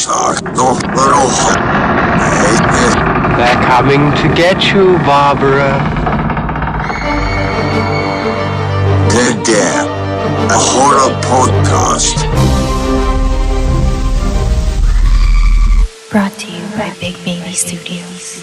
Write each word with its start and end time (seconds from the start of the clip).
Exacto, 0.00 0.78
pero... 0.94 1.28
Este, 2.48 2.96
They're 3.36 3.62
coming 3.66 4.10
to 4.14 4.34
get 4.34 4.72
you, 4.72 4.96
Barbara. 5.04 5.76
Dead 9.10 9.46
Air, 9.46 9.84
a 10.48 10.56
horror 10.56 11.12
podcast. 11.20 12.16
Brought 16.10 16.32
to 16.38 16.50
you 16.50 16.62
by 16.78 16.94
Big 16.98 17.22
Baby 17.22 17.52
Studios. 17.52 18.42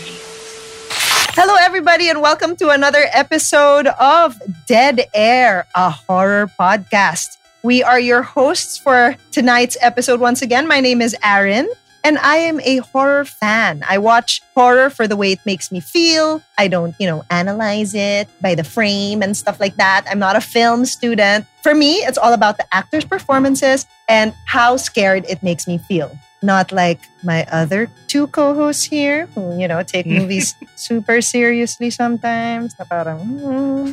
Hello, 1.33 1.55
everybody, 1.59 2.07
and 2.09 2.21
welcome 2.21 2.55
to 2.57 2.69
another 2.69 3.05
episode 3.11 3.87
of 3.99 4.39
Dead 4.67 5.07
Air, 5.11 5.65
a 5.73 5.89
horror 5.89 6.51
podcast. 6.59 7.36
We 7.63 7.83
are 7.83 7.99
your 7.99 8.21
hosts 8.21 8.77
for 8.77 9.15
tonight's 9.31 9.77
episode 9.81 10.19
once 10.19 10.41
again. 10.41 10.67
My 10.67 10.79
name 10.79 11.01
is 11.01 11.15
Aaron, 11.23 11.67
and 12.03 12.17
I 12.19 12.37
am 12.37 12.59
a 12.61 12.77
horror 12.77 13.25
fan. 13.25 13.83
I 13.87 13.97
watch 13.97 14.41
horror 14.53 14.89
for 14.89 15.07
the 15.07 15.15
way 15.15 15.31
it 15.31 15.39
makes 15.45 15.71
me 15.71 15.79
feel. 15.79 16.41
I 16.57 16.67
don't, 16.67 16.95
you 16.99 17.07
know, 17.07 17.25
analyze 17.29 17.95
it 17.95 18.29
by 18.41 18.55
the 18.55 18.63
frame 18.63 19.23
and 19.23 19.35
stuff 19.35 19.59
like 19.59 19.75
that. 19.77 20.05
I'm 20.09 20.19
not 20.19 20.35
a 20.35 20.41
film 20.41 20.85
student. 20.85 21.45
For 21.63 21.73
me, 21.73 21.95
it's 21.95 22.17
all 22.17 22.33
about 22.33 22.57
the 22.57 22.73
actors' 22.73 23.05
performances 23.05 23.87
and 24.07 24.33
how 24.45 24.77
scared 24.77 25.25
it 25.27 25.41
makes 25.41 25.67
me 25.67 25.79
feel. 25.79 26.17
Not 26.41 26.71
like 26.71 26.99
my 27.23 27.45
other 27.51 27.89
two 28.05 28.27
co-hosts 28.27 28.85
here, 28.85 29.25
who, 29.33 29.57
you 29.59 29.67
know, 29.67 29.81
take 29.81 30.05
movies 30.05 30.53
super 30.75 31.19
seriously 31.21 31.89
sometimes. 31.89 32.77
Na 32.77 32.85
parang. 32.85 33.25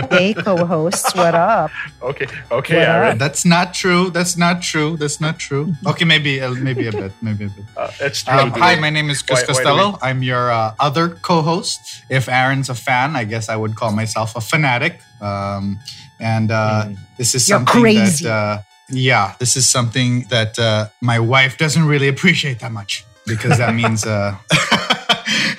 Hey, 0.08 0.32
co-hosts, 0.32 1.12
what 1.14 1.34
up? 1.34 1.70
Okay, 2.00 2.24
okay, 2.50 2.76
What 2.80 2.88
Aaron. 2.88 3.12
up? 3.12 3.18
That's 3.18 3.44
not 3.44 3.74
true. 3.74 4.08
That's 4.08 4.36
not 4.38 4.62
true. 4.62 4.96
That's 4.96 5.20
not 5.20 5.36
true. 5.38 5.74
Okay, 5.84 6.06
maybe 6.08 6.40
uh, 6.40 6.52
maybe 6.56 6.86
a 6.88 6.92
bit. 6.92 7.12
Maybe 7.20 7.44
a 7.44 7.48
bit. 7.52 7.64
Uh, 7.76 7.90
it's 8.00 8.22
true. 8.24 8.32
Um, 8.40 8.50
hi, 8.56 8.76
my 8.80 8.88
name 8.88 9.10
is 9.10 9.20
Chris 9.20 9.44
Why- 9.44 9.52
why 9.52 9.60
do 9.60 9.64
Costello. 9.68 9.98
I'm 10.00 10.22
your 10.24 10.48
uh, 10.50 10.72
other 10.80 11.10
co-host. 11.20 12.04
If 12.08 12.28
Aaron's 12.28 12.70
a 12.72 12.74
fan, 12.74 13.16
I 13.16 13.24
guess 13.24 13.50
I 13.52 13.56
would 13.56 13.74
call 13.76 13.92
myself 13.92 14.32
a 14.36 14.40
fanatic. 14.40 15.00
Um, 15.20 15.78
and 16.20 16.48
uh, 16.50 16.84
Mm. 16.88 16.96
this 17.18 17.34
is 17.34 17.44
You're 17.48 17.58
something 17.60 17.82
crazy. 17.82 18.24
that 18.24 18.32
uh, 18.32 18.62
yeah, 18.90 19.34
this 19.38 19.56
is 19.56 19.66
something 19.68 20.26
that 20.30 20.58
uh, 20.58 20.88
my 21.00 21.18
wife 21.18 21.58
doesn't 21.58 21.84
really 21.86 22.08
appreciate 22.08 22.60
that 22.60 22.72
much 22.72 23.04
because 23.26 23.58
that 23.58 23.74
means 23.74 24.06
uh, 24.06 24.36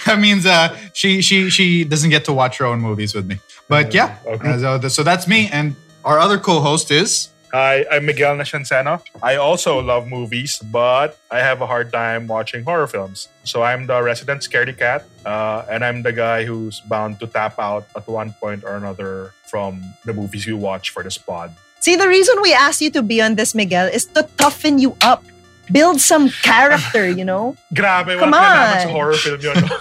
that 0.06 0.18
means 0.20 0.46
uh, 0.46 0.76
she 0.94 1.22
she 1.22 1.50
she 1.50 1.84
doesn't 1.84 2.10
get 2.10 2.26
to 2.26 2.34
watch 2.34 2.58
her 2.58 2.66
own 2.66 2.80
movies 2.80 3.14
with 3.14 3.26
me. 3.26 3.40
But 3.68 3.94
yeah, 3.94 4.18
Okay. 4.26 4.50
uh, 4.64 4.80
so, 4.82 4.88
so 4.88 5.04
that's 5.04 5.28
me. 5.28 5.50
And 5.52 5.76
our 6.06 6.20
other 6.20 6.38
co-host 6.38 6.92
is. 6.92 7.30
Hi, 7.54 7.86
I'm 7.90 8.06
Miguel 8.06 8.36
Nashanseno. 8.36 9.02
I 9.24 9.36
also 9.38 9.80
love 9.82 10.08
movies, 10.08 10.60
but 10.72 11.18
I 11.32 11.40
have 11.40 11.62
a 11.62 11.66
hard 11.68 11.92
time 11.94 12.28
watching 12.28 12.64
horror 12.64 12.88
films. 12.88 13.30
So 13.46 13.64
I'm 13.64 13.88
the 13.88 14.02
resident 14.04 14.42
scaredy 14.42 14.78
cat, 14.78 15.06
uh, 15.26 15.64
and 15.72 15.84
I'm 15.84 16.04
the 16.04 16.12
guy 16.12 16.44
who's 16.44 16.82
bound 16.82 17.20
to 17.22 17.28
tap 17.28 17.58
out 17.58 17.88
at 17.96 18.06
one 18.08 18.34
point 18.34 18.66
or 18.66 18.76
another 18.76 19.34
from 19.48 19.82
the 20.04 20.14
movies 20.14 20.46
we 20.46 20.54
watch 20.54 20.90
for 20.90 21.04
this 21.04 21.18
pod. 21.18 21.56
See, 21.80 21.96
the 21.96 22.08
reason 22.08 22.36
we 22.42 22.54
asked 22.54 22.82
you 22.82 22.92
to 22.92 23.02
be 23.02 23.22
on 23.22 23.36
this, 23.36 23.54
Miguel, 23.56 23.88
is 23.88 24.06
to 24.18 24.28
toughen 24.38 24.80
you 24.80 24.96
up. 25.02 25.24
Build 25.72 26.00
some 26.00 26.30
character, 26.44 27.10
you 27.10 27.26
know? 27.26 27.56
Grabe, 27.76 28.18
Come 28.18 28.32
wala 28.32 28.72
ka 28.72 28.80
on. 28.84 28.88
horror 28.90 29.14
film 29.20 29.42
yun. 29.42 29.56
no? 29.68 29.68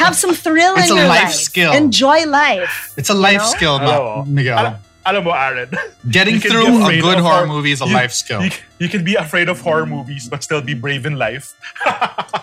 Have 0.00 0.16
some 0.16 0.32
thrill 0.34 0.74
It's 0.76 0.90
in 0.90 0.96
a 0.96 1.00
your 1.00 1.08
life 1.08 1.24
life. 1.24 1.32
skill. 1.34 1.72
Enjoy 1.72 2.24
life. 2.26 2.94
It's 2.96 3.10
a 3.10 3.14
life 3.14 3.38
know? 3.44 3.56
skill, 3.56 3.78
Ma- 3.78 3.84
Hello. 3.84 4.24
Miguel. 4.24 4.58
Alam, 4.58 4.76
alam 5.04 5.24
mo, 5.24 5.30
Aaron, 5.32 5.68
Getting 6.10 6.34
you 6.36 6.40
can 6.40 6.50
be 6.50 6.56
through 6.64 6.86
a 6.88 7.00
good 7.00 7.18
horror 7.20 7.44
horror- 7.44 7.46
movie 7.46 7.72
is 7.72 7.82
a 7.82 7.86
you- 7.86 7.92
life 7.92 8.12
skill. 8.12 8.42
you, 8.42 8.50
you 8.80 8.88
can 8.88 9.04
be 9.04 9.14
afraid 9.16 9.48
of 9.52 9.60
horror 9.60 9.84
movies 9.86 10.28
but 10.28 10.42
still 10.42 10.62
be 10.62 10.72
brave 10.74 11.04
in 11.04 11.16
life. 11.20 11.52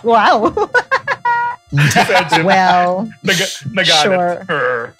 Wow. 0.04 0.54
Well, 1.74 3.10
Nag- 3.24 3.50
nagalit. 3.74 4.46
Sure. 4.46 4.94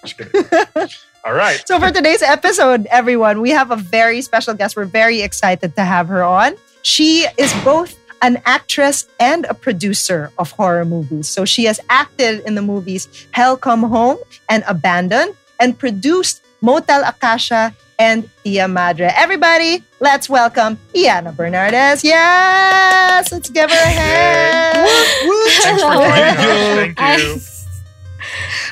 Her. 1.24 1.32
Just 1.32 1.32
kidding. 1.32 1.32
All 1.32 1.34
right. 1.34 1.64
so 1.68 1.80
for 1.80 1.92
today's 1.92 2.22
episode, 2.22 2.88
everyone, 2.90 3.42
we 3.42 3.52
have 3.52 3.72
a 3.72 3.76
very 3.76 4.22
special 4.22 4.54
guest. 4.54 4.76
We're 4.76 4.86
very 4.86 5.22
excited 5.22 5.76
to 5.76 5.84
have 5.84 6.08
her 6.08 6.24
on. 6.24 6.56
She 6.82 7.28
is 7.38 7.54
both 7.64 7.98
an 8.22 8.42
actress 8.46 9.08
and 9.20 9.46
a 9.46 9.54
producer 9.54 10.32
of 10.38 10.52
horror 10.52 10.86
movies. 10.86 11.28
So 11.28 11.46
she 11.46 11.66
has 11.66 11.80
acted 11.90 12.42
in 12.46 12.56
the 12.56 12.62
movies 12.62 13.08
Hellcome 13.34 13.88
Home 13.90 14.18
and 14.50 14.64
Abandoned 14.68 15.36
and 15.60 15.78
produced 15.78 16.44
Motel 16.62 17.04
Acacia 17.04 17.74
and 17.98 18.30
Tia 18.44 18.68
Madre. 18.68 19.12
Everybody, 19.16 19.84
let's 20.00 20.30
welcome 20.30 20.78
Iana 20.94 21.36
Bernardez. 21.36 22.04
Yes! 22.04 23.32
Let's 23.32 23.50
give 23.50 23.70
her 23.70 23.76
a 23.76 23.90
hand. 23.90 24.90
Thanks 25.50 25.82
for 25.82 25.92
Hello. 25.92 26.08
joining 26.08 26.92
us. 26.92 26.96
Thank 26.96 27.36
you. 27.36 27.51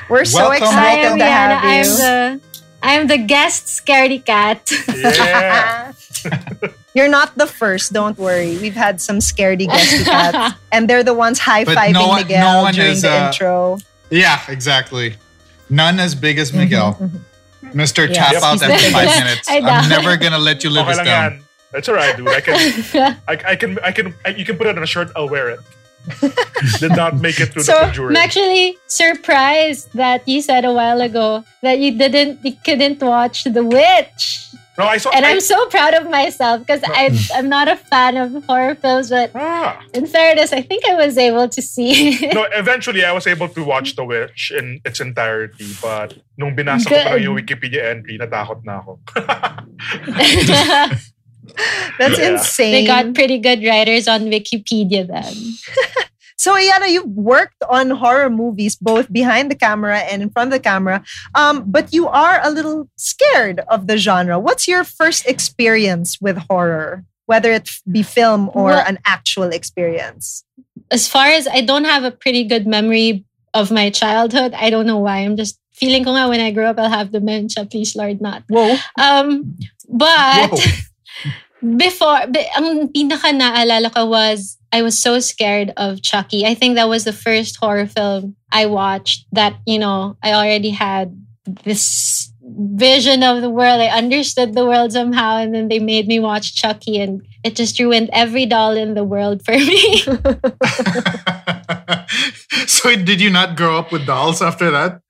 We're 0.09 0.25
so 0.25 0.49
Welcome, 0.49 0.67
I 0.67 0.67
excited 0.67 1.05
am 1.05 1.17
to 1.19 1.23
Yana. 1.23 1.27
have 1.29 1.63
I'm 1.63 1.85
the 1.85 2.41
I'm 2.81 3.07
the 3.07 3.17
guest 3.17 3.65
scaredy 3.67 4.23
cat. 4.23 4.71
Yeah. 4.87 5.91
You're 6.95 7.07
not 7.09 7.37
the 7.37 7.45
first, 7.45 7.93
don't 7.93 8.17
worry. 8.17 8.57
We've 8.57 8.73
had 8.73 8.99
some 8.99 9.19
scaredy 9.19 9.67
guesty 9.67 10.03
cats, 10.03 10.55
and 10.71 10.89
they're 10.89 11.03
the 11.03 11.13
ones 11.13 11.37
high 11.39 11.63
fiving 11.65 11.93
no 11.93 12.07
one- 12.07 12.21
Miguel 12.23 12.53
no 12.57 12.61
one 12.63 12.73
during 12.73 12.91
is, 12.91 13.01
the 13.03 13.11
uh, 13.11 13.27
intro. 13.27 13.77
yeah, 14.09 14.41
exactly. 14.47 15.15
None 15.69 15.99
as 15.99 16.15
big 16.15 16.39
as 16.39 16.51
Miguel. 16.51 16.97
Mr. 17.63 18.07
Mm-hmm, 18.07 18.13
Yeah. 18.13 18.31
Tap 18.31 18.43
out 18.43 18.61
Yep. 18.61 18.71
every 18.71 18.91
five 18.91 19.23
minutes. 19.23 19.47
I 19.49 19.59
know. 19.59 19.67
I'm 19.69 19.87
never 19.89 20.17
gonna 20.17 20.39
let 20.39 20.63
you 20.63 20.71
live 20.71 20.87
Okay 20.87 20.99
us 20.99 21.05
down. 21.05 21.43
That's 21.71 21.87
alright, 21.87 22.17
dude. 22.17 22.27
I 22.27 22.41
can, 22.41 22.55
I, 23.27 23.37
I 23.51 23.55
can, 23.55 23.79
I 23.79 23.91
can, 23.91 24.15
I, 24.25 24.29
you 24.29 24.43
can 24.43 24.57
put 24.57 24.65
it 24.65 24.75
on 24.75 24.81
a 24.83 24.87
shirt. 24.87 25.11
I'll 25.15 25.29
wear 25.29 25.49
it. 25.49 25.59
Did 26.79 26.95
not 26.95 27.19
make 27.21 27.39
it 27.39 27.53
through 27.53 27.63
So, 27.63 27.73
the 27.73 27.79
conjuring. 27.91 28.17
I'm 28.17 28.23
actually 28.23 28.77
surprised 28.87 29.91
that 29.93 30.27
you 30.27 30.41
said 30.41 30.65
a 30.65 30.73
while 30.73 31.01
ago 31.01 31.43
that 31.61 31.79
you 31.79 31.97
didn't 31.97 32.43
you 32.43 32.55
couldn't 32.65 33.01
watch 33.01 33.43
The 33.43 33.63
Witch. 33.63 34.45
no, 34.79 34.87
I 34.87 34.95
saw. 34.97 35.11
And 35.11 35.27
I, 35.27 35.31
I'm 35.35 35.43
so 35.43 35.59
proud 35.67 35.93
of 35.93 36.09
myself 36.09 36.63
because 36.63 36.79
I 36.87 37.11
I'm 37.35 37.49
not 37.51 37.67
a 37.67 37.75
fan 37.75 38.15
of 38.15 38.31
horror 38.47 38.75
films, 38.75 39.11
but 39.11 39.31
ah. 39.35 39.75
in 39.93 40.07
fairness, 40.07 40.53
I 40.55 40.61
think 40.63 40.87
I 40.87 40.95
was 40.95 41.17
able 41.19 41.51
to 41.51 41.61
see. 41.61 42.15
No, 42.33 42.47
eventually 42.55 43.03
I 43.03 43.11
was 43.11 43.27
able 43.27 43.49
to 43.51 43.61
watch 43.63 43.95
The 43.99 44.05
Witch 44.07 44.55
in 44.55 44.79
its 44.87 45.03
entirety, 45.03 45.67
but 45.83 46.15
nung 46.39 46.55
binasa 46.55 46.87
ko 46.87 46.95
pa 46.95 47.19
yung 47.19 47.35
Wikipedia 47.35 47.91
entry, 47.91 48.15
natakot 48.15 48.63
na 48.63 48.79
ako. 48.79 49.03
That's 51.99 52.17
Yeah. 52.19 52.31
insane. 52.37 52.71
they 52.71 52.85
got 52.85 53.13
pretty 53.13 53.37
good 53.39 53.63
writers 53.63 54.07
on 54.07 54.25
Wikipedia 54.31 55.07
then. 55.07 55.33
so, 56.37 56.53
Iana, 56.55 56.89
you've 56.89 57.11
worked 57.11 57.61
on 57.69 57.89
horror 57.91 58.29
movies 58.29 58.75
both 58.75 59.11
behind 59.11 59.51
the 59.51 59.55
camera 59.55 59.99
and 59.99 60.21
in 60.21 60.29
front 60.29 60.47
of 60.47 60.53
the 60.53 60.63
camera, 60.63 61.03
um, 61.35 61.63
but 61.67 61.93
you 61.93 62.07
are 62.07 62.39
a 62.43 62.49
little 62.51 62.89
scared 62.95 63.59
of 63.67 63.87
the 63.87 63.97
genre. 63.97 64.39
What's 64.39 64.67
your 64.67 64.83
first 64.83 65.25
experience 65.27 66.17
with 66.21 66.37
horror, 66.49 67.03
whether 67.25 67.51
it 67.51 67.69
be 67.91 68.03
film 68.03 68.49
or 68.53 68.71
Well- 68.71 68.85
an 68.87 68.99
actual 69.05 69.49
experience? 69.51 70.43
As 70.91 71.07
far 71.07 71.27
as 71.27 71.47
I 71.47 71.61
don't 71.61 71.85
have 71.85 72.03
a 72.03 72.09
pretty 72.11 72.43
good 72.45 72.65
memory 72.65 73.23
of 73.53 73.69
my 73.71 73.89
childhood, 73.91 74.53
I 74.57 74.69
don't 74.71 74.87
know 74.87 74.97
why. 74.97 75.19
I'm 75.19 75.37
just 75.37 75.59
feeling 75.73 76.03
ko 76.03 76.11
nga 76.17 76.27
when 76.29 76.39
I 76.41 76.49
grow 76.51 76.65
up, 76.69 76.79
I'll 76.79 76.89
have 76.89 77.11
dementia. 77.11 77.65
Please, 77.65 77.95
Lord, 77.95 78.21
not. 78.21 78.41
Whoa. 78.49 78.75
Um, 78.99 79.55
but 79.87 80.49
Whoa. 80.49 80.57
before, 81.77 82.19
ang 82.55 82.89
pinaka 82.89 83.35
naalala 83.35 83.93
ko 83.93 84.05
was 84.05 84.57
I 84.71 84.81
was 84.81 84.97
so 84.97 85.19
scared 85.19 85.73
of 85.77 86.01
Chucky. 86.01 86.45
I 86.45 86.53
think 86.53 86.75
that 86.75 86.89
was 86.89 87.03
the 87.03 87.13
first 87.13 87.57
horror 87.57 87.87
film 87.87 88.35
I 88.51 88.67
watched 88.67 89.25
that, 89.31 89.55
you 89.65 89.79
know, 89.79 90.17
I 90.23 90.33
already 90.33 90.69
had 90.69 91.15
this 91.63 92.31
vision 92.41 93.23
of 93.23 93.41
the 93.41 93.49
world. 93.49 93.81
I 93.81 93.87
understood 93.87 94.53
the 94.53 94.65
world 94.65 94.93
somehow, 94.93 95.37
and 95.37 95.53
then 95.53 95.67
they 95.67 95.79
made 95.79 96.07
me 96.07 96.19
watch 96.19 96.55
Chucky, 96.55 96.99
and 96.99 97.21
it 97.43 97.55
just 97.55 97.79
ruined 97.79 98.09
every 98.13 98.45
doll 98.45 98.77
in 98.77 98.93
the 98.93 99.03
world 99.03 99.43
for 99.45 99.53
me. 99.53 99.99
so 102.67 102.95
did 102.95 103.21
you 103.21 103.29
not 103.29 103.55
grow 103.55 103.77
up 103.77 103.91
with 103.91 104.05
dolls 104.05 104.41
after 104.41 104.71
that? 104.71 105.01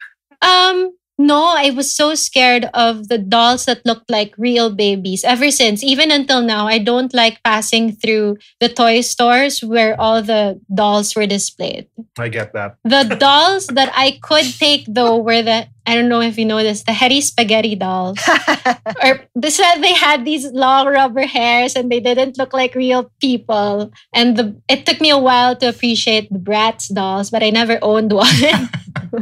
Um, 0.42 0.94
no, 1.20 1.54
I 1.54 1.72
was 1.72 1.94
so 1.94 2.16
scared 2.16 2.70
of 2.74 3.10
the 3.10 3.18
dolls 3.18 3.66
that 3.66 3.86
looked 3.86 4.10
like 4.10 4.34
real 4.38 4.72
babies. 4.72 5.26
Ever 5.26 5.52
since, 5.52 5.84
even 5.84 6.12
until 6.12 6.42
now, 6.42 6.66
I 6.66 6.80
don't 6.80 7.14
like 7.14 7.44
passing 7.44 7.92
through 7.92 8.38
the 8.62 8.70
toy 8.70 9.02
stores 9.02 9.62
where 9.62 10.00
all 10.00 10.24
the 10.24 10.62
dolls 10.74 11.14
were 11.18 11.28
displayed. 11.28 11.88
I 12.18 12.30
get 12.30 12.54
that. 12.54 12.78
The 12.86 13.04
dolls 13.20 13.68
that 13.68 13.92
I 13.94 14.18
could 14.24 14.46
take 14.46 14.86
though 14.88 15.18
were 15.18 15.44
the 15.44 15.68
I 15.90 15.96
don't 15.96 16.08
know 16.08 16.22
if 16.22 16.38
you 16.38 16.46
know 16.46 16.62
this, 16.62 16.84
the 16.84 16.94
Hetty 16.94 17.20
Spaghetti 17.20 17.76
dolls. 17.76 18.20
or 19.04 19.26
they 19.34 19.50
said 19.50 19.82
they 19.82 19.96
had 19.96 20.24
these 20.24 20.46
long 20.52 20.88
rubber 20.88 21.26
hairs 21.26 21.76
and 21.76 21.92
they 21.92 22.00
didn't 22.00 22.38
look 22.38 22.54
like 22.54 22.76
real 22.76 23.12
people. 23.20 23.92
And 24.14 24.38
the 24.38 24.56
it 24.70 24.86
took 24.86 25.02
me 25.02 25.10
a 25.10 25.18
while 25.18 25.56
to 25.58 25.68
appreciate 25.68 26.32
the 26.32 26.38
Bratz 26.38 26.94
dolls, 26.94 27.32
but 27.32 27.42
I 27.42 27.50
never 27.50 27.80
owned 27.82 28.14
one. 28.24 28.70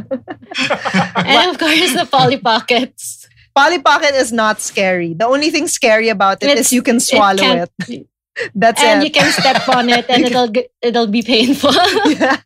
and 1.16 1.50
of 1.50 1.58
course 1.58 1.94
the 1.94 2.08
Polly 2.10 2.36
Pockets. 2.38 3.28
Polly 3.54 3.80
Pocket 3.80 4.14
is 4.14 4.32
not 4.32 4.60
scary. 4.60 5.14
The 5.14 5.26
only 5.26 5.50
thing 5.50 5.66
scary 5.68 6.08
about 6.08 6.42
it 6.42 6.46
is 6.46 6.52
It's- 6.52 6.72
you 6.72 6.82
can 6.82 7.00
swallow 7.00 7.42
it. 7.42 7.70
can't- 7.86 8.06
That's 8.54 8.80
and 8.80 9.02
you 9.02 9.10
can 9.10 9.32
step 9.32 9.68
on 9.68 9.88
it 9.88 10.06
and 10.08 10.24
it'll 10.24 10.52
it'll 10.80 11.08
be 11.08 11.22
painful. 11.22 11.72
yeah, 12.06 12.36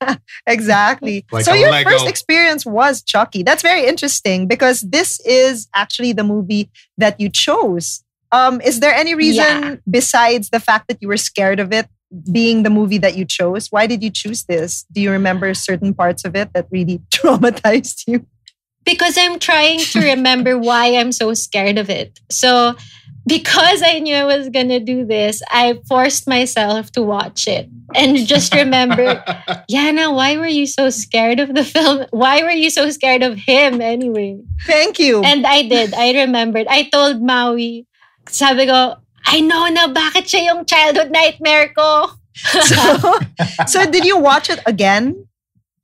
exactly. 0.46 1.26
Like 1.30 1.44
so 1.44 1.52
your 1.52 1.70
Lego. 1.70 1.90
first 1.90 2.06
experience 2.08 2.64
was 2.64 3.02
Chucky. 3.02 3.42
That's 3.42 3.60
very 3.62 3.84
interesting 3.86 4.46
because 4.48 4.80
this 4.80 5.20
is 5.20 5.68
actually 5.74 6.14
the 6.14 6.24
movie 6.24 6.70
that 6.96 7.20
you 7.20 7.28
chose. 7.28 8.02
Um, 8.30 8.62
is 8.62 8.80
there 8.80 8.94
any 8.94 9.14
reason 9.14 9.44
Yeah. 9.44 9.76
besides 9.90 10.48
the 10.48 10.60
fact 10.60 10.88
that 10.88 10.96
you 11.02 11.08
were 11.08 11.18
scared 11.18 11.60
of 11.60 11.74
it 11.74 11.86
being 12.30 12.62
the 12.62 12.70
movie 12.70 12.98
that 12.98 13.16
you 13.16 13.24
chose? 13.24 13.68
Why 13.68 13.86
did 13.86 14.02
you 14.02 14.10
choose 14.10 14.44
this? 14.44 14.84
Do 14.92 15.00
you 15.00 15.10
remember 15.10 15.54
certain 15.54 15.94
parts 15.94 16.24
of 16.24 16.36
it 16.36 16.52
that 16.52 16.66
really 16.70 16.98
traumatized 17.10 18.04
you? 18.06 18.26
because 18.84 19.16
I'm 19.18 19.38
trying 19.38 19.80
to 19.80 20.00
remember 20.00 20.58
why 20.58 20.96
I'm 20.96 21.12
so 21.12 21.34
scared 21.34 21.78
of 21.78 21.90
it. 21.90 22.18
So 22.30 22.74
because 23.26 23.82
I 23.84 24.00
knew 24.00 24.14
I 24.14 24.24
was 24.24 24.48
gonna 24.48 24.80
do 24.80 25.04
this, 25.04 25.42
I 25.50 25.78
forced 25.88 26.26
myself 26.26 26.90
to 26.92 27.02
watch 27.02 27.46
it 27.46 27.68
and 27.94 28.16
just 28.26 28.54
remember, 28.54 29.22
Yana, 29.70 30.12
why 30.14 30.36
were 30.36 30.46
you 30.50 30.66
so 30.66 30.90
scared 30.90 31.38
of 31.38 31.54
the 31.54 31.64
film? 31.64 32.06
Why 32.10 32.42
were 32.42 32.50
you 32.50 32.70
so 32.70 32.90
scared 32.90 33.22
of 33.22 33.36
him 33.36 33.80
anyway? 33.80 34.40
Thank 34.66 34.98
you. 34.98 35.22
And 35.22 35.46
I 35.46 35.62
did. 35.62 35.94
I 35.94 36.12
remembered. 36.12 36.66
I 36.68 36.88
told 36.90 37.22
Maui, 37.22 37.86
sabi 38.28 38.66
ko, 38.66 38.96
I 39.26 39.40
know 39.40 39.68
na 39.68 39.88
bakit 39.88 40.26
siya 40.26 40.52
yung 40.54 40.64
childhood 40.64 41.10
nightmare 41.10 41.72
ko. 41.76 42.10
so, 42.34 43.18
so 43.66 43.78
did 43.90 44.04
you 44.04 44.16
watch 44.18 44.48
it 44.50 44.60
again? 44.66 45.26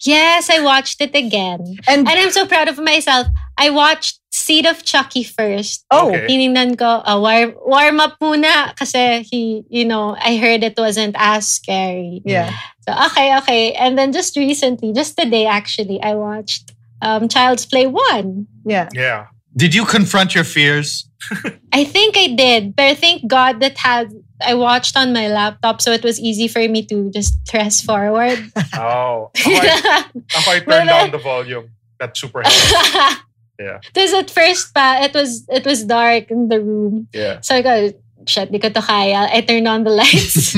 yes, 0.01 0.49
I 0.49 0.61
watched 0.63 1.01
it 1.01 1.15
again. 1.15 1.59
And, 1.89 2.07
And 2.07 2.15
I'm 2.19 2.31
so 2.31 2.47
proud 2.47 2.69
of 2.69 2.79
myself. 2.79 3.27
I 3.59 3.71
watched 3.71 4.21
Seed 4.31 4.65
of 4.67 4.85
Chucky 4.85 5.25
first. 5.25 5.85
oh, 5.91 6.09
Okay. 6.15 6.27
Tinignan 6.31 6.79
ko, 6.79 7.03
uh, 7.03 7.19
warm, 7.19 7.55
warm 7.67 7.99
up 7.99 8.15
muna 8.23 8.77
kasi 8.79 9.27
he, 9.27 9.65
you 9.69 9.85
know, 9.85 10.15
I 10.15 10.37
heard 10.37 10.63
it 10.63 10.79
wasn't 10.79 11.17
as 11.19 11.49
scary. 11.49 12.23
yeah. 12.25 12.55
So, 12.87 12.95
okay, 13.11 13.37
okay. 13.39 13.73
And 13.73 13.99
then 13.99 14.13
just 14.13 14.37
recently, 14.37 14.93
just 14.93 15.19
today 15.19 15.47
actually, 15.47 16.01
I 16.01 16.15
watched 16.15 16.71
um, 17.03 17.27
Child's 17.29 17.67
Play 17.67 17.87
1. 17.89 18.47
Yeah. 18.67 18.89
Yeah. 18.95 19.27
Did 19.59 19.75
you 19.75 19.85
confront 19.85 20.39
your 20.39 20.45
fears? 20.47 21.11
I 21.75 21.83
think 21.83 22.17
I 22.17 22.29
did, 22.29 22.77
but 22.77 22.87
I 22.87 22.95
thank 22.95 23.27
God 23.27 23.59
that 23.59 23.77
had 23.77 24.15
I 24.39 24.55
watched 24.55 24.97
on 24.97 25.13
my 25.13 25.27
laptop, 25.27 25.83
so 25.83 25.91
it 25.91 26.05
was 26.05 26.21
easy 26.21 26.47
for 26.47 26.63
me 26.63 26.87
to 26.87 27.11
just 27.11 27.45
press 27.47 27.83
forward. 27.83 28.39
Oh. 28.79 29.35
Ako, 29.35 29.51
I, 29.51 30.05
ako 30.15 30.51
I 30.55 30.59
turned 30.63 30.89
down 30.89 31.11
the 31.11 31.19
volume. 31.19 31.75
That's 31.99 32.21
super 32.21 32.43
helpful. 32.47 33.27
Yeah. 33.59 33.83
Because 33.83 34.15
at 34.15 34.31
first 34.31 34.71
pa, 34.71 35.03
it 35.03 35.11
was 35.11 35.43
it 35.51 35.67
was 35.67 35.83
dark 35.83 36.31
in 36.31 36.47
the 36.47 36.63
room. 36.63 37.11
Yeah. 37.11 37.43
So 37.43 37.59
I 37.59 37.63
go, 37.63 37.91
shit, 38.31 38.55
di 38.55 38.63
ko 38.63 38.71
to 38.71 38.79
kaya. 38.79 39.27
I 39.27 39.43
turned 39.43 39.67
on 39.67 39.83
the 39.83 39.91
lights. 39.91 40.55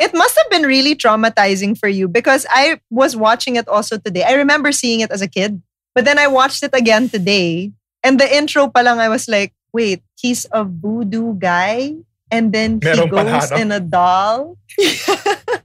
It 0.00 0.10
must 0.16 0.34
have 0.34 0.50
been 0.50 0.66
really 0.66 0.96
traumatizing 0.96 1.78
for 1.78 1.86
you 1.86 2.08
because 2.08 2.48
I 2.50 2.80
was 2.90 3.14
watching 3.14 3.54
it 3.54 3.68
also 3.68 4.00
today. 4.00 4.24
I 4.24 4.32
remember 4.32 4.72
seeing 4.72 5.00
it 5.00 5.12
as 5.12 5.22
a 5.22 5.28
kid, 5.28 5.62
but 5.94 6.04
then 6.08 6.18
I 6.18 6.26
watched 6.26 6.64
it 6.64 6.74
again 6.74 7.06
today. 7.06 7.70
And 8.02 8.18
the 8.18 8.28
intro 8.28 8.68
pa 8.68 8.80
lang, 8.80 8.98
I 8.98 9.08
was 9.08 9.28
like, 9.28 9.52
wait, 9.72 10.02
he's 10.18 10.46
a 10.52 10.64
voodoo 10.64 11.34
guy? 11.34 11.94
And 12.30 12.52
then 12.52 12.78
he 12.80 12.86
Meron 12.88 13.10
pala, 13.10 13.24
goes 13.40 13.50
no? 13.50 13.56
in 13.56 13.72
a 13.72 13.80
doll? 13.80 14.56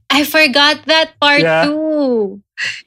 I 0.10 0.24
forgot 0.24 0.86
that 0.88 1.14
part 1.20 1.42
Yeah. 1.42 1.66
too. 1.66 2.42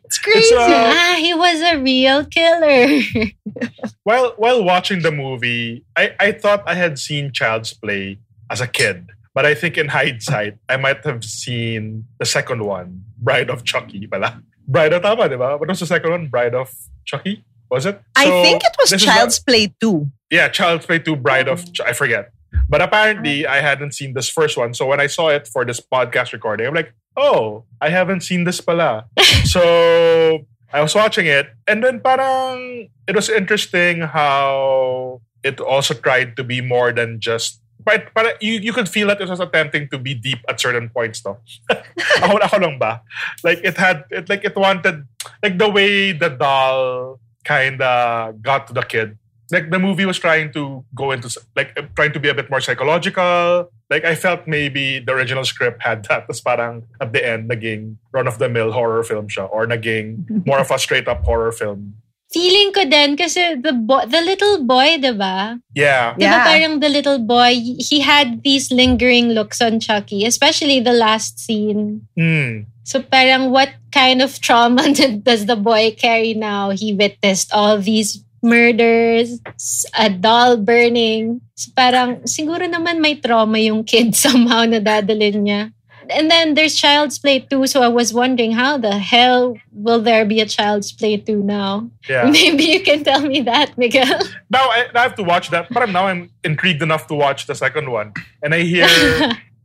It's 0.04 0.18
crazy. 0.18 0.54
uh, 0.56 0.64
ah, 0.64 1.16
he 1.20 1.34
was 1.34 1.60
a 1.60 1.76
real 1.76 2.24
killer. 2.24 3.00
While 4.04 4.32
while 4.40 4.64
watching 4.64 5.02
the 5.04 5.12
movie, 5.12 5.84
I, 5.94 6.14
I 6.18 6.32
thought 6.32 6.64
I 6.66 6.72
had 6.74 6.98
seen 6.98 7.32
Child's 7.32 7.74
Play 7.74 8.18
as 8.50 8.60
a 8.62 8.66
kid. 8.66 9.10
But 9.34 9.44
I 9.44 9.52
think 9.54 9.76
in 9.76 9.88
hindsight, 9.88 10.56
I 10.68 10.76
might 10.80 11.04
have 11.04 11.22
seen 11.22 12.06
the 12.18 12.24
second 12.24 12.64
one, 12.64 13.04
Bride 13.20 13.50
of 13.50 13.64
Chucky. 13.64 14.06
Pala. 14.08 14.40
Bride 14.66 14.92
of 14.94 15.02
Tama, 15.02 15.28
di 15.28 15.36
ba? 15.36 15.56
What 15.60 15.68
was 15.68 15.80
the 15.80 15.86
second 15.86 16.10
one? 16.10 16.26
Bride 16.28 16.54
of 16.56 16.72
Chucky? 17.04 17.44
Was 17.70 17.86
it? 17.86 18.00
I 18.16 18.24
So, 18.24 18.42
think 18.42 18.62
it 18.64 18.76
was 18.78 19.02
Child's 19.02 19.38
Play 19.40 19.74
2. 19.80 20.10
Yeah, 20.30 20.48
Child's 20.48 20.86
Play 20.86 20.98
2, 20.98 21.16
Bride 21.16 21.48
of 21.48 21.64
mm-hmm. 21.64 21.88
I 21.88 21.92
forget. 21.92 22.32
But 22.68 22.80
apparently, 22.80 23.42
mm-hmm. 23.42 23.52
I 23.52 23.60
hadn't 23.60 23.92
seen 23.92 24.14
this 24.14 24.28
first 24.28 24.56
one. 24.56 24.72
So 24.74 24.86
when 24.86 25.00
I 25.00 25.06
saw 25.06 25.28
it 25.28 25.46
for 25.46 25.64
this 25.64 25.80
podcast 25.80 26.32
recording, 26.32 26.66
I'm 26.66 26.74
like, 26.74 26.94
oh, 27.16 27.64
I 27.80 27.90
haven't 27.90 28.22
seen 28.22 28.44
this 28.44 28.60
pala. 28.60 29.06
so 29.44 30.46
I 30.72 30.80
was 30.80 30.94
watching 30.94 31.26
it, 31.26 31.48
and 31.66 31.84
then 31.84 32.00
parang 32.00 32.88
it 33.06 33.14
was 33.14 33.28
interesting 33.28 34.00
how 34.00 35.20
it 35.42 35.60
also 35.60 35.94
tried 35.94 36.36
to 36.36 36.44
be 36.44 36.60
more 36.60 36.92
than 36.92 37.20
just. 37.20 37.60
But, 37.84 38.12
but 38.12 38.42
you, 38.42 38.54
you 38.60 38.72
could 38.72 38.88
feel 38.88 39.06
that 39.08 39.20
it 39.20 39.28
was 39.28 39.40
attempting 39.40 39.88
to 39.90 39.98
be 39.98 40.12
deep 40.12 40.40
at 40.48 40.60
certain 40.60 40.90
points, 40.90 41.22
though. 41.22 41.38
ako, 42.20 42.36
ako 42.36 42.56
lang 42.58 42.78
ba? 42.78 43.00
Like 43.44 43.60
it 43.64 43.78
had, 43.78 44.04
it 44.10 44.28
like 44.28 44.44
it 44.44 44.56
wanted, 44.56 45.06
like 45.42 45.56
the 45.56 45.70
way 45.70 46.12
the 46.12 46.28
doll 46.28 47.20
kind 47.48 47.80
of 47.80 48.36
got 48.44 48.68
to 48.68 48.76
the 48.76 48.84
kid 48.84 49.16
like 49.50 49.70
the 49.72 49.78
movie 49.80 50.04
was 50.04 50.18
trying 50.20 50.52
to 50.52 50.84
go 50.94 51.10
into 51.10 51.32
like 51.56 51.72
uh, 51.80 51.82
trying 51.96 52.12
to 52.12 52.20
be 52.20 52.28
a 52.28 52.36
bit 52.36 52.50
more 52.52 52.60
psychological. 52.60 53.70
Like 53.88 54.04
I 54.04 54.14
felt 54.14 54.44
maybe 54.46 55.00
the 55.00 55.12
original 55.16 55.44
script 55.44 55.80
had 55.80 56.04
that. 56.12 56.28
Tapos 56.28 56.44
parang 56.44 56.84
at 57.00 57.16
the 57.16 57.24
end 57.24 57.48
naging 57.48 57.96
run 58.12 58.28
of 58.28 58.36
the 58.36 58.48
mill 58.52 58.72
horror 58.76 59.00
film 59.00 59.28
siya 59.32 59.48
or 59.48 59.64
naging 59.64 60.28
more 60.44 60.60
of 60.60 60.68
a 60.70 60.76
straight 60.78 61.08
up 61.08 61.24
horror 61.24 61.52
film. 61.52 61.96
Feeling 62.28 62.76
ko 62.76 62.84
din 62.84 63.16
kasi 63.16 63.56
the 63.56 63.72
bo- 63.72 64.04
the 64.04 64.20
little 64.20 64.60
boy, 64.68 65.00
diba? 65.00 65.56
Yeah. 65.72 66.12
Diba 66.20 66.28
Yeah. 66.28 66.44
parang 66.44 66.84
the 66.84 66.92
little 66.92 67.16
boy, 67.16 67.56
he 67.80 68.04
had 68.04 68.44
these 68.44 68.68
lingering 68.68 69.32
looks 69.32 69.64
on 69.64 69.80
Chucky, 69.80 70.28
especially 70.28 70.84
the 70.84 70.92
last 70.92 71.40
scene. 71.40 72.04
Mm. 72.20 72.68
So 72.88 73.04
parang 73.04 73.52
what 73.52 73.68
kind 73.92 74.24
of 74.24 74.40
trauma 74.40 74.88
did- 74.96 75.20
does 75.20 75.44
the 75.44 75.60
boy 75.60 75.92
carry 75.92 76.32
now? 76.32 76.72
He 76.72 76.96
witnessed 76.96 77.52
all 77.52 77.76
these 77.76 78.24
murders, 78.40 79.44
a 79.92 80.08
doll 80.08 80.56
burning. 80.56 81.44
So 81.52 81.68
parang 81.76 82.24
siguro 82.24 82.64
naman 82.64 83.04
may 83.04 83.20
trauma 83.20 83.60
yung 83.60 83.84
kid 83.84 84.16
somehow 84.24 84.64
na 84.64 84.80
dadalhin 84.80 85.44
niya. 85.44 85.62
And 86.08 86.32
then 86.32 86.56
there's 86.56 86.80
Child's 86.80 87.20
Play 87.20 87.44
2, 87.44 87.68
so 87.68 87.84
I 87.84 87.92
was 87.92 88.16
wondering 88.16 88.56
how 88.56 88.80
the 88.80 88.96
hell 88.96 89.60
will 89.76 90.00
there 90.00 90.24
be 90.24 90.40
a 90.40 90.48
Child's 90.48 90.88
Play 90.88 91.20
2 91.20 91.44
now? 91.44 91.92
Yeah. 92.08 92.24
Maybe 92.32 92.64
you 92.64 92.80
can 92.80 93.04
tell 93.04 93.20
me 93.20 93.44
that, 93.44 93.76
Miguel. 93.76 94.16
Now 94.48 94.64
I, 94.72 94.88
I 94.94 95.02
have 95.04 95.20
to 95.20 95.22
watch 95.22 95.52
that. 95.52 95.68
But 95.68 95.92
now 95.92 96.08
I'm 96.08 96.32
intrigued 96.40 96.80
enough 96.80 97.04
to 97.08 97.14
watch 97.14 97.44
the 97.44 97.52
second 97.52 97.92
one. 97.92 98.16
And 98.40 98.56
I 98.56 98.64
hear 98.64 98.88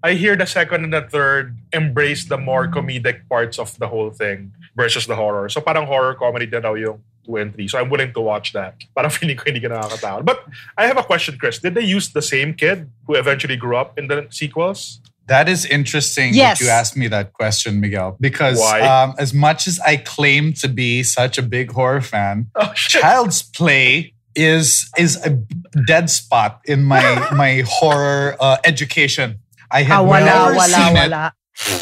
I 0.04 0.14
hear 0.14 0.36
the 0.36 0.46
second 0.46 0.84
and 0.84 0.94
the 0.94 1.02
third 1.02 1.56
embrace 1.72 2.26
the 2.26 2.38
more 2.38 2.68
comedic 2.68 3.28
parts 3.30 3.58
of 3.58 3.78
the 3.80 3.88
whole 3.88 4.12
thing 4.12 4.52
versus 4.76 5.08
the 5.08 5.16
horror. 5.16 5.48
So 5.48 5.62
parang 5.62 5.88
horror 5.88 6.14
comedy 6.14 6.46
din 6.46 6.62
daw 6.62 6.74
yung 6.76 7.00
2 7.26 7.38
and 7.38 7.56
3. 7.56 7.68
So 7.70 7.80
I'm 7.80 7.90
willing 7.90 8.12
to 8.12 8.20
watch 8.20 8.52
that. 8.52 8.76
Parang 8.96 9.10
feeling 9.10 9.38
ko 9.40 9.44
hindi 9.48 9.62
ka 9.64 9.72
nakakatakot. 9.72 10.26
But 10.28 10.44
I 10.78 10.88
have 10.92 10.98
a 11.00 11.04
question, 11.08 11.38
Chris. 11.40 11.58
Did 11.60 11.76
they 11.76 11.88
use 11.88 12.12
the 12.12 12.22
same 12.22 12.54
kid 12.54 12.92
who 13.08 13.16
eventually 13.16 13.56
grew 13.56 13.78
up 13.78 13.98
in 13.98 14.08
the 14.12 14.28
sequels? 14.30 15.00
That 15.28 15.48
is 15.48 15.64
interesting 15.64 16.34
Yes. 16.36 16.60
that 16.60 16.66
you 16.66 16.70
asked 16.70 16.98
me 17.00 17.08
that 17.08 17.32
question, 17.32 17.80
Miguel. 17.80 18.18
Because 18.20 18.60
um, 18.60 19.16
as 19.18 19.34
much 19.34 19.68
as 19.72 19.80
I 19.80 19.96
claim 20.04 20.52
to 20.60 20.68
be 20.68 21.02
such 21.02 21.38
a 21.38 21.42
big 21.42 21.72
horror 21.72 22.02
fan, 22.04 22.52
Oh. 22.60 22.74
Child's 22.76 23.40
Play 23.42 24.12
is 24.36 24.90
is 24.98 25.16
a 25.24 25.30
dead 25.88 26.10
spot 26.10 26.60
in 26.66 26.84
my 26.84 27.06
my 27.32 27.64
horror 27.66 28.36
uh, 28.42 28.58
education. 28.66 29.40
I 29.72 29.82
Ah, 29.82 29.84
had 29.86 30.00
wala, 30.02 30.26
never 30.26 30.54
wala, 30.56 30.70
seen 30.70 30.98
it. 30.98 31.10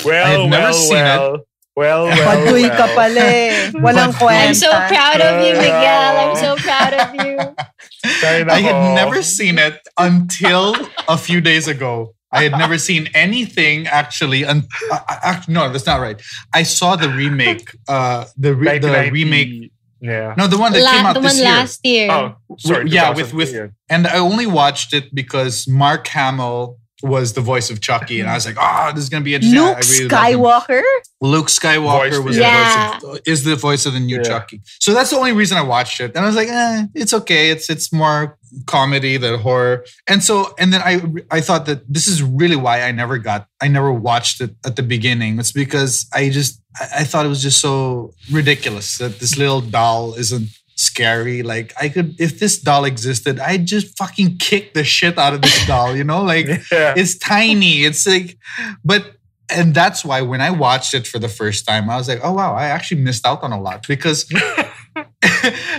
Well, 0.05 0.25
I 0.25 0.29
had 0.29 0.49
never 0.49 0.63
well, 0.63 0.73
seen 0.73 0.97
it. 0.97 1.19
well. 1.19 1.37
Well, 1.73 2.03
well, 2.05 2.27
Paduy 2.27 2.67
ka 2.75 2.85
pala 2.93 3.21
eh. 3.23 3.71
Walang 3.85 4.11
kwenta. 4.19 4.43
I'm 4.49 4.53
so 4.53 4.69
proud 4.69 5.21
of 5.23 5.33
you, 5.47 5.53
Miguel. 5.55 6.11
I'm 6.19 6.35
so 6.35 6.55
proud 6.59 6.93
of 6.93 7.15
you. 7.15 7.39
I 8.51 8.59
had 8.59 8.95
never 8.95 9.21
seen 9.23 9.57
it 9.57 9.79
until 9.97 10.75
a 11.07 11.17
few 11.17 11.39
days 11.39 11.67
ago. 11.69 12.13
I 12.31 12.43
had 12.43 12.51
never 12.59 12.77
seen 12.77 13.07
anything 13.13 13.87
actually. 13.87 14.43
Un- 14.45 14.67
uh, 14.91 14.99
uh, 15.07 15.41
no, 15.47 15.71
that's 15.71 15.85
not 15.85 15.99
right. 16.01 16.21
I 16.53 16.63
saw 16.63 16.95
the 16.97 17.07
remake. 17.09 17.71
Uh, 17.87 18.25
the 18.37 18.53
re- 18.55 18.79
the 18.79 18.87
1990 18.87 19.11
remake. 19.11 19.71
Yeah. 20.01 20.33
No, 20.37 20.47
the 20.47 20.57
one 20.57 20.73
that 20.73 20.83
came 20.83 21.05
out 21.05 21.13
the 21.13 21.21
this 21.21 21.33
one 21.35 21.43
year. 21.43 21.51
last 21.55 21.79
year. 21.85 22.11
Oh, 22.11 22.35
sorry. 22.59 22.89
Yeah, 22.89 23.11
with- 23.15 23.33
with- 23.33 23.53
yeah. 23.53 23.67
And 23.89 24.07
I 24.07 24.17
only 24.19 24.45
watched 24.47 24.91
it 24.93 25.13
because 25.15 25.67
Mark 25.69 26.07
Hamill 26.07 26.79
was 27.03 27.33
the 27.33 27.41
voice 27.41 27.69
of 27.69 27.81
Chucky, 27.81 28.19
and 28.19 28.29
I 28.29 28.35
was 28.35 28.45
like, 28.45 28.57
"Oh, 28.59 28.91
this 28.93 29.03
is 29.03 29.09
gonna 29.09 29.23
be 29.23 29.35
interesting." 29.35 29.59
I- 29.59 29.63
Luke 29.71 29.77
I 30.13 30.29
really. 30.31 30.41
Skywalker? 30.43 30.81
Luke 31.21 31.47
Skywalker 31.47 32.09
Voice 32.09 32.19
was 32.19 32.35
the- 32.37 32.41
the 32.41 32.99
voice 33.07 33.17
of, 33.17 33.19
is 33.25 33.43
the 33.43 33.55
voice 33.55 33.85
of 33.85 33.93
the 33.93 33.99
new 33.99 34.17
Yeah. 34.17 34.23
Chucky. 34.23 34.61
So 34.79 34.93
that's 34.93 35.09
the 35.11 35.17
only 35.17 35.33
reason 35.33 35.57
I 35.57 35.61
watched 35.61 35.99
it. 35.99 36.11
And 36.15 36.23
I 36.23 36.27
was 36.27 36.35
like, 36.35 36.47
eh, 36.49 36.85
it's 36.95 37.13
okay. 37.13 37.49
It's 37.51 37.69
it's 37.69 37.91
more 37.93 38.37
comedy 38.65 39.17
than 39.17 39.39
horror. 39.39 39.85
And 40.07 40.23
so 40.23 40.53
and 40.57 40.73
then 40.73 40.81
I 40.83 41.01
I 41.29 41.41
thought 41.41 41.65
that 41.67 41.81
this 41.91 42.07
is 42.07 42.21
really 42.23 42.55
why 42.55 42.81
I 42.81 42.91
never 42.91 43.17
got 43.17 43.47
I 43.61 43.67
never 43.67 43.91
watched 43.93 44.41
it 44.41 44.55
at 44.65 44.75
the 44.75 44.83
beginning. 44.83 45.39
It's 45.39 45.51
because 45.51 46.05
I 46.13 46.29
just 46.29 46.61
I, 46.79 46.87
I 46.99 47.03
thought 47.03 47.25
it 47.25 47.29
was 47.29 47.41
just 47.43 47.59
so 47.61 48.13
ridiculous 48.31 48.97
that 48.97 49.19
this 49.19 49.37
little 49.37 49.61
doll 49.61 50.15
isn't 50.15 50.49
scary. 50.81 51.43
Like 51.43 51.73
I 51.79 51.89
could, 51.89 52.19
if 52.19 52.39
this 52.39 52.59
doll 52.59 52.85
existed, 52.85 53.39
I'd 53.39 53.65
just 53.65 53.97
fucking 53.97 54.37
kick 54.37 54.73
the 54.73 54.83
shit 54.83 55.17
out 55.17 55.33
of 55.33 55.41
this 55.41 55.65
doll. 55.71 55.95
You 55.95 56.03
know, 56.03 56.23
like 56.23 56.47
Yeah. 56.71 56.93
it's 56.97 57.17
tiny. 57.17 57.83
It's 57.83 58.05
like, 58.07 58.37
but 58.83 59.13
and 59.49 59.73
that's 59.75 60.05
why 60.05 60.21
when 60.21 60.39
I 60.41 60.49
watched 60.51 60.93
it 60.93 61.05
for 61.07 61.19
the 61.19 61.27
first 61.27 61.67
time, 61.67 61.89
I 61.89 61.97
was 61.97 62.07
like, 62.07 62.21
oh 62.23 62.33
wow, 62.33 62.53
I 62.55 62.65
actually 62.67 63.01
missed 63.01 63.25
out 63.27 63.43
on 63.43 63.51
a 63.51 63.59
lot 63.61 63.85
because. 63.87 64.25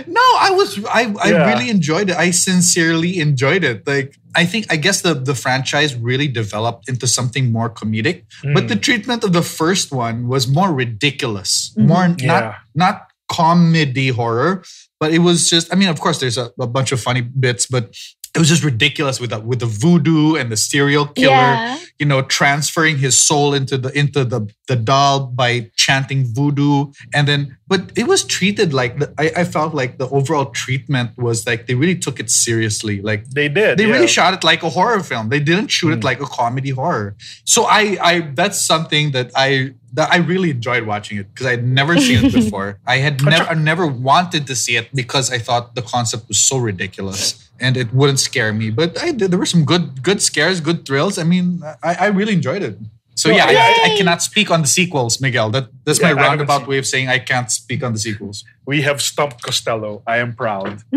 no, 0.07 0.21
I 0.39 0.49
was 0.53 0.79
I, 0.85 1.13
I 1.21 1.29
Yeah. 1.31 1.47
really 1.53 1.69
enjoyed 1.69 2.09
it. 2.09 2.15
I 2.17 2.31
sincerely 2.31 3.19
enjoyed 3.19 3.63
it. 3.63 3.85
Like 3.87 4.15
I 4.35 4.45
think 4.45 4.65
I 4.71 4.75
guess 4.77 5.01
the 5.01 5.13
the 5.13 5.35
franchise 5.35 5.95
really 5.95 6.27
developed 6.27 6.89
into 6.89 7.07
something 7.07 7.51
more 7.51 7.69
comedic. 7.69 8.23
But 8.53 8.65
Mm. 8.65 8.67
the 8.69 8.75
treatment 8.75 9.23
of 9.23 9.31
the 9.33 9.41
first 9.43 9.91
one 9.91 10.27
was 10.27 10.47
more 10.47 10.73
ridiculous, 10.73 11.73
Mhm. 11.77 11.87
more 11.87 12.05
Yeah. 12.17 12.27
not 12.27 12.43
not 12.75 12.95
comedy 13.29 14.09
horror, 14.09 14.63
but 15.03 15.13
it 15.13 15.19
was 15.19 15.49
just. 15.49 15.67
I 15.69 15.75
mean, 15.75 15.89
of 15.89 15.99
course, 15.99 16.21
there's 16.21 16.37
a, 16.37 16.49
a 16.57 16.65
bunch 16.65 16.93
of 16.93 17.01
funny 17.01 17.19
bits, 17.19 17.65
but 17.65 17.93
it 18.35 18.39
was 18.39 18.49
just 18.49 18.63
ridiculous 18.63 19.19
with 19.19 19.29
the, 19.29 19.39
with 19.39 19.59
the 19.59 19.67
voodoo 19.67 20.35
and 20.35 20.51
the 20.51 20.57
serial 20.57 21.05
killer. 21.05 21.29
Yeah. 21.29 21.79
You 21.99 22.07
know, 22.07 22.23
transferring 22.23 22.97
his 22.97 23.15
soul 23.15 23.53
into 23.53 23.77
the 23.77 23.89
into 23.97 24.25
the 24.25 24.51
the 24.67 24.75
doll 24.75 25.27
by 25.27 25.69
chanting 25.75 26.25
voodoo, 26.25 26.91
and 27.13 27.27
then 27.27 27.55
but 27.67 27.91
it 27.95 28.07
was 28.07 28.23
treated 28.23 28.73
like 28.73 28.97
the, 28.99 29.13
I, 29.17 29.41
I 29.41 29.43
felt 29.43 29.73
like 29.75 29.99
the 29.99 30.09
overall 30.09 30.47
treatment 30.47 31.15
was 31.17 31.45
like 31.45 31.67
they 31.67 31.75
really 31.75 31.95
took 31.95 32.19
it 32.19 32.29
seriously, 32.31 33.01
like 33.01 33.29
They 33.29 33.47
did. 33.47 33.77
they 33.77 33.85
yeah. 33.85 33.93
really 33.93 34.07
shot 34.07 34.33
it 34.33 34.43
like 34.43 34.63
a 34.63 34.69
horror 34.69 35.01
film. 35.01 35.29
They 35.29 35.39
didn't 35.39 35.67
shoot 35.67 35.91
it 35.93 35.99
Mm. 35.99 36.03
like 36.03 36.19
a 36.19 36.25
comedy 36.25 36.71
horror. 36.71 37.15
So 37.45 37.65
I, 37.65 37.97
I 38.01 38.19
that's 38.33 38.59
something 38.59 39.11
that 39.11 39.29
I 39.35 39.75
that 39.93 40.11
I 40.11 40.17
really 40.17 40.49
enjoyed 40.49 40.83
watching 40.87 41.19
it 41.19 41.27
because 41.31 41.45
I'd 41.45 41.63
never 41.63 41.97
seen 41.99 42.25
it 42.25 42.33
before. 42.41 42.79
I 42.87 42.97
had 42.97 43.23
never 43.23 43.43
I 43.51 43.53
never 43.53 43.85
wanted 43.85 44.47
to 44.47 44.55
see 44.55 44.75
it 44.75 44.89
because 44.95 45.31
I 45.31 45.37
thought 45.37 45.75
the 45.75 45.83
concept 45.83 46.27
was 46.27 46.39
so 46.39 46.57
ridiculous 46.57 47.42
and 47.59 47.77
it 47.77 47.93
wouldn't 47.93 48.19
scare 48.19 48.53
me. 48.53 48.69
But 48.69 49.01
I 49.01 49.11
did. 49.11 49.31
There 49.31 49.39
were 49.39 49.45
some 49.45 49.65
good 49.65 50.03
good 50.03 50.21
scares, 50.21 50.59
good 50.61 50.85
thrills. 50.85 51.17
I 51.17 51.23
mean, 51.23 51.61
I, 51.83 51.95
I 51.95 52.07
really 52.07 52.33
enjoyed 52.33 52.61
it. 52.63 52.77
So 53.15 53.29
yeah, 53.29 53.45
I, 53.45 53.53
I, 53.53 53.93
I 53.93 53.97
cannot 53.97 54.23
speak 54.23 54.49
on 54.49 54.61
the 54.61 54.67
sequels, 54.67 55.21
Miguel. 55.21 55.51
That 55.51 55.69
that's 55.85 56.01
Yeah, 56.01 56.13
my 56.13 56.21
roundabout 56.21 56.67
way 56.67 56.79
of 56.79 56.87
saying 56.87 57.09
I 57.09 57.19
can't 57.19 57.49
speak 57.51 57.83
on 57.83 57.93
the 57.93 57.99
sequels. 57.99 58.43
we 58.65 58.81
have 58.81 59.01
stumped 59.01 59.43
Costello. 59.43 60.01
I 60.07 60.17
am 60.17 60.33
proud. 60.33 60.81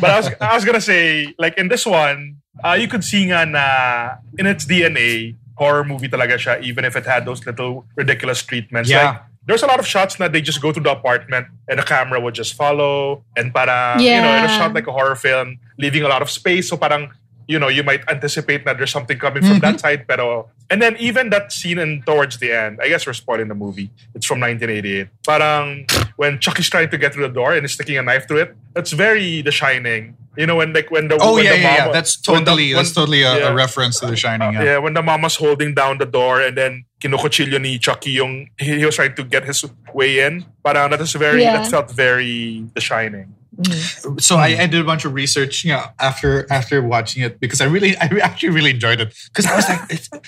but 0.00 0.10
I 0.10 0.16
was 0.16 0.26
I 0.40 0.54
was 0.54 0.64
gonna 0.64 0.80
say, 0.80 1.34
like 1.38 1.58
in 1.58 1.68
this 1.68 1.84
one, 1.84 2.36
uh, 2.64 2.76
you 2.80 2.88
could 2.88 3.04
see 3.04 3.26
nga 3.28 3.44
na 3.44 4.16
in 4.38 4.46
its 4.46 4.64
DNA, 4.64 5.36
horror 5.56 5.84
movie 5.84 6.08
talaga 6.08 6.40
siya, 6.40 6.62
even 6.62 6.84
if 6.84 6.96
it 6.96 7.04
had 7.04 7.26
those 7.26 7.44
little 7.44 7.84
ridiculous 7.96 8.42
treatments. 8.42 8.88
Yeah. 8.88 9.20
Like, 9.20 9.20
there's 9.50 9.64
a 9.64 9.66
lot 9.66 9.80
of 9.80 9.86
shots 9.86 10.14
that 10.16 10.32
they 10.32 10.40
just 10.40 10.62
go 10.62 10.70
to 10.70 10.78
the 10.78 10.92
apartment 10.92 11.46
and 11.68 11.78
the 11.78 11.82
camera 11.82 12.20
would 12.20 12.34
just 12.34 12.54
follow 12.54 13.24
and 13.36 13.52
para 13.52 13.98
you 13.98 14.06
know 14.22 14.30
was 14.42 14.50
Yeah. 14.50 14.58
shot 14.58 14.72
like 14.74 14.86
a 14.86 14.92
horror 14.92 15.16
film, 15.16 15.58
leaving 15.76 16.02
a 16.02 16.08
lot 16.08 16.22
of 16.22 16.30
space. 16.30 16.68
So 16.70 16.76
parang 16.76 17.10
you 17.48 17.58
know 17.58 17.66
you 17.66 17.82
might 17.82 18.02
anticipate 18.08 18.64
that 18.64 18.78
there's 18.78 18.92
something 18.92 19.18
coming 19.18 19.42
from 19.42 19.58
that 19.58 19.74
mm-hmm. 19.74 19.78
side, 19.78 20.06
pero 20.06 20.48
and 20.70 20.80
then 20.80 20.94
even 20.98 21.30
that 21.34 21.50
scene 21.50 21.78
in 21.82 22.02
towards 22.06 22.38
the 22.38 22.52
end, 22.52 22.78
I 22.80 22.86
guess 22.88 23.06
we're 23.06 23.12
spoiling 23.24 23.48
the 23.48 23.58
movie. 23.58 23.90
It's 24.14 24.24
from 24.24 24.38
1988. 24.38 25.08
Parang 25.26 25.86
when 26.14 26.38
Chucky's 26.38 26.70
trying 26.70 26.90
to 26.90 26.98
get 26.98 27.12
through 27.12 27.26
the 27.26 27.34
door 27.34 27.52
and 27.52 27.64
is 27.66 27.72
sticking 27.72 27.98
a 27.98 28.02
knife 28.02 28.28
through 28.28 28.42
it, 28.46 28.56
that's 28.74 28.92
very 28.92 29.42
The 29.42 29.50
Shining. 29.50 30.16
You 30.40 30.48
know 30.48 30.56
when 30.56 30.72
like 30.72 30.88
when 30.90 31.08
the 31.12 31.18
Oh 31.20 31.36
when 31.36 31.44
yeah, 31.44 31.52
the 31.52 31.60
yeah, 31.60 31.76
yeah. 31.86 31.92
That's 31.92 32.16
when 32.24 32.40
the- 32.44 32.56
totally 32.56 32.72
that's 32.72 32.96
when- 32.96 33.04
totally 33.04 33.22
a, 33.28 33.32
yeah. 33.36 33.48
a 33.48 33.54
reference 33.54 34.00
to 34.00 34.08
The 34.08 34.16
Shining. 34.16 34.56
yeah. 34.56 34.80
when 34.80 34.96
the 34.96 35.02
mama's 35.04 35.36
holding 35.36 35.76
down 35.76 36.00
the 36.00 36.08
door 36.08 36.40
and 36.40 36.56
then 36.56 36.88
kinukuchilyo 37.04 37.60
ni 37.60 37.76
Chucky 37.76 38.16
yung 38.16 38.48
he, 38.56 38.80
he 38.80 38.84
was 38.88 38.96
trying 38.96 39.12
to 39.20 39.24
get 39.24 39.44
his 39.44 39.60
way 39.92 40.24
in. 40.24 40.48
Parang 40.64 40.90
that 40.96 41.00
is 41.04 41.12
very 41.12 41.44
Yeah. 41.44 41.60
that 41.60 41.68
felt 41.68 41.92
very 41.92 42.64
The 42.72 42.80
Shining. 42.80 43.36
Mm. 43.60 44.20
so 44.20 44.36
I, 44.36 44.48
I 44.62 44.66
did 44.66 44.80
a 44.80 44.84
bunch 44.84 45.04
of 45.04 45.12
research 45.14 45.64
you 45.64 45.72
know, 45.72 45.84
after 45.98 46.46
after 46.50 46.80
watching 46.82 47.22
it 47.22 47.40
because 47.40 47.60
I 47.60 47.66
really 47.66 47.96
I 48.02 48.06
actually 48.22 48.50
really 48.50 48.70
enjoyed 48.70 49.00
it. 49.00 49.14
Because 49.26 49.46
I 49.46 49.54
was 49.56 49.68
like 49.68 49.80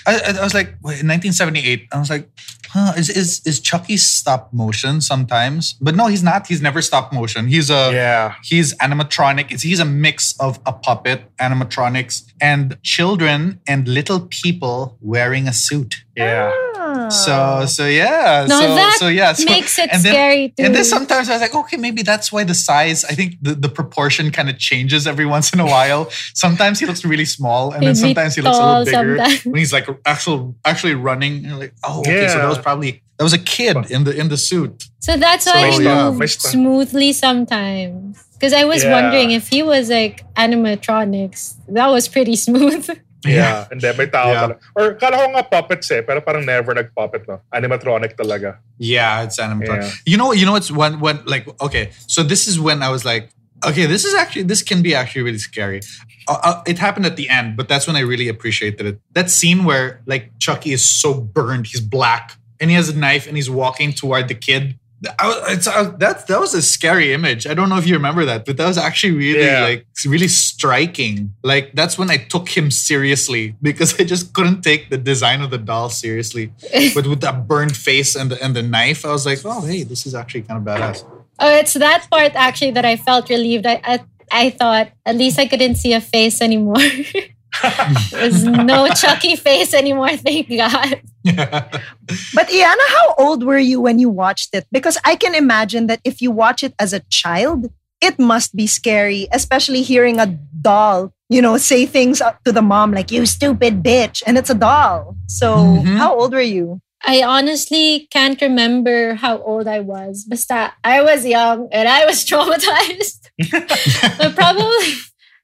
I- 0.07 0.39
I 0.39 0.43
was 0.43 0.53
like 0.53 0.67
wait, 0.83 1.01
in 1.01 1.07
1978 1.07 1.87
I 1.91 1.99
was 1.99 2.09
like 2.09 2.29
huh 2.69 2.93
is 2.97 3.09
is 3.09 3.41
is 3.45 3.59
Chucky 3.59 3.97
stop 3.97 4.51
motion 4.53 5.01
sometimes? 5.01 5.73
But 5.81 5.95
no 5.95 6.07
he's 6.07 6.23
not. 6.23 6.47
He's 6.47 6.61
never 6.61 6.81
stop 6.81 7.11
motion. 7.13 7.47
He's 7.47 7.69
a 7.69 7.91
Yeah. 7.93 8.35
he's 8.43 8.73
animatronic. 8.77 9.51
It's, 9.51 9.63
he's 9.63 9.79
a 9.79 9.85
mix 9.85 10.35
of 10.39 10.59
a 10.65 10.73
puppet 10.73 11.21
animatronics 11.39 12.23
and 12.41 12.77
children 12.83 13.59
and 13.67 13.87
little 13.87 14.21
people 14.29 14.97
wearing 15.01 15.47
a 15.47 15.53
suit. 15.53 16.03
Yeah. 16.15 16.51
So 17.09 17.65
so 17.67 17.85
yeah 17.85 18.45
No, 18.47 18.59
so 18.61 18.75
that 18.75 18.95
so 18.99 19.07
yeah 19.07 19.33
so, 19.33 19.45
makes 19.45 19.77
it 19.79 19.89
and 19.91 20.03
then- 20.03 20.13
scary 20.13 20.49
too. 20.49 20.63
and 20.63 20.75
then 20.75 20.83
sometimes 20.83 21.29
I 21.29 21.33
was 21.33 21.41
like, 21.41 21.55
okay, 21.55 21.77
maybe 21.77 22.01
that's 22.03 22.31
why 22.31 22.43
the 22.43 22.53
size, 22.55 23.03
I 23.05 23.13
think 23.13 23.35
the, 23.41 23.53
the 23.55 23.69
proportion 23.69 24.31
kind 24.31 24.49
of 24.49 24.57
changes 24.57 25.05
every 25.07 25.25
once 25.25 25.53
in 25.53 25.59
a 25.59 25.65
while. 25.65 26.09
Sometimes 26.33 26.79
he 26.79 26.85
looks 26.85 27.03
really 27.05 27.25
small, 27.25 27.71
and 27.73 27.81
then 27.83 27.95
He'd 27.95 28.01
be 28.01 28.07
sometimes 28.07 28.35
he 28.35 28.41
looks 28.41 28.57
a 28.57 28.65
little 28.65 28.85
bigger. 28.85 29.17
sometimes. 29.17 29.45
When 29.45 29.55
he's 29.59 29.73
like 29.73 29.87
actual 30.05 30.55
actually 30.65 30.95
running, 30.95 31.43
you're 31.45 31.57
like, 31.57 31.73
oh, 31.83 31.99
okay, 32.01 32.27
so 32.27 32.37
that 32.37 32.47
was 32.49 32.57
probably 32.59 33.01
that 33.17 33.23
was 33.23 33.33
a 33.33 33.39
kid 33.39 33.77
in 33.91 34.03
the 34.05 34.13
in 34.17 34.29
the 34.29 34.37
suit. 34.37 34.85
So 34.99 35.17
that's 35.17 35.45
So, 35.45 35.51
why 35.51 35.71
he 35.71 35.83
yeah, 35.83 36.09
moved 36.11 36.29
smoothly 36.41 37.13
sometimes. 37.13 38.17
Because 38.33 38.53
I 38.53 38.65
was 38.65 38.83
Yeah. 38.83 38.91
wondering 39.01 39.31
if 39.31 39.47
he 39.47 39.63
was 39.63 39.89
like 39.89 40.23
animatronics, 40.35 41.55
that 41.69 41.87
was 41.87 42.07
pretty 42.07 42.35
smooth. 42.47 42.89
Yeah. 43.25 43.67
And 43.71 43.79
then 43.81 43.95
may 43.97 44.07
tao 44.07 44.31
Yeah. 44.31 44.41
talaga. 44.47 44.59
Or 44.75 44.93
kala 44.95 45.15
ko 45.17 45.25
nga 45.31 45.43
puppets 45.43 45.91
eh, 45.91 46.01
pero 46.01 46.21
parang 46.21 46.45
never 46.45 46.73
nag-puppet 46.73 47.27
no. 47.27 47.41
Animatronic 47.53 48.15
talaga. 48.15 48.57
Yeah, 48.77 49.23
it's 49.23 49.39
animatronic. 49.39 49.83
Yeah. 49.83 49.91
You 50.05 50.17
know, 50.17 50.31
you 50.33 50.45
know, 50.45 50.55
it's 50.55 50.71
when 50.71 50.99
when 50.99 51.23
like 51.25 51.47
okay, 51.61 51.91
so 52.07 52.23
this 52.23 52.47
is 52.47 52.59
when 52.59 52.83
I 52.83 52.89
was 52.89 53.05
like, 53.05 53.29
okay, 53.65 53.85
this 53.85 54.03
is 54.05 54.13
actually 54.13 54.43
this 54.43 54.61
can 54.61 54.81
be 54.81 54.93
actually 54.95 55.23
really 55.23 55.39
scary. 55.39 55.81
Uh, 56.27 56.39
uh, 56.43 56.61
it 56.65 56.79
happened 56.79 57.05
at 57.05 57.15
the 57.15 57.27
end, 57.29 57.57
but 57.57 57.67
that's 57.67 57.85
when 57.87 57.95
I 57.95 58.01
really 58.01 58.27
appreciated 58.29 58.85
it. 58.85 58.99
That 59.11 59.29
scene 59.29 59.63
where 59.65 60.01
like 60.05 60.31
Chucky 60.39 60.71
is 60.71 60.83
so 60.83 61.13
burned, 61.19 61.67
he's 61.67 61.81
black, 61.81 62.37
and 62.59 62.69
he 62.69 62.75
has 62.75 62.87
a 62.89 62.95
knife, 62.97 63.27
and 63.27 63.35
he's 63.35 63.49
walking 63.49 63.91
toward 63.91 64.27
the 64.27 64.35
kid. 64.35 64.79
I, 65.19 65.27
was- 65.27 65.51
it's, 65.57 65.67
uh, 65.67 65.91
that 65.99 66.27
that 66.27 66.39
was 66.39 66.53
a 66.53 66.61
scary 66.61 67.13
image. 67.13 67.45
I 67.47 67.53
don't 67.53 67.69
know 67.69 67.77
if 67.77 67.85
you 67.87 67.93
remember 67.95 68.23
that, 68.25 68.45
but 68.45 68.57
that 68.57 68.67
was 68.67 68.77
actually 68.77 69.13
really 69.13 69.45
Yeah. 69.45 69.61
like 69.63 69.85
really 70.05 70.27
striking. 70.29 71.33
Like 71.43 71.71
that's 71.73 71.97
when 71.97 72.09
I 72.09 72.17
took 72.17 72.47
him 72.49 72.71
seriously 72.71 73.55
because 73.61 73.89
I 73.99 74.03
just 74.03 74.33
couldn't 74.33 74.61
take 74.61 74.89
the 74.89 74.97
design 74.97 75.41
of 75.41 75.49
the 75.51 75.57
doll 75.57 75.89
seriously. 75.89 76.53
but 76.95 77.05
with 77.07 77.21
that 77.21 77.47
burned 77.47 77.75
face 77.75 78.15
and 78.15 78.31
the 78.31 78.41
and 78.43 78.55
the 78.55 78.63
knife, 78.63 79.05
I 79.05 79.11
was 79.11 79.25
like, 79.25 79.39
oh 79.45 79.61
hey, 79.61 79.83
this 79.83 80.05
is 80.05 80.15
actually 80.15 80.43
kind 80.43 80.57
of 80.59 80.65
badass. 80.65 81.03
Oh, 81.39 81.51
it's 81.59 81.73
that 81.73 82.07
part 82.09 82.31
actually 82.35 82.71
that 82.71 82.85
I 82.85 82.95
felt 82.95 83.29
relieved. 83.29 83.65
I 83.65 83.81
I, 83.83 83.99
I 84.31 84.49
thought 84.51 84.91
at 85.05 85.15
least 85.15 85.37
I 85.39 85.47
couldn't 85.47 85.75
see 85.75 85.93
a 85.93 86.01
face 86.01 86.41
anymore. 86.41 86.77
There's 88.11 88.43
no 88.45 88.87
Chucky 88.89 89.35
face 89.35 89.73
anymore, 89.73 90.15
thank 90.17 90.49
God. 90.49 91.01
But 92.33 92.47
Iana, 92.49 92.85
how 92.89 93.15
old 93.17 93.43
were 93.43 93.57
you 93.59 93.79
when 93.81 93.99
you 93.99 94.09
watched 94.09 94.49
it? 94.53 94.65
Because 94.71 94.97
I 95.05 95.15
can 95.15 95.35
imagine 95.35 95.87
that 95.87 96.01
if 96.03 96.21
you 96.21 96.31
watch 96.31 96.63
it 96.63 96.73
as 96.79 96.93
a 96.93 96.99
child, 97.09 97.71
it 98.01 98.19
must 98.19 98.55
be 98.55 98.67
scary, 98.67 99.27
especially 99.31 99.81
hearing 99.81 100.19
a 100.19 100.27
doll, 100.61 101.13
you 101.29 101.41
know, 101.41 101.57
say 101.57 101.85
things 101.85 102.19
up 102.21 102.43
to 102.43 102.51
the 102.51 102.61
mom 102.61 102.91
like, 102.91 103.11
you 103.11 103.25
stupid 103.25 103.81
bitch. 103.83 104.21
And 104.27 104.37
it's 104.37 104.49
a 104.49 104.55
doll. 104.55 105.15
So 105.27 105.55
Mhm. 105.83 105.97
how 105.97 106.13
old 106.19 106.33
were 106.33 106.41
you? 106.41 106.81
I 107.05 107.21
honestly 107.23 108.07
can't 108.11 108.39
remember 108.41 109.15
how 109.15 109.37
old 109.39 109.67
I 109.67 109.79
was. 109.81 110.23
Basta, 110.23 110.73
I 110.83 111.01
was 111.01 111.25
young 111.25 111.67
and 111.71 111.87
I 111.87 112.05
was 112.05 112.23
traumatized. 112.29 113.29
but 114.17 114.35
probably 114.35 114.93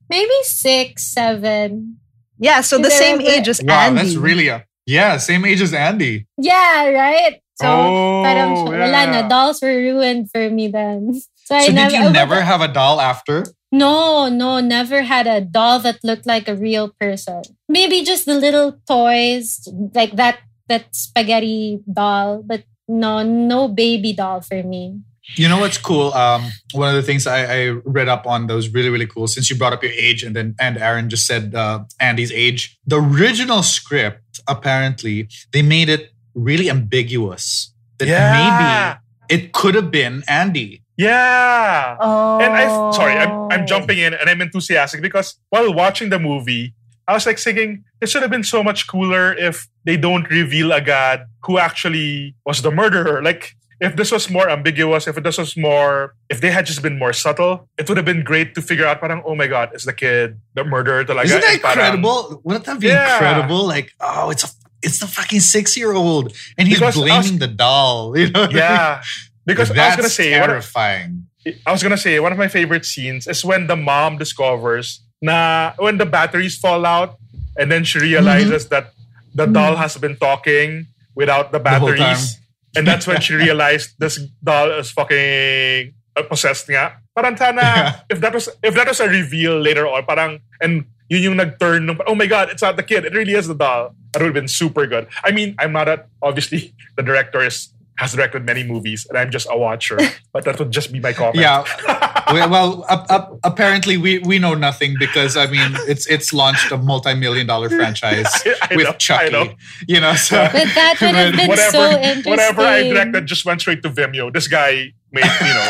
maybe 0.09 0.33
six, 0.43 1.05
seven. 1.05 1.97
Yeah, 2.39 2.61
so 2.61 2.77
the 2.77 2.89
same 2.91 3.19
age 3.21 3.47
as 3.47 3.61
wow, 3.63 3.87
Andy. 3.91 4.01
that's 4.01 4.15
really 4.15 4.47
a 4.47 4.65
yeah, 4.85 5.17
same 5.17 5.45
age 5.45 5.61
as 5.61 5.73
Andy. 5.73 6.25
Yeah, 6.37 6.89
right? 6.89 7.41
So 7.59 7.67
Oh, 7.67 8.23
parang 8.23 8.55
wala 8.65 9.01
na, 9.11 9.27
dolls 9.27 9.61
were 9.61 9.75
ruined 9.75 10.31
for 10.31 10.49
me 10.49 10.67
then. 10.67 11.19
So, 11.49 11.55
I 11.57 11.65
So 11.65 11.73
never, 11.73 11.89
did 11.89 11.97
you 11.97 12.05
oh 12.05 12.09
I- 12.09 12.13
never 12.13 12.41
have 12.45 12.61
a 12.61 12.69
doll 12.69 13.01
after? 13.01 13.41
No, 13.73 14.29
no, 14.29 14.59
never 14.61 15.01
had 15.01 15.25
a 15.25 15.41
doll 15.41 15.79
that 15.81 15.97
looked 16.05 16.25
like 16.29 16.47
a 16.47 16.53
real 16.55 16.93
person. 17.01 17.41
Maybe 17.67 18.05
just 18.05 18.25
the 18.29 18.37
little 18.37 18.77
toys, 18.85 19.65
like 19.97 20.13
that 20.17 20.45
that 20.69 20.93
spaghetti 20.93 21.81
doll, 21.91 22.41
but 22.45 22.63
no, 22.87 23.21
no 23.25 23.65
baby 23.67 24.13
doll 24.13 24.41
for 24.45 24.61
me. 24.61 25.01
You 25.35 25.47
know 25.47 25.59
what's 25.59 25.77
cool? 25.77 26.13
Um, 26.13 26.43
one 26.73 26.89
of 26.89 26.95
the 26.95 27.03
things 27.03 27.27
I, 27.27 27.45
I 27.45 27.67
read 27.85 28.07
up 28.09 28.25
on 28.27 28.47
that 28.47 28.55
was 28.55 28.69
really 28.73 28.89
really 28.89 29.07
cool. 29.07 29.27
Since 29.27 29.49
you 29.49 29.55
brought 29.57 29.73
up 29.73 29.83
your 29.83 29.91
age, 29.93 30.23
and 30.23 30.35
then 30.35 30.55
and 30.59 30.77
Aaron 30.77 31.09
just 31.09 31.25
said 31.27 31.53
uh, 31.55 31.83
Andy's 31.99 32.31
age. 32.31 32.77
The 32.87 32.97
original 32.99 33.63
script 33.63 34.39
apparently 34.47 35.27
they 35.53 35.61
made 35.61 35.89
it 35.89 36.11
really 36.33 36.69
ambiguous 36.69 37.73
that 37.97 38.07
Yeah. 38.07 38.97
maybe 39.29 39.43
it 39.43 39.53
could 39.53 39.75
have 39.75 39.91
been 39.91 40.23
Andy. 40.27 40.83
Yeah. 40.97 41.95
Oh. 41.99 42.39
And 42.39 42.53
I 42.53 42.91
sorry, 42.91 43.13
I'm, 43.13 43.51
I'm 43.51 43.65
jumping 43.67 43.99
in 43.99 44.13
and 44.13 44.29
I'm 44.29 44.41
enthusiastic 44.41 45.01
because 45.01 45.37
while 45.49 45.73
watching 45.73 46.09
the 46.09 46.19
movie, 46.19 46.73
I 47.07 47.13
was 47.13 47.25
like 47.25 47.39
thinking 47.39 47.83
it 48.01 48.09
should 48.09 48.21
have 48.21 48.31
been 48.31 48.43
so 48.43 48.63
much 48.63 48.87
cooler 48.87 49.33
if 49.33 49.67
they 49.85 49.95
don't 49.97 50.29
reveal 50.29 50.71
a 50.71 50.81
god 50.81 51.25
who 51.45 51.57
actually 51.57 52.35
was 52.45 52.61
the 52.61 52.71
murderer. 52.71 53.21
Like 53.23 53.55
if 53.81 53.95
this 53.95 54.11
was 54.11 54.29
more 54.29 54.49
ambiguous, 54.49 55.07
if 55.07 55.15
this 55.15 55.37
was 55.37 55.55
more, 55.55 56.15
if 56.29 56.41
they 56.41 56.51
had 56.51 56.65
just 56.65 56.81
been 56.81 56.99
more 56.99 57.13
subtle, 57.13 57.67
it 57.77 57.87
would 57.87 57.97
have 57.97 58.05
been 58.05 58.23
great 58.23 58.53
to 58.55 58.61
figure 58.61 58.85
out. 58.85 58.99
Parang, 58.99 59.23
oh 59.25 59.35
my 59.35 59.47
god, 59.47 59.71
is 59.73 59.85
the 59.85 59.93
kid 59.93 60.39
the 60.53 60.63
murderer? 60.63 61.05
Talaga? 61.05 61.25
Isn't 61.25 61.41
that 61.41 61.53
incredible? 61.55 62.41
Wouldn't 62.43 62.65
that 62.65 62.79
be 62.79 62.87
Yeah. 62.87 63.13
incredible? 63.13 63.65
Like, 63.65 63.93
oh, 63.99 64.29
it's 64.29 64.43
a 64.43 64.49
it's 64.81 64.99
the 64.99 65.07
fucking 65.07 65.39
six 65.41 65.75
year 65.77 65.93
old, 65.93 66.33
and 66.57 66.67
he's 66.67 66.79
Because 66.79 66.95
blaming 66.95 67.39
was- 67.39 67.39
the 67.39 67.47
doll. 67.47 68.17
You 68.19 68.29
know? 68.31 68.47
Yeah, 68.51 69.03
because 69.45 69.69
I 69.69 69.71
was 69.71 69.77
that's 69.77 69.95
gonna 69.95 70.09
say 70.09 70.39
one 70.39 70.49
of, 70.49 70.53
terrifying. 70.55 71.27
I 71.65 71.71
was 71.71 71.83
gonna 71.83 71.97
say 71.97 72.19
one 72.19 72.31
of 72.31 72.37
my 72.37 72.47
favorite 72.47 72.85
scenes 72.85 73.27
is 73.27 73.43
when 73.45 73.67
the 73.67 73.75
mom 73.75 74.17
discovers 74.17 75.01
na 75.21 75.73
when 75.77 75.97
the 75.97 76.05
batteries 76.05 76.57
fall 76.57 76.85
out, 76.85 77.15
and 77.57 77.71
then 77.71 77.83
she 77.83 77.99
realizes 77.99 78.65
mm-hmm. 78.65 78.75
that 78.75 78.93
the 79.35 79.45
doll 79.45 79.73
mm-hmm. 79.73 79.81
has 79.81 79.97
been 79.97 80.15
talking 80.15 80.87
without 81.15 81.51
the 81.51 81.59
batteries, 81.59 82.38
and 82.75 82.85
that's 82.85 83.07
when 83.07 83.21
she 83.21 83.33
realized 83.35 83.95
this 83.99 84.19
doll 84.43 84.71
is 84.77 84.91
fucking 84.91 85.93
uh, 86.15 86.23
possessed 86.29 86.69
nga. 86.69 86.99
Parang 87.15 87.35
sana 87.37 87.61
Yeah. 87.61 87.89
if 88.09 88.19
that 88.21 88.33
was 88.33 88.49
if 88.63 88.73
that 88.75 88.87
was 88.87 88.99
a 88.99 89.07
reveal 89.09 89.59
later 89.59 89.87
on, 89.87 90.05
parang 90.05 90.39
and 90.61 90.85
yun 91.09 91.33
yung 91.33 91.37
nag-turn 91.41 91.85
nung, 91.89 91.97
oh 92.05 92.13
my 92.13 92.27
god, 92.29 92.49
it's 92.53 92.61
not 92.61 92.77
the 92.77 92.83
kid, 92.85 93.03
it 93.05 93.13
really 93.17 93.33
is 93.33 93.47
the 93.49 93.55
doll. 93.57 93.95
That 94.13 94.21
would 94.21 94.33
have 94.33 94.37
been 94.37 94.47
super 94.51 94.85
good. 94.85 95.07
I 95.25 95.31
mean, 95.31 95.55
I'm 95.57 95.73
not 95.73 95.89
a 95.89 96.05
obviously 96.21 96.73
the 96.97 97.03
director 97.03 97.41
is 97.41 97.73
has 97.99 98.13
directed 98.13 98.45
many 98.45 98.63
movies 98.63 99.05
and 99.09 99.17
I'm 99.17 99.29
just 99.29 99.45
a 99.51 99.57
watcher, 99.57 99.99
but 100.33 100.45
that 100.45 100.57
would 100.57 100.71
just 100.71 100.91
be 100.91 101.01
my 101.01 101.11
comment. 101.11 101.35
Yeah. 101.35 101.65
well, 102.31 102.49
well 102.49 102.85
up, 102.87 103.05
up, 103.09 103.39
apparently 103.43 103.97
we 103.97 104.19
we 104.19 104.39
know 104.39 104.55
nothing 104.55 104.95
because 104.97 105.35
I 105.35 105.47
mean 105.47 105.75
it's 105.85 106.07
it's 106.07 106.31
launched 106.31 106.71
a 106.71 106.77
multi 106.77 107.13
million 107.13 107.45
dollar 107.45 107.69
franchise 107.79 108.31
I 108.61 108.75
with 108.75 108.87
know, 108.87 108.93
Chucky. 108.93 109.25
I 109.25 109.29
know. 109.29 109.53
You 109.85 109.99
know, 109.99 110.15
so 110.15 110.47
But 110.51 110.71
that 110.79 110.95
would 111.01 111.13
have 111.13 111.35
been 111.35 111.49
whatever, 111.49 111.71
so 111.71 111.91
interesting. 111.99 112.31
whatever 112.31 112.61
I 112.61 112.83
directed 112.87 113.25
just 113.25 113.43
went 113.43 113.59
straight 113.59 113.83
to 113.83 113.89
Vimeo. 113.89 114.31
This 114.31 114.47
guy 114.47 114.93
made 115.11 115.31
you 115.41 115.53
know 115.53 115.69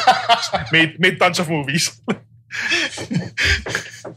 made 0.72 1.00
made 1.00 1.20
tons 1.20 1.40
of 1.40 1.50
movies. 1.50 2.00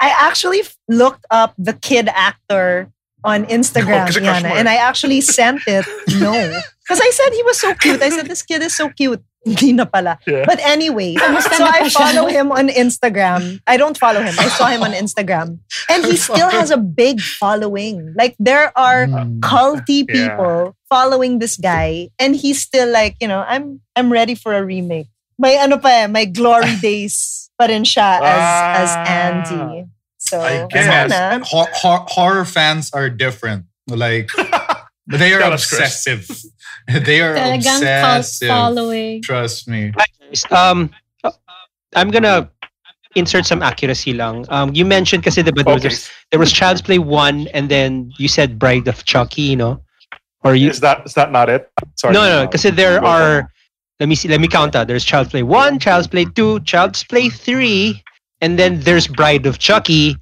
I 0.00 0.08
actually 0.20 0.62
looked 0.86 1.24
up 1.30 1.54
the 1.56 1.72
kid 1.72 2.08
actor 2.12 2.92
on 3.24 3.46
oh, 3.46 3.48
Instagram, 3.48 4.02
Oh, 4.02 4.06
kasi 4.06 4.20
crush 4.20 4.42
Yana, 4.42 4.52
and 4.52 4.68
I 4.68 4.76
actually 4.76 5.20
sent 5.20 5.62
it. 5.66 5.86
No. 6.20 6.60
Because 6.82 7.00
I 7.00 7.10
said 7.10 7.30
he 7.32 7.42
was 7.42 7.60
so 7.60 7.74
cute. 7.74 8.02
I 8.02 8.10
said, 8.10 8.26
this 8.26 8.42
kid 8.42 8.62
is 8.62 8.74
so 8.74 8.88
cute. 8.90 9.22
Hindi 9.44 9.72
na 9.72 9.84
pala. 9.86 10.18
Yeah. 10.26 10.44
But 10.46 10.60
anyway, 10.62 11.14
so 11.18 11.66
I 11.66 11.90
follow 11.90 12.28
him 12.30 12.52
on 12.52 12.68
Instagram. 12.70 13.58
I 13.66 13.76
don't 13.76 13.98
follow 13.98 14.22
him. 14.22 14.34
I 14.38 14.46
saw 14.46 14.66
him 14.70 14.82
on 14.86 14.92
Instagram. 14.94 15.58
And 15.90 16.04
he 16.06 16.14
still 16.16 16.48
has 16.48 16.70
a 16.70 16.76
big 16.78 17.18
following. 17.20 18.14
Like 18.16 18.36
there 18.38 18.70
are 18.78 19.06
Mm. 19.10 19.40
culty 19.42 20.06
Yeah. 20.06 20.14
people 20.38 20.76
following 20.88 21.38
this 21.42 21.56
guy. 21.58 22.10
And 22.22 22.36
he's 22.38 22.62
still 22.62 22.86
like, 22.90 23.16
you 23.18 23.26
know, 23.26 23.42
I'm 23.42 23.82
I'm 23.98 24.12
ready 24.14 24.34
for 24.38 24.54
a 24.54 24.62
remake. 24.62 25.10
My 25.42 25.58
ano 25.58 25.78
pa 25.82 25.90
eh, 25.90 26.06
may 26.06 26.26
glory 26.30 26.78
days 26.82 27.50
pa 27.58 27.66
rin 27.66 27.82
siya 27.82 28.22
as, 28.22 28.46
as 28.78 28.90
Ah. 28.94 29.10
Andy. 29.10 29.90
So, 30.22 30.38
I 30.38 30.70
guess. 30.70 30.86
sana. 31.10 31.42
hor- 31.42 31.72
hor- 31.74 32.06
horror 32.06 32.46
fans 32.46 32.94
are 32.94 33.10
different. 33.10 33.66
Like 33.90 34.30
they 35.10 35.34
are 35.34 35.42
Tell 35.42 35.58
us, 35.58 35.66
Chris. 35.66 35.82
obsessive. 36.06 36.30
They 37.06 37.20
are 37.20 37.34
Talagang 37.34 37.62
cult 37.62 37.82
obsessive. 37.82 38.48
following. 38.48 39.22
Trust 39.22 39.68
me. 39.68 39.92
Um, 40.50 40.90
I'm 41.94 42.10
gonna 42.10 42.50
insert 43.14 43.44
some 43.46 43.62
accuracy 43.62 44.12
lang. 44.14 44.46
Um, 44.48 44.72
you 44.74 44.84
mentioned 44.84 45.22
kasi 45.24 45.42
diba, 45.42 45.64
there, 45.64 45.74
Okay. 45.76 45.88
was, 45.88 46.10
there 46.30 46.40
was 46.40 46.52
Child's 46.52 46.80
Play 46.80 46.98
1 46.98 47.48
and 47.52 47.68
then 47.68 48.10
you 48.18 48.28
said 48.28 48.58
Bride 48.58 48.88
of 48.88 49.04
Chucky, 49.04 49.42
you 49.42 49.56
know? 49.56 49.80
Or 50.44 50.54
you 50.56 50.70
Is 50.70 50.80
that 50.80 51.02
is 51.06 51.14
that 51.14 51.30
not 51.30 51.48
it? 51.48 51.70
Sorry. 51.96 52.14
No, 52.14 52.24
no, 52.24 52.48
kasi 52.48 52.70
there 52.70 53.04
are 53.04 53.46
let 54.00 54.08
me 54.08 54.16
see, 54.16 54.26
let 54.28 54.40
me 54.40 54.48
count 54.48 54.74
out. 54.74 54.88
There's 54.88 55.04
Child's 55.04 55.30
Play 55.30 55.44
1, 55.44 55.78
Child's 55.78 56.08
Play 56.08 56.24
2, 56.24 56.60
Child's 56.66 57.04
Play 57.04 57.28
3, 57.28 58.02
and 58.40 58.58
then 58.58 58.80
there's 58.80 59.06
Bride 59.06 59.46
of 59.46 59.60
Chucky, 59.60 60.16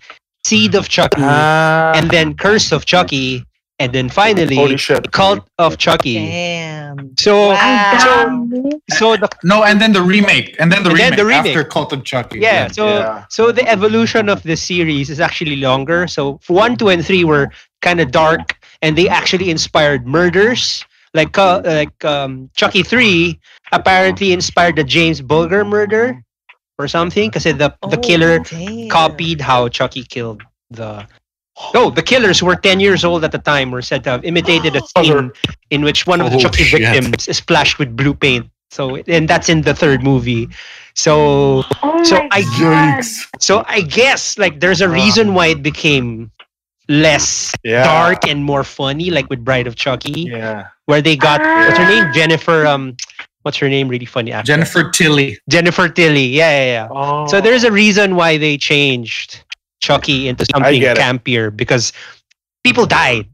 Seed 0.44 0.74
of 0.74 0.90
Chucky, 0.90 1.22
Ah, 1.24 1.92
and 1.96 2.10
then 2.10 2.34
Curse 2.34 2.72
of 2.72 2.84
Chucky, 2.84 3.46
and 3.80 3.92
then 3.92 4.08
finally 4.08 4.54
holy 4.54 4.76
shit. 4.76 5.10
Cult 5.10 5.42
of 5.58 5.78
Chucky. 5.78 6.14
Damn. 6.14 7.16
So 7.18 7.48
Wow. 7.50 8.46
so 8.90 9.16
the 9.16 9.28
No, 9.42 9.64
and 9.64 9.80
then 9.80 9.92
the 9.92 10.02
remake, 10.02 10.54
and 10.60 10.70
then 10.72 10.82
the, 10.84 10.90
And 10.90 10.98
then 10.98 11.10
remake, 11.12 11.18
the 11.18 11.26
remake. 11.26 11.56
after 11.56 11.64
Cult 11.64 11.92
of 11.92 12.04
Chucky. 12.04 12.38
Yeah, 12.40 12.68
so 12.68 12.84
Yeah. 12.86 13.24
so 13.30 13.50
the 13.52 13.66
evolution 13.68 14.28
of 14.28 14.42
the 14.42 14.56
series 14.56 15.10
is 15.10 15.18
actually 15.20 15.56
longer. 15.56 16.06
So 16.06 16.38
one, 16.46 16.76
two, 16.76 16.88
and 16.90 17.04
three 17.04 17.24
were 17.24 17.48
kind 17.82 17.98
of 18.00 18.10
dark, 18.12 18.56
and 18.82 18.96
they 18.98 19.08
actually 19.08 19.50
inspired 19.50 20.06
murders. 20.06 20.84
Like 21.14 21.36
uh, 21.38 21.62
like 21.64 22.04
um, 22.04 22.50
Chucky 22.54 22.82
three 22.84 23.40
apparently 23.72 24.32
inspired 24.32 24.76
the 24.76 24.84
James 24.84 25.20
Bulger 25.20 25.64
murder 25.64 26.22
or 26.78 26.86
something, 26.86 27.28
because 27.30 27.44
the 27.44 27.74
the 27.92 27.98
Oh, 27.98 28.06
killer 28.08 28.38
damn. 28.38 28.88
copied 28.88 29.40
how 29.40 29.68
Chucky 29.68 30.04
killed 30.04 30.42
the. 30.70 31.06
Oh, 31.74 31.90
the 31.90 32.02
killers 32.02 32.38
who 32.40 32.46
were 32.46 32.56
10 32.56 32.80
years 32.80 33.04
old 33.04 33.22
at 33.24 33.32
the 33.32 33.38
time 33.38 33.70
were 33.70 33.82
said 33.82 34.04
to 34.04 34.10
have 34.10 34.24
imitated 34.24 34.74
a 34.76 34.80
scene 34.96 35.30
in 35.70 35.82
which 35.82 36.06
one 36.06 36.20
of 36.20 36.30
the 36.30 36.36
Oh, 36.36 36.40
Chucky 36.40 36.64
shit. 36.64 36.80
victims 36.80 37.28
is 37.28 37.36
splashed 37.38 37.78
with 37.78 37.96
blue 37.96 38.14
paint. 38.14 38.48
So, 38.70 38.96
and 38.96 39.28
that's 39.28 39.48
in 39.48 39.62
the 39.62 39.74
third 39.74 40.02
movie. 40.02 40.48
So, 40.94 41.62
so 42.04 42.28
I 42.30 42.42
guess, 42.58 43.26
so 43.38 43.64
I 43.66 43.80
guess 43.82 44.38
like 44.38 44.60
there's 44.60 44.80
a 44.80 44.88
reason 44.88 45.34
why 45.34 45.48
it 45.48 45.62
became 45.62 46.30
less 46.88 47.52
Yeah. 47.62 47.84
dark 47.84 48.26
and 48.28 48.44
more 48.44 48.64
funny, 48.64 49.10
like 49.10 49.28
with 49.30 49.44
Bride 49.44 49.66
of 49.66 49.76
Chucky, 49.76 50.22
Yeah. 50.30 50.66
where 50.86 51.00
they 51.02 51.16
got 51.16 51.40
what's 51.40 51.78
her 51.78 51.86
name, 51.88 52.12
Jennifer. 52.12 52.66
Um, 52.66 52.96
what's 53.42 53.58
her 53.58 53.68
name? 53.68 53.88
Really 53.88 54.06
funny 54.06 54.32
actress. 54.32 54.48
Jennifer 54.54 54.90
Tilly. 54.90 55.38
Jennifer 55.48 55.88
Tilly. 55.88 56.26
Yeah, 56.26 56.50
yeah, 56.50 56.72
yeah. 56.72 56.88
Oh. 56.90 57.26
So 57.28 57.40
there's 57.40 57.64
a 57.64 57.70
reason 57.72 58.16
why 58.16 58.38
they 58.38 58.56
changed 58.58 59.42
Chucky 59.80 60.28
into 60.28 60.44
something 60.52 60.80
campier 60.80 61.54
because 61.54 61.92
people 62.64 62.86
died, 62.86 63.26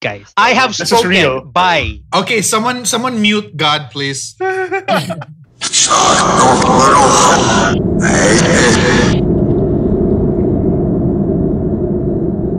guys. 0.00 0.32
I 0.36 0.50
have 0.50 0.70
This 0.70 0.80
is 0.80 0.88
spoken. 0.90 1.10
real. 1.10 1.44
Bye. 1.44 2.00
Okay, 2.14 2.40
someone 2.42 2.84
someone 2.86 3.20
mute 3.20 3.56
God, 3.56 3.90
please. 3.90 4.34
Chuck 4.34 4.46
the 6.62 6.70
little 6.70 7.10
hoe. 7.10 7.74
Hey, 8.00 9.20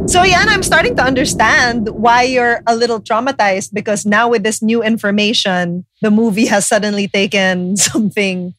So 0.10 0.24
yeah, 0.24 0.43
I'm 0.50 0.63
starting 0.63 0.95
to 0.95 1.04
understand 1.04 1.88
why 1.89 2.24
you're 2.24 2.62
a 2.65 2.76
little 2.76 3.00
traumatized 3.00 3.74
because 3.74 4.08
now 4.08 4.28
with 4.28 4.41
this 4.41 4.60
new 4.60 4.82
information, 4.82 5.86
the 6.02 6.10
movie 6.10 6.48
has 6.48 6.65
suddenly 6.65 7.08
taken 7.08 7.78
something 7.78 8.56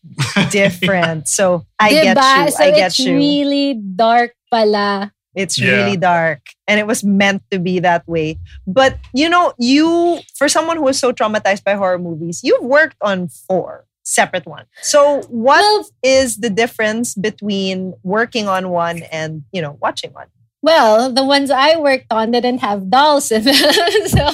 different. 0.50 1.26
So 1.26 1.66
I 1.80 1.90
get 1.90 2.16
you. 2.16 2.50
So 2.52 2.62
I 2.64 2.70
get 2.70 2.86
it's 2.94 2.98
you. 3.00 3.16
really 3.16 3.74
dark 3.74 4.34
pala. 4.50 5.12
It's 5.34 5.58
Yeah. 5.58 5.72
really 5.72 5.96
dark 5.96 6.40
and 6.68 6.78
it 6.78 6.86
was 6.86 7.02
meant 7.02 7.42
to 7.50 7.58
be 7.58 7.80
that 7.80 8.06
way. 8.06 8.38
But 8.66 8.98
you 9.12 9.28
know, 9.28 9.52
you 9.58 10.20
for 10.36 10.48
someone 10.48 10.76
who 10.76 10.86
is 10.86 11.00
so 11.00 11.12
traumatized 11.12 11.64
by 11.64 11.74
horror 11.74 11.98
movies, 11.98 12.40
you've 12.44 12.62
worked 12.64 12.96
on 13.02 13.26
four 13.28 13.86
separate 14.04 14.46
ones. 14.46 14.68
So 14.82 15.22
what 15.28 15.60
is 16.02 16.38
Well, 16.38 16.48
the 16.48 16.50
difference 16.50 17.14
between 17.14 17.94
working 18.04 18.46
on 18.48 18.70
one 18.70 19.02
and, 19.10 19.42
you 19.52 19.60
know, 19.60 19.76
watching 19.80 20.12
one? 20.12 20.26
Well, 20.62 21.12
the 21.12 21.24
ones 21.24 21.50
I 21.50 21.76
worked 21.76 22.06
on 22.10 22.30
didn't 22.32 22.58
have 22.58 22.90
dolls 22.90 23.30
in 23.30 23.44
them. 23.44 23.54
so 24.06 24.26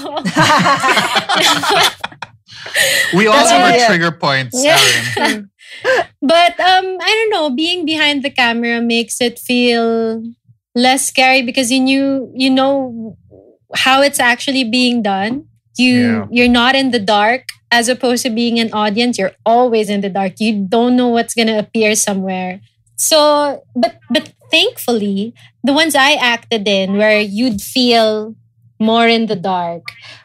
We 3.14 3.26
all 3.26 3.34
That's 3.34 3.50
have 3.50 3.80
our 3.80 3.86
trigger 3.86 4.10
points, 4.12 4.56
Yeah. 4.62 4.78
But 6.22 6.58
um 6.58 6.86
I 7.00 7.10
don't 7.10 7.30
know, 7.30 7.50
being 7.54 7.84
behind 7.84 8.22
the 8.22 8.30
camera 8.30 8.80
makes 8.80 9.20
it 9.20 9.38
feel 9.38 10.22
less 10.74 11.06
scary 11.06 11.42
because 11.42 11.70
you 11.70 11.80
knew 11.80 12.32
you 12.34 12.50
know 12.50 13.16
how 13.74 14.02
it's 14.02 14.18
actually 14.20 14.64
being 14.64 15.02
done. 15.02 15.46
You 15.78 15.94
Yeah. 15.94 16.26
you're 16.30 16.48
not 16.52 16.74
in 16.74 16.90
the 16.90 16.98
dark 17.00 17.44
as 17.70 17.88
opposed 17.88 18.22
to 18.24 18.30
being 18.30 18.58
an 18.58 18.72
audience, 18.72 19.18
you're 19.18 19.34
always 19.44 19.90
in 19.90 20.00
the 20.00 20.08
dark. 20.08 20.34
You 20.40 20.66
don't 20.68 20.96
know 20.96 21.08
what's 21.08 21.34
gonna 21.34 21.58
appear 21.58 21.94
somewhere. 21.94 22.60
So 22.96 23.62
but 23.74 23.98
but 24.10 24.32
thankfully, 24.50 25.34
the 25.64 25.72
ones 25.72 25.94
I 25.94 26.14
acted 26.14 26.66
in 26.68 26.96
where 26.96 27.20
you'd 27.20 27.60
feel 27.60 28.34
more 28.78 29.08
in 29.08 29.26
the 29.26 29.36
dark 29.36 29.82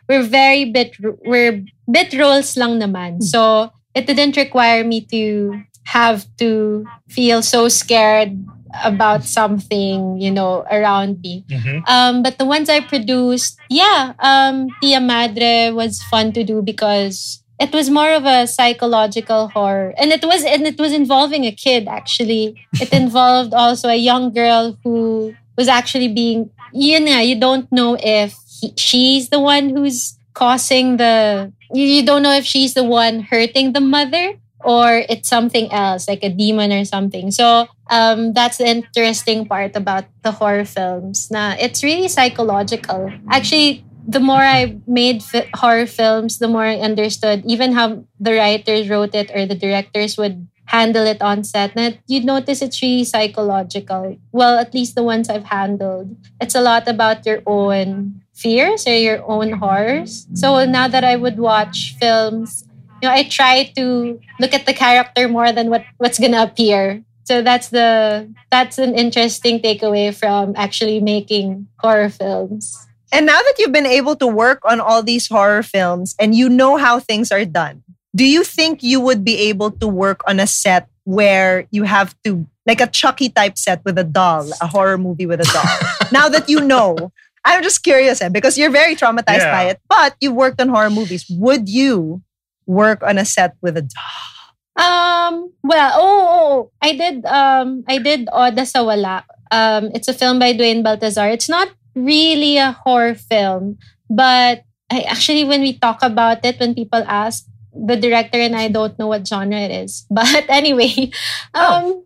were 0.10 0.23
very 0.23 0.65
bit 0.65 0.95
were 1.25 1.62
bit 1.89 2.13
roles 2.13 2.57
lang 2.57 2.79
naman. 2.79 3.23
So 3.23 3.71
it 3.95 4.07
didn't 4.07 4.36
require 4.38 4.84
me 4.84 5.01
to 5.12 5.62
have 5.86 6.25
to 6.38 6.86
feel 7.10 7.41
so 7.41 7.67
scared 7.67 8.38
about 8.84 9.23
something, 9.25 10.15
you 10.19 10.31
know, 10.31 10.63
around 10.71 11.19
me. 11.19 11.43
Mhm. 11.51 11.84
Um, 11.88 12.23
but 12.23 12.38
the 12.39 12.45
ones 12.47 12.69
I 12.69 12.79
produced, 12.79 13.60
yeah, 13.69 14.13
um, 14.19 14.67
Tia 14.81 14.99
Madre 15.01 15.71
was 15.71 16.01
fun 16.07 16.31
to 16.34 16.43
do 16.43 16.62
because 16.62 17.40
it 17.62 17.71
was 17.71 17.89
more 17.89 18.10
of 18.12 18.26
a 18.26 18.47
psychological 18.47 19.47
horror, 19.50 19.93
and 19.97 20.12
it 20.12 20.26
was 20.26 20.43
and 20.43 20.65
it 20.65 20.80
was 20.80 20.91
involving 20.91 21.45
a 21.45 21.52
kid. 21.52 21.88
Actually, 21.88 22.58
it 22.82 22.91
involved 23.04 23.54
also 23.54 23.88
a 23.88 23.95
young 23.95 24.34
girl 24.34 24.78
who 24.84 25.36
was 25.56 25.67
actually 25.67 26.10
being. 26.10 26.50
You 26.74 27.00
know, 27.00 27.19
you 27.19 27.38
don't 27.39 27.69
know 27.71 27.97
if 28.00 28.34
he, 28.50 28.74
she's 28.78 29.30
the 29.30 29.39
one 29.39 29.69
who's 29.69 30.17
causing 30.34 30.97
the 30.97 31.52
you, 31.74 32.06
don't 32.06 32.24
know 32.24 32.34
if 32.34 32.45
she's 32.45 32.74
the 32.74 32.84
one 32.84 33.21
hurting 33.21 33.74
the 33.74 33.82
mother 33.82 34.34
or 34.63 35.04
it's 35.10 35.28
something 35.30 35.71
else 35.71 36.08
like 36.08 36.24
a 36.24 36.30
demon 36.30 36.71
or 36.71 36.86
something 36.86 37.32
so 37.32 37.67
um, 37.89 38.34
that's 38.34 38.58
the 38.58 38.67
interesting 38.67 39.45
part 39.45 39.76
about 39.76 40.06
the 40.21 40.32
horror 40.32 40.65
films 40.65 41.32
na 41.32 41.56
it's 41.58 41.84
really 41.84 42.08
psychological 42.08 43.12
actually 43.30 43.84
the 44.07 44.19
more 44.19 44.41
i 44.41 44.77
made 44.87 45.21
horror 45.55 45.85
films 45.85 46.39
the 46.39 46.47
more 46.47 46.65
i 46.65 46.77
understood 46.77 47.43
even 47.45 47.73
how 47.73 48.03
the 48.19 48.33
writers 48.33 48.89
wrote 48.89 49.13
it 49.13 49.31
or 49.33 49.45
the 49.45 49.55
directors 49.55 50.17
would 50.17 50.47
handle 50.65 51.05
it 51.05 51.21
on 51.21 51.43
set 51.43 51.75
na 51.75 51.91
you'd 52.07 52.23
notice 52.23 52.61
it's 52.61 52.81
really 52.81 53.03
psychological 53.03 54.15
well 54.31 54.57
at 54.57 54.73
least 54.73 54.95
the 54.95 55.03
ones 55.03 55.29
i've 55.29 55.45
handled 55.45 56.15
it's 56.39 56.55
a 56.55 56.61
lot 56.61 56.87
about 56.87 57.25
your 57.25 57.41
own 57.45 58.21
fears 58.33 58.87
or 58.87 58.95
your 58.95 59.21
own 59.27 59.51
horrors 59.51 60.27
so 60.33 60.63
now 60.65 60.87
that 60.87 61.03
i 61.03 61.15
would 61.15 61.37
watch 61.37 61.95
films 61.99 62.63
you 63.01 63.09
know, 63.09 63.15
I 63.15 63.23
try 63.23 63.63
to 63.75 64.19
look 64.39 64.53
at 64.53 64.65
the 64.65 64.73
character 64.73 65.27
more 65.27 65.51
than 65.51 65.69
what 65.69 65.83
what's 65.97 66.19
gonna 66.19 66.43
appear. 66.43 67.03
So 67.23 67.41
that's 67.41 67.69
the 67.69 68.29
that's 68.51 68.77
an 68.77 68.93
interesting 68.93 69.59
takeaway 69.59 70.13
from 70.13 70.53
actually 70.55 70.99
making 70.99 71.67
horror 71.79 72.09
films. 72.09 72.87
And 73.12 73.26
now 73.26 73.39
that 73.39 73.56
you've 73.60 73.71
been 73.74 73.86
able 73.86 74.15
to 74.17 74.28
work 74.28 74.60
on 74.63 74.80
all 74.80 75.04
these 75.04 75.28
horror 75.28 75.63
films 75.63 76.15
and 76.19 76.34
you 76.34 76.47
know 76.50 76.78
how 76.78 77.00
things 77.00 77.32
are 77.32 77.43
done, 77.45 77.84
do 78.15 78.26
you 78.26 78.43
think 78.43 78.84
you 78.84 79.00
would 79.02 79.24
be 79.24 79.50
able 79.50 79.71
to 79.71 79.88
work 79.88 80.21
on 80.28 80.39
a 80.39 80.47
set 80.47 80.88
where 81.04 81.67
you 81.71 81.84
have 81.84 82.15
to, 82.24 82.45
like 82.65 82.80
a 82.80 82.88
Chucky 82.88 83.30
type 83.30 83.58
set 83.58 83.84
with 83.84 83.97
a 83.97 84.04
doll, 84.04 84.50
a 84.62 84.67
horror 84.67 84.97
movie 84.97 85.26
with 85.26 85.41
a 85.41 85.50
doll? 85.52 86.08
now 86.12 86.30
that 86.30 86.47
you 86.50 86.62
know, 86.62 87.12
I'm 87.43 87.63
just 87.63 87.84
curious 87.84 88.21
eh, 88.21 88.30
because 88.30 88.58
you're 88.58 88.69
very 88.71 88.95
traumatized 88.95 89.43
Yeah. 89.43 89.52
by 89.52 89.63
it, 89.71 89.80
but 89.89 90.15
you've 90.21 90.36
worked 90.36 90.62
on 90.62 90.69
horror 90.69 90.89
movies. 90.91 91.26
Would 91.30 91.67
you 91.67 92.21
work 92.65 93.02
on 93.04 93.17
a 93.17 93.26
set 93.26 93.56
with 93.62 93.76
a 93.78 93.82
doll? 93.82 94.32
Um, 94.78 95.52
well, 95.63 95.91
oh, 95.95 96.28
oh, 96.32 96.71
I 96.82 96.95
did 96.95 97.26
um 97.26 97.84
I 97.88 97.97
did 97.97 98.30
Oda 98.32 98.65
sa 98.65 98.84
Wala. 98.84 99.26
Um 99.52 99.91
it's 99.93 100.08
a 100.08 100.13
film 100.13 100.39
by 100.39 100.54
Dwein 100.54 100.82
Baltazar. 100.84 101.28
It's 101.30 101.50
not 101.50 101.67
really 101.95 102.58
a 102.58 102.71
horror 102.71 103.15
film, 103.15 103.77
but 104.10 104.63
I 104.91 105.01
actually 105.08 105.43
when 105.43 105.62
we 105.62 105.80
talk 105.80 106.04
about 106.04 106.43
it 106.43 106.60
when 106.60 106.75
people 106.75 107.04
ask 107.08 107.45
the 107.71 107.95
director 107.95 108.38
and 108.38 108.56
I 108.56 108.67
don't 108.67 108.97
know 108.99 109.08
what 109.08 109.27
genre 109.27 109.58
it 109.58 109.71
is. 109.71 110.06
But 110.12 110.45
anyway, 110.49 111.12
um 111.54 112.04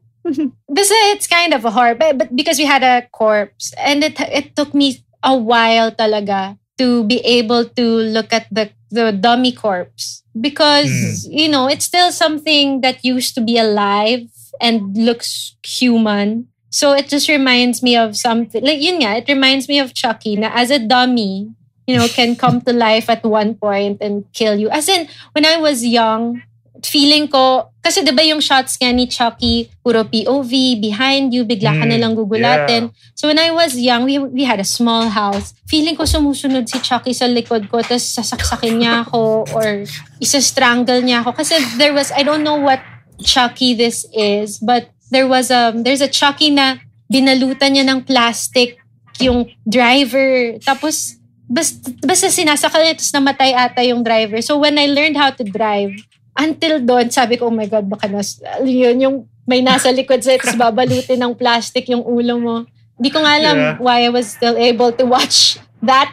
this 0.69 0.89
it's 1.13 1.27
kind 1.27 1.53
of 1.53 1.65
a 1.65 1.71
horror 1.71 1.93
but, 1.93 2.17
but 2.17 2.35
because 2.35 2.57
we 2.57 2.65
had 2.65 2.81
a 2.81 3.05
corpse 3.13 3.73
and 3.77 4.03
it 4.03 4.17
it 4.19 4.55
took 4.55 4.73
me 4.73 5.05
a 5.21 5.37
while 5.37 5.91
talaga 5.91 6.57
to 6.77 7.03
be 7.05 7.21
able 7.21 7.65
to 7.65 7.85
look 8.09 8.33
at 8.33 8.47
the 8.51 8.69
the 8.91 9.11
dummy 9.11 9.51
corpse. 9.51 10.23
Because 10.35 11.25
you 11.29 11.49
know 11.49 11.67
it's 11.67 11.85
still 11.85 12.11
something 12.11 12.81
that 12.81 13.03
used 13.03 13.33
to 13.35 13.41
be 13.41 13.57
alive 13.57 14.27
and 14.61 14.95
looks 14.95 15.55
human 15.63 16.47
so 16.75 16.91
it 16.91 17.07
just 17.07 17.31
reminds 17.31 17.79
me 17.79 17.95
of 17.95 18.19
something 18.19 18.59
like 18.59 18.83
yun 18.83 18.99
nga, 18.99 19.23
it 19.23 19.27
reminds 19.31 19.71
me 19.71 19.79
of 19.79 19.95
Chucky 19.95 20.35
na 20.35 20.51
as 20.51 20.67
a 20.67 20.79
dummy 20.79 21.55
you 21.87 21.95
know 21.95 22.11
can 22.11 22.35
come 22.35 22.59
to 22.67 22.75
life 22.75 23.07
at 23.07 23.23
one 23.23 23.55
point 23.55 24.03
and 24.03 24.27
kill 24.35 24.59
you 24.59 24.67
as 24.67 24.91
in 24.91 25.07
when 25.31 25.47
I 25.47 25.55
was 25.55 25.87
young 25.87 26.43
feeling 26.85 27.25
ko, 27.27 27.73
kasi 27.81 28.05
'di 28.05 28.13
ba 28.13 28.21
yung 28.25 28.39
shots 28.39 28.77
nga 28.77 28.93
ni 28.93 29.09
Chucky, 29.09 29.69
puro 29.81 30.05
POV, 30.05 30.77
behind 30.81 31.33
you, 31.33 31.43
bigla 31.43 31.73
ka 31.73 31.85
Mm, 31.85 31.91
nalang 31.91 32.15
gugulatin. 32.17 32.93
So 33.17 33.27
when 33.27 33.41
I 33.41 33.49
was 33.51 33.77
young, 33.77 34.05
we, 34.05 34.21
we 34.21 34.43
had 34.45 34.61
a 34.61 34.67
small 34.67 35.09
house. 35.09 35.57
Feeling 35.65 35.97
ko 35.97 36.05
sumusunod 36.05 36.69
si 36.69 36.77
Chucky 36.79 37.11
sa 37.11 37.25
likod 37.25 37.67
ko, 37.67 37.81
tapos 37.81 38.05
sasaksakin 38.05 38.81
niya 38.81 38.93
ako 39.05 39.49
or 39.53 39.85
isa-strangle 40.21 41.01
niya 41.01 41.25
ako. 41.25 41.37
Kasi 41.37 41.57
there 41.81 41.93
was, 41.93 42.13
I 42.13 42.21
don't 42.21 42.45
know 42.45 42.57
what 42.57 42.81
Chucky 43.21 43.73
this 43.73 44.05
is, 44.11 44.61
but 44.61 44.91
there 45.15 45.31
was 45.31 45.47
a, 45.47 45.71
there's 45.71 46.03
a 46.03 46.11
Chucky 46.11 46.51
na 46.51 46.83
binalutan 47.07 47.79
niya 47.79 47.87
ng 47.87 48.03
plastic 48.03 48.75
yung 49.23 49.47
driver. 49.63 50.59
Tapos, 50.59 51.15
basta, 51.47 51.87
basta 52.03 52.27
sinasakal 52.27 52.83
niya, 52.83 52.99
tapos 52.99 53.15
namatay 53.15 53.55
ata 53.55 53.79
yung 53.87 54.03
driver. 54.03 54.43
So 54.43 54.59
when 54.59 54.75
I 54.75 54.91
learned 54.91 55.15
how 55.15 55.31
to 55.31 55.43
drive, 55.47 55.95
until 56.35 56.83
doon, 56.83 57.07
sabi 57.07 57.39
ko, 57.39 57.47
oh 57.47 57.55
my 57.55 57.63
God, 57.63 57.87
baka 57.87 58.11
nas, 58.11 58.43
yun, 58.59 58.99
yung 58.99 59.15
may 59.47 59.63
nasa 59.63 59.87
likod 59.93 60.19
sa'yo, 60.19 60.43
tapos 60.43 60.59
babalutin 60.59 61.21
ng 61.23 61.31
plastic 61.37 61.87
yung 61.87 62.03
ulo 62.03 62.35
mo. 62.35 62.55
Hindi 62.99 63.09
ko 63.13 63.23
nga 63.23 63.39
alam 63.39 63.55
Yeah. 63.55 63.75
why 63.79 64.03
I 64.03 64.11
was 64.11 64.35
still 64.35 64.59
able 64.59 64.91
to 64.99 65.05
watch 65.07 65.61
that 65.85 66.11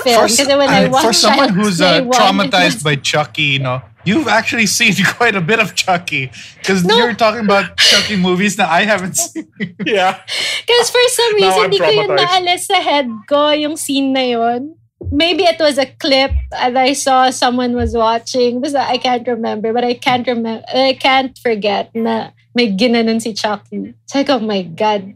film. 0.00 0.24
For, 0.24 0.30
Kasi 0.30 0.54
when 0.56 0.70
I 0.70 0.88
for 0.88 1.10
watched 1.10 1.20
someone 1.20 1.52
Child's 1.52 1.58
who's 1.58 1.80
uh, 1.84 2.06
traumatized 2.08 2.80
by 2.80 2.96
Chucky, 2.96 3.58
you 3.58 3.62
know, 3.64 3.82
you've 4.04 4.28
actually 4.28 4.66
seen 4.66 4.94
quite 5.16 5.34
a 5.34 5.40
bit 5.40 5.58
of 5.58 5.74
Chucky 5.74 6.30
because 6.58 6.84
No. 6.84 6.96
you're 6.96 7.14
talking 7.14 7.44
about 7.44 7.76
Chucky 7.76 8.16
movies 8.16 8.56
that 8.56 8.68
I 8.70 8.82
haven't 8.84 9.16
seen. 9.22 9.48
Yeah. 9.84 10.20
Because 10.66 10.88
for 10.90 11.02
some 11.08 11.32
Now 11.38 11.46
reason, 11.46 11.62
I'm 11.64 11.70
di 11.70 11.78
ko 11.78 11.90
yun 11.90 12.10
maalis 12.16 12.66
sa 12.68 12.80
head 12.80 13.08
ko, 13.28 13.50
yung 13.50 13.76
scene 13.76 14.12
na 14.12 14.24
yun. 14.24 14.74
Maybe 15.12 15.44
it 15.46 15.60
was 15.62 15.78
a 15.78 15.86
clip 15.86 16.32
and 16.58 16.74
I 16.78 16.92
saw 16.92 17.30
someone 17.30 17.74
was 17.78 17.94
watching. 17.94 18.60
Basta 18.60 18.82
I 18.82 18.98
can't 18.98 19.26
remember, 19.26 19.72
but 19.72 19.84
I 19.86 19.94
can't 19.94 20.26
remember. 20.26 20.66
I 20.68 20.98
can't 20.98 21.38
forget 21.38 21.94
na 21.94 22.34
may 22.54 22.74
ginanon 22.74 23.22
si 23.22 23.32
Chucky. 23.32 23.94
Sabi 24.10 24.24
ko, 24.26 24.36
oh 24.36 24.44
my 24.44 24.62
God. 24.66 25.14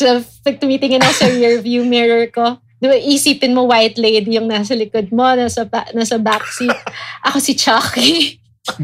So, 0.00 0.22
pag 0.46 0.62
tumitingin 0.62 1.02
ako 1.04 1.12
sa 1.12 1.26
rear 1.28 1.60
view 1.60 1.84
mirror 1.84 2.24
ko, 2.30 2.56
di 2.78 2.86
ba, 2.86 2.94
isipin 2.94 3.54
mo 3.54 3.66
white 3.66 3.98
lady 3.98 4.38
yung 4.38 4.46
nasa 4.46 4.74
likod 4.78 5.10
mo, 5.10 5.34
nasa, 5.34 5.66
ba- 5.66 5.90
nasa 5.94 6.18
backseat. 6.18 6.78
Ako 7.26 7.38
si 7.42 7.54
Chucky. 7.58 8.38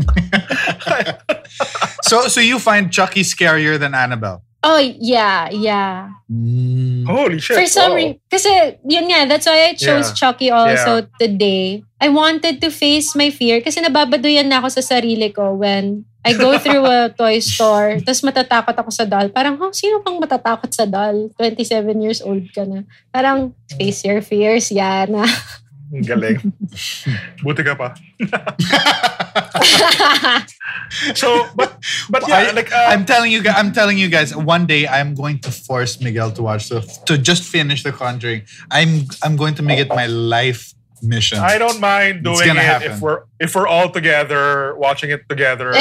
so, 2.08 2.26
so 2.26 2.40
you 2.40 2.58
find 2.58 2.90
Chucky 2.90 3.22
scarier 3.22 3.78
than 3.78 3.94
Annabelle? 3.94 4.42
Oh, 4.64 4.80
yeah, 4.80 5.52
yeah. 5.52 6.08
Holy 7.04 7.36
shit. 7.36 7.60
For 7.60 7.68
some 7.68 7.92
wow. 7.92 8.00
reason, 8.00 8.16
kasi 8.32 8.48
yun 8.88 9.12
nga, 9.12 9.28
that's 9.28 9.44
why 9.44 9.68
I 9.68 9.76
chose 9.76 10.08
Yeah. 10.08 10.16
Chucky 10.16 10.48
also 10.48 11.04
today. 11.20 11.84
I 12.00 12.08
wanted 12.08 12.64
to 12.64 12.72
face 12.72 13.12
my 13.12 13.28
fear 13.28 13.60
kasi 13.60 13.84
nababaduyan 13.84 14.48
na 14.48 14.64
ako 14.64 14.80
sa 14.80 14.96
sarili 14.96 15.28
ko 15.36 15.52
when 15.60 16.08
I 16.24 16.32
go 16.32 16.56
through 16.64 16.88
a 16.88 17.12
toy 17.12 17.44
store, 17.44 18.00
tapos 18.00 18.24
matatakot 18.24 18.72
ako 18.72 18.90
sa 18.90 19.04
doll. 19.04 19.28
Parang, 19.28 19.60
oh, 19.60 19.68
sino 19.76 20.00
pang 20.00 20.16
matatakot 20.16 20.72
sa 20.72 20.88
doll? 20.88 21.28
27 21.36 21.84
years 22.00 22.24
old 22.24 22.48
ka 22.56 22.64
na. 22.64 22.88
Parang, 23.12 23.52
face 23.76 24.00
your 24.08 24.24
fears, 24.24 24.72
Yana. 24.72 25.28
Ang 25.92 26.08
Galing. 26.08 26.40
Buti 27.44 27.62
ka 27.62 27.76
pa. 27.76 27.92
So, 31.14 31.48
but, 31.54 31.78
but 32.10 32.28
yeah, 32.28 32.48
I, 32.48 32.50
like, 32.52 32.72
uh, 32.72 32.86
I'm 32.88 33.04
telling 33.04 33.32
you, 33.32 33.42
guys, 33.42 33.54
I'm 33.56 33.72
telling 33.72 33.98
you 33.98 34.08
guys. 34.08 34.34
One 34.34 34.66
day, 34.66 34.86
I'm 34.86 35.14
going 35.14 35.38
to 35.40 35.50
force 35.50 36.00
Miguel 36.00 36.30
to 36.32 36.42
watch 36.42 36.66
so 36.66 36.80
to 37.06 37.18
just 37.18 37.42
finish 37.44 37.82
The 37.82 37.92
Conjuring. 37.92 38.42
I'm 38.70 39.06
I'm 39.22 39.36
going 39.36 39.54
to 39.56 39.62
make 39.62 39.78
it 39.78 39.88
my 39.88 40.06
life 40.06 40.74
mission. 41.02 41.38
I 41.38 41.58
don't 41.58 41.80
mind 41.80 42.24
doing 42.24 42.48
it 42.48 42.56
happen. 42.56 42.92
if 42.92 43.00
we're 43.00 43.22
if 43.40 43.54
we're 43.54 43.66
all 43.66 43.90
together 43.90 44.74
watching 44.76 45.10
it 45.10 45.28
together. 45.28 45.72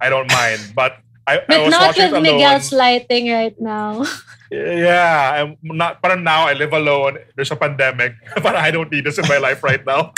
I 0.00 0.08
don't 0.08 0.30
mind, 0.30 0.72
but 0.74 0.98
I, 1.26 1.38
I 1.38 1.44
but 1.48 1.60
was 1.62 1.70
not 1.70 1.80
watching 1.88 2.10
with 2.12 2.26
it. 2.26 2.32
Miguel's 2.32 2.72
lighting 2.72 3.30
right 3.30 3.58
now. 3.60 4.04
Yeah, 4.50 5.42
I'm 5.42 5.56
not. 5.62 6.02
But 6.02 6.20
now 6.20 6.46
I 6.46 6.52
live 6.52 6.72
alone. 6.72 7.18
There's 7.36 7.50
a 7.50 7.56
pandemic, 7.56 8.14
but 8.42 8.54
I 8.54 8.70
don't 8.70 8.90
need 8.92 9.04
this 9.04 9.18
in 9.18 9.26
my 9.28 9.38
life 9.38 9.62
right 9.62 9.84
now. 9.86 10.12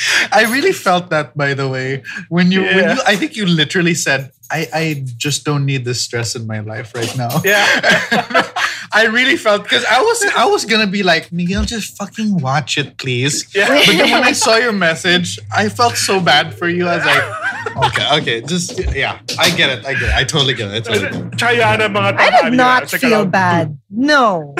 I 0.32 0.44
really 0.50 0.72
felt 0.72 1.10
that, 1.10 1.36
by 1.36 1.54
the 1.54 1.68
way, 1.68 2.02
when 2.28 2.50
you 2.50 2.62
when 2.62 2.96
you. 2.96 3.02
I 3.06 3.16
think 3.16 3.36
you 3.36 3.46
literally 3.46 3.94
said, 3.94 4.30
"I 4.50 4.68
I 4.72 5.04
just 5.16 5.44
don't 5.44 5.64
need 5.66 5.84
this 5.84 6.00
stress 6.00 6.34
in 6.34 6.46
my 6.46 6.60
life 6.60 6.94
right 6.94 7.14
now." 7.16 7.40
Yeah, 7.44 7.66
I 8.92 9.06
really 9.10 9.36
felt 9.36 9.62
because 9.64 9.84
I 9.84 10.00
was 10.00 10.24
I 10.36 10.46
was 10.46 10.64
gonna 10.64 10.86
be 10.86 11.02
like 11.02 11.32
Miguel, 11.32 11.64
just 11.64 11.96
fucking 11.96 12.38
watch 12.38 12.78
it, 12.78 12.98
please. 12.98 13.46
yeah. 13.54 13.68
But 13.68 13.86
then 13.86 14.10
when 14.10 14.24
I 14.24 14.32
saw 14.32 14.56
your 14.56 14.72
message, 14.72 15.38
I 15.54 15.68
felt 15.68 15.96
so 15.96 16.20
bad 16.20 16.54
for 16.54 16.68
you. 16.68 16.88
I 16.88 16.96
was 16.96 17.06
like, 17.06 17.86
okay, 17.86 18.06
okay, 18.20 18.40
just 18.42 18.78
yeah, 18.94 19.20
I 19.38 19.50
get 19.56 19.70
it, 19.78 19.86
I 19.86 19.94
get 19.94 20.02
it, 20.02 20.14
I 20.14 20.24
totally 20.24 20.54
get 20.54 20.70
it. 20.70 20.74
I 20.74 20.80
totally 20.80 21.10
get 21.56 21.80
it. 21.80 21.90
Mga 21.92 22.18
I 22.18 22.42
did 22.42 22.52
not 22.56 22.90
feel 22.90 23.24
bad. 23.26 23.78
No. 23.90 24.54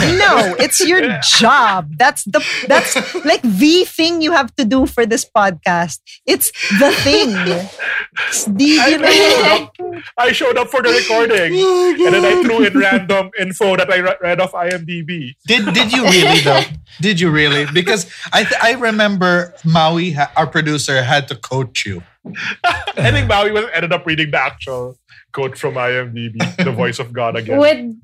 No, 0.00 0.56
it's 0.58 0.80
your 0.80 1.18
job. 1.22 1.92
That's 1.96 2.24
the 2.24 2.44
that's 2.66 2.96
like 3.24 3.42
the 3.42 3.84
thing 3.84 4.22
you 4.22 4.32
have 4.32 4.54
to 4.56 4.64
do 4.64 4.86
for 4.86 5.06
this 5.06 5.24
podcast. 5.24 6.00
It's 6.26 6.50
the 6.78 6.90
thing. 7.04 7.30
Do 8.56 8.64
you 8.64 8.80
I, 8.80 8.98
I, 8.98 9.12
showed 9.12 9.46
up, 9.46 10.04
I 10.18 10.32
showed 10.32 10.58
up 10.58 10.68
for 10.68 10.82
the 10.82 10.90
recording, 10.90 11.52
oh 11.54 11.94
and 12.06 12.14
then 12.14 12.24
I 12.24 12.42
threw 12.42 12.64
in 12.64 12.78
random 12.78 13.30
info 13.38 13.76
that 13.76 13.90
I 13.90 14.00
read 14.00 14.40
off 14.40 14.52
IMDb. 14.52 15.36
Did 15.46 15.72
did 15.72 15.92
you 15.92 16.04
really 16.04 16.40
though? 16.40 16.62
Did 17.00 17.20
you 17.20 17.30
really? 17.30 17.66
Because 17.72 18.10
I 18.32 18.44
th- 18.44 18.60
I 18.62 18.72
remember 18.72 19.54
Maui, 19.64 20.16
our 20.36 20.46
producer, 20.46 21.02
had 21.02 21.28
to 21.28 21.36
coach 21.36 21.86
you. 21.86 22.02
I 22.64 23.10
think 23.10 23.28
Maui 23.28 23.52
was 23.52 23.64
ended 23.72 23.92
up 23.92 24.06
reading 24.06 24.30
the 24.30 24.40
actual 24.40 24.96
quote 25.32 25.56
from 25.58 25.74
IMDb, 25.74 26.38
the 26.62 26.72
voice 26.76 26.98
of 26.98 27.12
God 27.12 27.36
again. 27.36 27.58
Would 27.58 27.96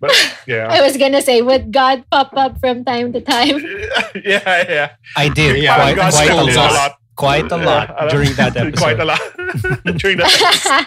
But 0.00 0.12
I 0.48 0.80
was 0.80 0.96
gonna 0.96 1.22
say, 1.22 1.42
would 1.42 1.72
God 1.72 2.04
pop 2.10 2.32
up 2.36 2.58
from 2.60 2.84
time 2.84 3.12
to 3.12 3.20
time? 3.20 3.58
yeah, 4.24 4.64
yeah. 4.68 4.88
I 5.16 5.28
did 5.28 5.62
Yeah, 5.62 5.74
quite, 5.76 5.96
God 5.96 6.12
quite 6.12 6.24
stepped 6.26 6.40
a 6.40 6.50
in 6.50 6.56
lot. 6.56 6.92
Quite 7.18 7.50
a 7.52 7.56
lot 7.58 7.90
a 7.90 8.04
lot. 8.06 8.10
during 8.10 8.32
that 8.38 8.56
episode. 8.56 8.76
Quite 8.78 9.00
a 9.00 9.04
lot. 9.04 9.20
during 9.98 10.18
that 10.18 10.30
episode. 10.30 10.86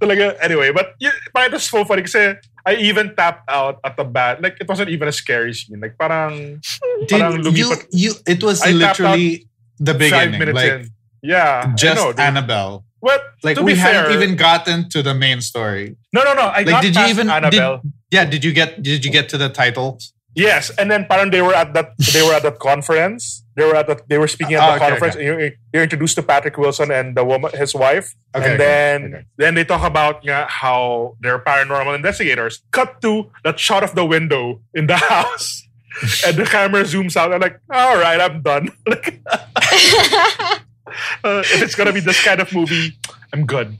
Talaga, 0.00 0.36
anyway, 0.44 0.70
but 0.70 0.94
y- 1.00 1.10
parang 1.32 1.48
it 1.48 1.56
was 1.56 1.64
so 1.64 1.80
funny 1.84 2.02
kasi 2.04 2.36
I 2.66 2.76
even 2.76 3.16
tapped 3.16 3.48
out 3.48 3.80
at 3.82 3.96
the 3.96 4.04
bat. 4.04 4.42
Like, 4.42 4.60
it 4.60 4.68
wasn't 4.68 4.90
even 4.90 5.08
a 5.08 5.12
scary 5.16 5.54
scene. 5.54 5.80
Like, 5.80 5.96
parang 5.96 6.60
Parang 7.08 7.40
Did 7.42 7.56
you, 7.56 7.70
lumipat- 7.72 7.88
you? 7.90 8.12
It 8.28 8.42
was 8.44 8.60
I 8.60 8.72
literally 8.76 9.48
the 9.80 9.92
five 9.96 9.98
beginning, 9.98 10.38
minutes 10.38 10.56
like 10.56 10.72
in. 10.72 10.90
Yeah. 11.22 11.72
just 11.74 11.96
I 11.98 12.04
know, 12.04 12.12
dude. 12.12 12.20
Annabelle. 12.20 12.84
But 13.02 13.22
Like 13.42 13.56
to 13.56 13.62
we 13.62 13.74
be 13.74 13.78
hadn't 13.78 14.06
fair, 14.06 14.12
even 14.22 14.36
gotten 14.36 14.88
to 14.90 15.02
the 15.02 15.14
main 15.14 15.40
story. 15.40 15.96
No, 16.12 16.24
no, 16.24 16.34
no. 16.34 16.42
I 16.42 16.58
Like, 16.58 16.66
got 16.66 16.82
did 16.82 16.96
you 16.96 17.06
even? 17.06 17.28
Annabelle. 17.30 17.78
Did, 17.82 17.92
yeah, 18.10 18.24
did 18.24 18.44
you 18.44 18.52
get? 18.52 18.82
Did 18.82 19.04
you 19.04 19.10
get 19.12 19.28
to 19.30 19.38
the 19.38 19.48
title? 19.48 19.98
Yes, 20.34 20.68
and 20.76 20.90
then 20.90 21.06
parang 21.08 21.30
they 21.30 21.40
were 21.40 21.54
at 21.54 21.72
that 21.72 21.92
they 22.12 22.22
were 22.22 22.34
at 22.34 22.42
that 22.42 22.58
conference. 22.58 23.42
They 23.56 23.64
were 23.64 23.74
at 23.74 23.86
that 23.86 24.06
they 24.08 24.18
were 24.18 24.28
speaking 24.28 24.54
at 24.56 24.60
Ah, 24.60 24.66
the 24.66 24.76
okay, 24.76 24.88
conference. 24.90 25.14
And 25.16 25.24
you're, 25.24 25.50
you're 25.72 25.82
introduced 25.82 26.14
to 26.16 26.22
Patrick 26.22 26.58
Wilson 26.58 26.90
and 26.90 27.16
the 27.16 27.24
woman, 27.24 27.52
his 27.56 27.74
wife, 27.74 28.12
Okay, 28.34 28.44
and 28.44 28.54
okay, 28.54 28.56
then 28.58 28.96
okay. 29.14 29.24
then 29.38 29.54
they 29.54 29.64
talk 29.64 29.82
about 29.82 30.20
nga, 30.24 30.44
how 30.48 31.16
they're 31.20 31.38
paranormal 31.38 31.94
investigators. 31.96 32.60
Cut 32.70 33.00
to 33.00 33.30
that 33.44 33.58
shot 33.58 33.82
of 33.82 33.94
the 33.94 34.04
window 34.04 34.60
in 34.74 34.86
the 34.88 34.96
house, 35.08 35.64
and 36.26 36.36
the 36.36 36.44
camera 36.44 36.82
zooms 36.84 37.16
out. 37.16 37.32
I'm 37.32 37.40
like, 37.40 37.58
all 37.72 37.96
right, 37.96 38.20
I'm 38.20 38.42
done. 38.42 38.68
like, 40.86 40.96
uh, 41.24 41.40
if 41.40 41.62
it's 41.62 41.74
gonna 41.74 41.92
be 41.92 42.00
this 42.00 42.22
kind 42.24 42.40
of 42.40 42.52
movie, 42.52 42.96
I'm 43.32 43.46
good. 43.46 43.76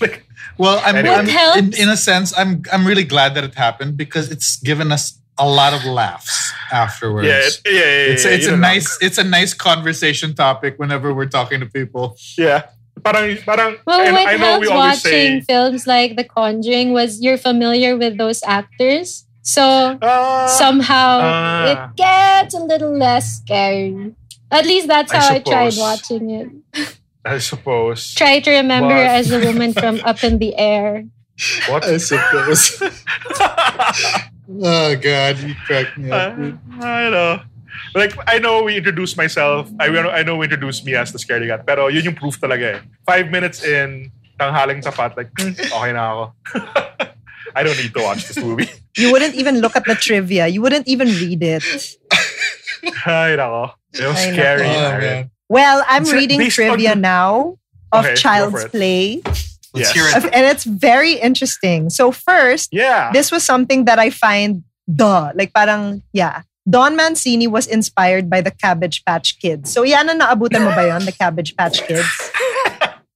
like, 0.00 0.26
Well, 0.58 0.82
I'm, 0.84 0.96
Anyway. 0.96 1.14
I'm 1.14 1.26
helps? 1.26 1.58
in, 1.58 1.74
in 1.74 1.88
a 1.88 1.96
sense, 1.96 2.36
I'm 2.36 2.62
I'm 2.72 2.86
really 2.86 3.04
glad 3.04 3.34
that 3.34 3.44
it 3.44 3.54
happened 3.54 3.96
because 3.96 4.30
it's 4.30 4.56
given 4.60 4.92
us 4.92 5.18
a 5.38 5.48
lot 5.48 5.72
of 5.72 5.84
laughs 5.84 6.52
afterwards. 6.70 7.26
yeah, 7.26 7.38
it, 7.38 7.60
yeah, 7.64 7.72
yeah, 7.72 7.78
yeah, 7.80 8.12
it's 8.12 8.24
yeah, 8.24 8.30
it's 8.32 8.46
you 8.46 8.52
a 8.52 8.56
know. 8.56 8.68
nice 8.68 8.98
it's 9.00 9.18
a 9.18 9.24
nice 9.24 9.54
conversation 9.54 10.34
topic 10.34 10.78
whenever 10.78 11.14
we're 11.14 11.26
talking 11.26 11.60
to 11.60 11.66
people. 11.66 12.16
yeah. 12.36 12.68
Parang, 13.02 13.36
parang, 13.38 13.76
well, 13.86 13.98
what 14.12 14.28
I 14.28 14.36
know 14.36 14.60
we 14.60 14.68
helps 14.68 15.02
watching 15.02 15.40
say, 15.40 15.40
films 15.40 15.86
like 15.88 16.14
The 16.14 16.22
Conjuring 16.22 16.92
was 16.92 17.20
you're 17.20 17.38
familiar 17.38 17.96
with 17.96 18.16
those 18.18 18.42
actors, 18.44 19.26
so 19.40 19.62
uh, 20.00 20.46
somehow 20.46 21.18
ah. 21.20 21.70
it 21.72 21.96
gets 21.96 22.54
a 22.54 22.60
little 22.60 22.96
less 22.96 23.40
scary. 23.40 24.14
At 24.52 24.66
least 24.68 24.86
that's 24.86 25.12
I 25.12 25.16
how 25.16 25.34
I, 25.34 25.38
tried 25.40 25.74
watching 25.80 26.30
it. 26.30 26.48
I 27.24 27.38
suppose. 27.38 28.12
Try 28.20 28.40
to 28.40 28.50
remember 28.60 28.92
But- 28.92 29.16
as 29.16 29.32
a 29.32 29.40
woman 29.40 29.72
from 29.72 30.00
Up 30.04 30.22
in 30.22 30.38
the 30.38 30.54
Air. 30.56 31.08
What? 31.66 31.84
I 31.88 31.96
suppose. 31.96 32.76
oh 34.62 34.94
God, 35.00 35.38
you 35.40 35.54
cracked 35.64 35.96
me 35.96 36.10
up. 36.12 36.36
Uh, 36.38 36.52
I 36.84 37.08
know. 37.08 37.40
Like, 37.94 38.12
I 38.28 38.38
know 38.38 38.62
we 38.62 38.76
introduced 38.76 39.16
myself. 39.16 39.70
I, 39.80 39.88
know- 39.88 40.10
I 40.12 40.22
know 40.22 40.36
we 40.36 40.44
introduced 40.46 40.84
me 40.84 40.94
as 40.94 41.10
the 41.12 41.18
scaredy 41.18 41.48
cat. 41.48 41.66
Pero 41.66 41.88
yun 41.88 42.04
yung 42.04 42.14
proof 42.14 42.38
talaga 42.38 42.76
eh. 42.76 42.80
Five 43.08 43.30
minutes 43.30 43.64
in, 43.64 44.12
tanghaling 44.38 44.82
tapat, 44.84 45.16
like, 45.16 45.32
hmm, 45.40 45.56
okay 45.80 45.92
na 45.92 46.02
ako. 46.12 46.24
I 47.54 47.62
don't 47.62 47.76
need 47.76 47.92
to 47.92 48.02
watch 48.02 48.28
this 48.28 48.38
movie. 48.38 48.68
You 48.96 49.12
wouldn't 49.12 49.34
even 49.34 49.60
look 49.60 49.76
at 49.76 49.84
the 49.84 49.94
trivia. 49.94 50.48
You 50.48 50.62
wouldn't 50.62 50.88
even 50.88 51.08
read 51.08 51.42
it. 51.42 51.64
Ay, 53.06 53.36
nako. 53.38 53.72
It 53.94 54.06
was 54.06 54.16
Ay, 54.18 54.32
scary. 54.32 54.66
Oh, 54.68 55.24
Well, 55.48 55.84
I'm 55.86 56.02
It's 56.02 56.12
reading 56.12 56.38
based 56.38 56.58
on 56.58 56.66
trivia 56.78 56.94
now 56.96 57.56
of 57.92 58.04
Okay, 58.06 58.14
Child's. 58.16 58.64
Play, 58.72 59.20
Let's 59.74 59.88
Yes. 59.88 59.92
hear 59.92 60.04
it. 60.08 60.24
and 60.36 60.44
it's 60.44 60.64
very 60.64 61.14
interesting. 61.16 61.88
So 61.88 62.12
first, 62.12 62.68
Yeah. 62.72 63.08
this 63.12 63.30
was 63.32 63.44
something 63.44 63.84
that 63.88 63.98
I 63.98 64.10
find 64.10 64.64
duh, 64.88 65.32
like 65.34 65.52
parang 65.52 66.02
yeah. 66.12 66.42
Don 66.68 66.94
Mancini 66.94 67.48
was 67.50 67.66
inspired 67.66 68.30
by 68.30 68.40
the 68.40 68.50
Cabbage 68.52 69.02
Patch 69.04 69.34
Kids. 69.42 69.72
So 69.72 69.82
yan 69.82 70.06
ang 70.08 70.20
naabutan 70.22 70.62
mo 70.62 70.70
ba 70.76 70.86
yun, 70.94 71.02
the 71.04 71.10
Cabbage 71.12 71.56
Patch 71.56 71.82
Kids? 71.88 72.06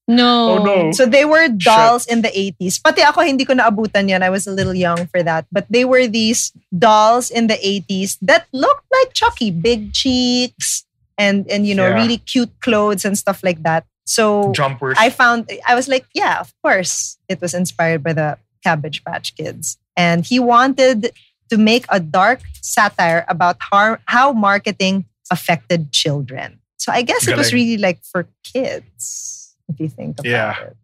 No. 0.08 0.58
oh 0.58 0.64
no. 0.64 0.92
So 0.92 1.04
they 1.06 1.24
were 1.24 1.48
dolls 1.48 2.06
in 2.06 2.22
the 2.22 2.30
80s. 2.30 2.78
Pati 2.82 3.02
ako 3.02 3.22
hindi 3.26 3.44
ko 3.44 3.54
naabutan 3.54 4.08
yan. 4.08 4.22
I 4.22 4.30
was 4.30 4.46
a 4.46 4.52
little 4.54 4.74
young 4.74 5.06
for 5.10 5.22
that. 5.22 5.46
But 5.50 5.66
they 5.68 5.84
were 5.84 6.06
these 6.06 6.52
dolls 6.70 7.30
in 7.30 7.46
the 7.48 7.58
80s 7.58 8.18
that 8.22 8.46
looked 8.52 8.86
like 8.92 9.12
Chucky, 9.14 9.50
big 9.50 9.92
cheeks 9.92 10.86
and 11.18 11.42
and 11.50 11.66
you 11.66 11.74
know, 11.74 11.88
Yeah. 11.90 11.98
really 11.98 12.18
cute 12.22 12.54
clothes 12.62 13.04
and 13.04 13.18
stuff 13.18 13.42
like 13.42 13.62
that. 13.66 13.82
So 14.06 14.52
Jumpers. 14.54 14.94
I 15.00 15.10
found 15.10 15.50
I 15.66 15.74
was 15.74 15.88
like, 15.90 16.06
yeah, 16.14 16.38
of 16.38 16.54
course, 16.62 17.18
it 17.28 17.40
was 17.42 17.54
inspired 17.54 18.04
by 18.06 18.12
the 18.14 18.38
Cabbage 18.62 19.02
Patch 19.02 19.34
Kids, 19.34 19.78
and 19.98 20.22
he 20.22 20.38
wanted 20.38 21.10
to 21.50 21.56
make 21.58 21.86
a 21.90 21.98
dark 21.98 22.42
satire 22.62 23.26
about 23.26 23.58
how 23.58 23.98
how 24.06 24.30
marketing 24.30 25.06
affected 25.30 25.90
children. 25.90 26.62
So 26.78 26.94
I 26.94 27.02
guess 27.02 27.26
it 27.26 27.34
was 27.34 27.50
really 27.50 27.78
like 27.82 27.98
for 28.06 28.30
kids, 28.46 29.35
if 29.68 29.80
you 29.80 29.88
think 29.88 30.18
about 30.20 30.28
Yeah. 30.30 30.60
it. 30.70 30.76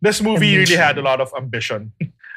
this 0.00 0.20
movie 0.20 0.56
really 0.56 0.76
had 0.76 0.98
a 0.98 1.02
lot 1.02 1.20
of 1.20 1.32
ambition. 1.36 1.92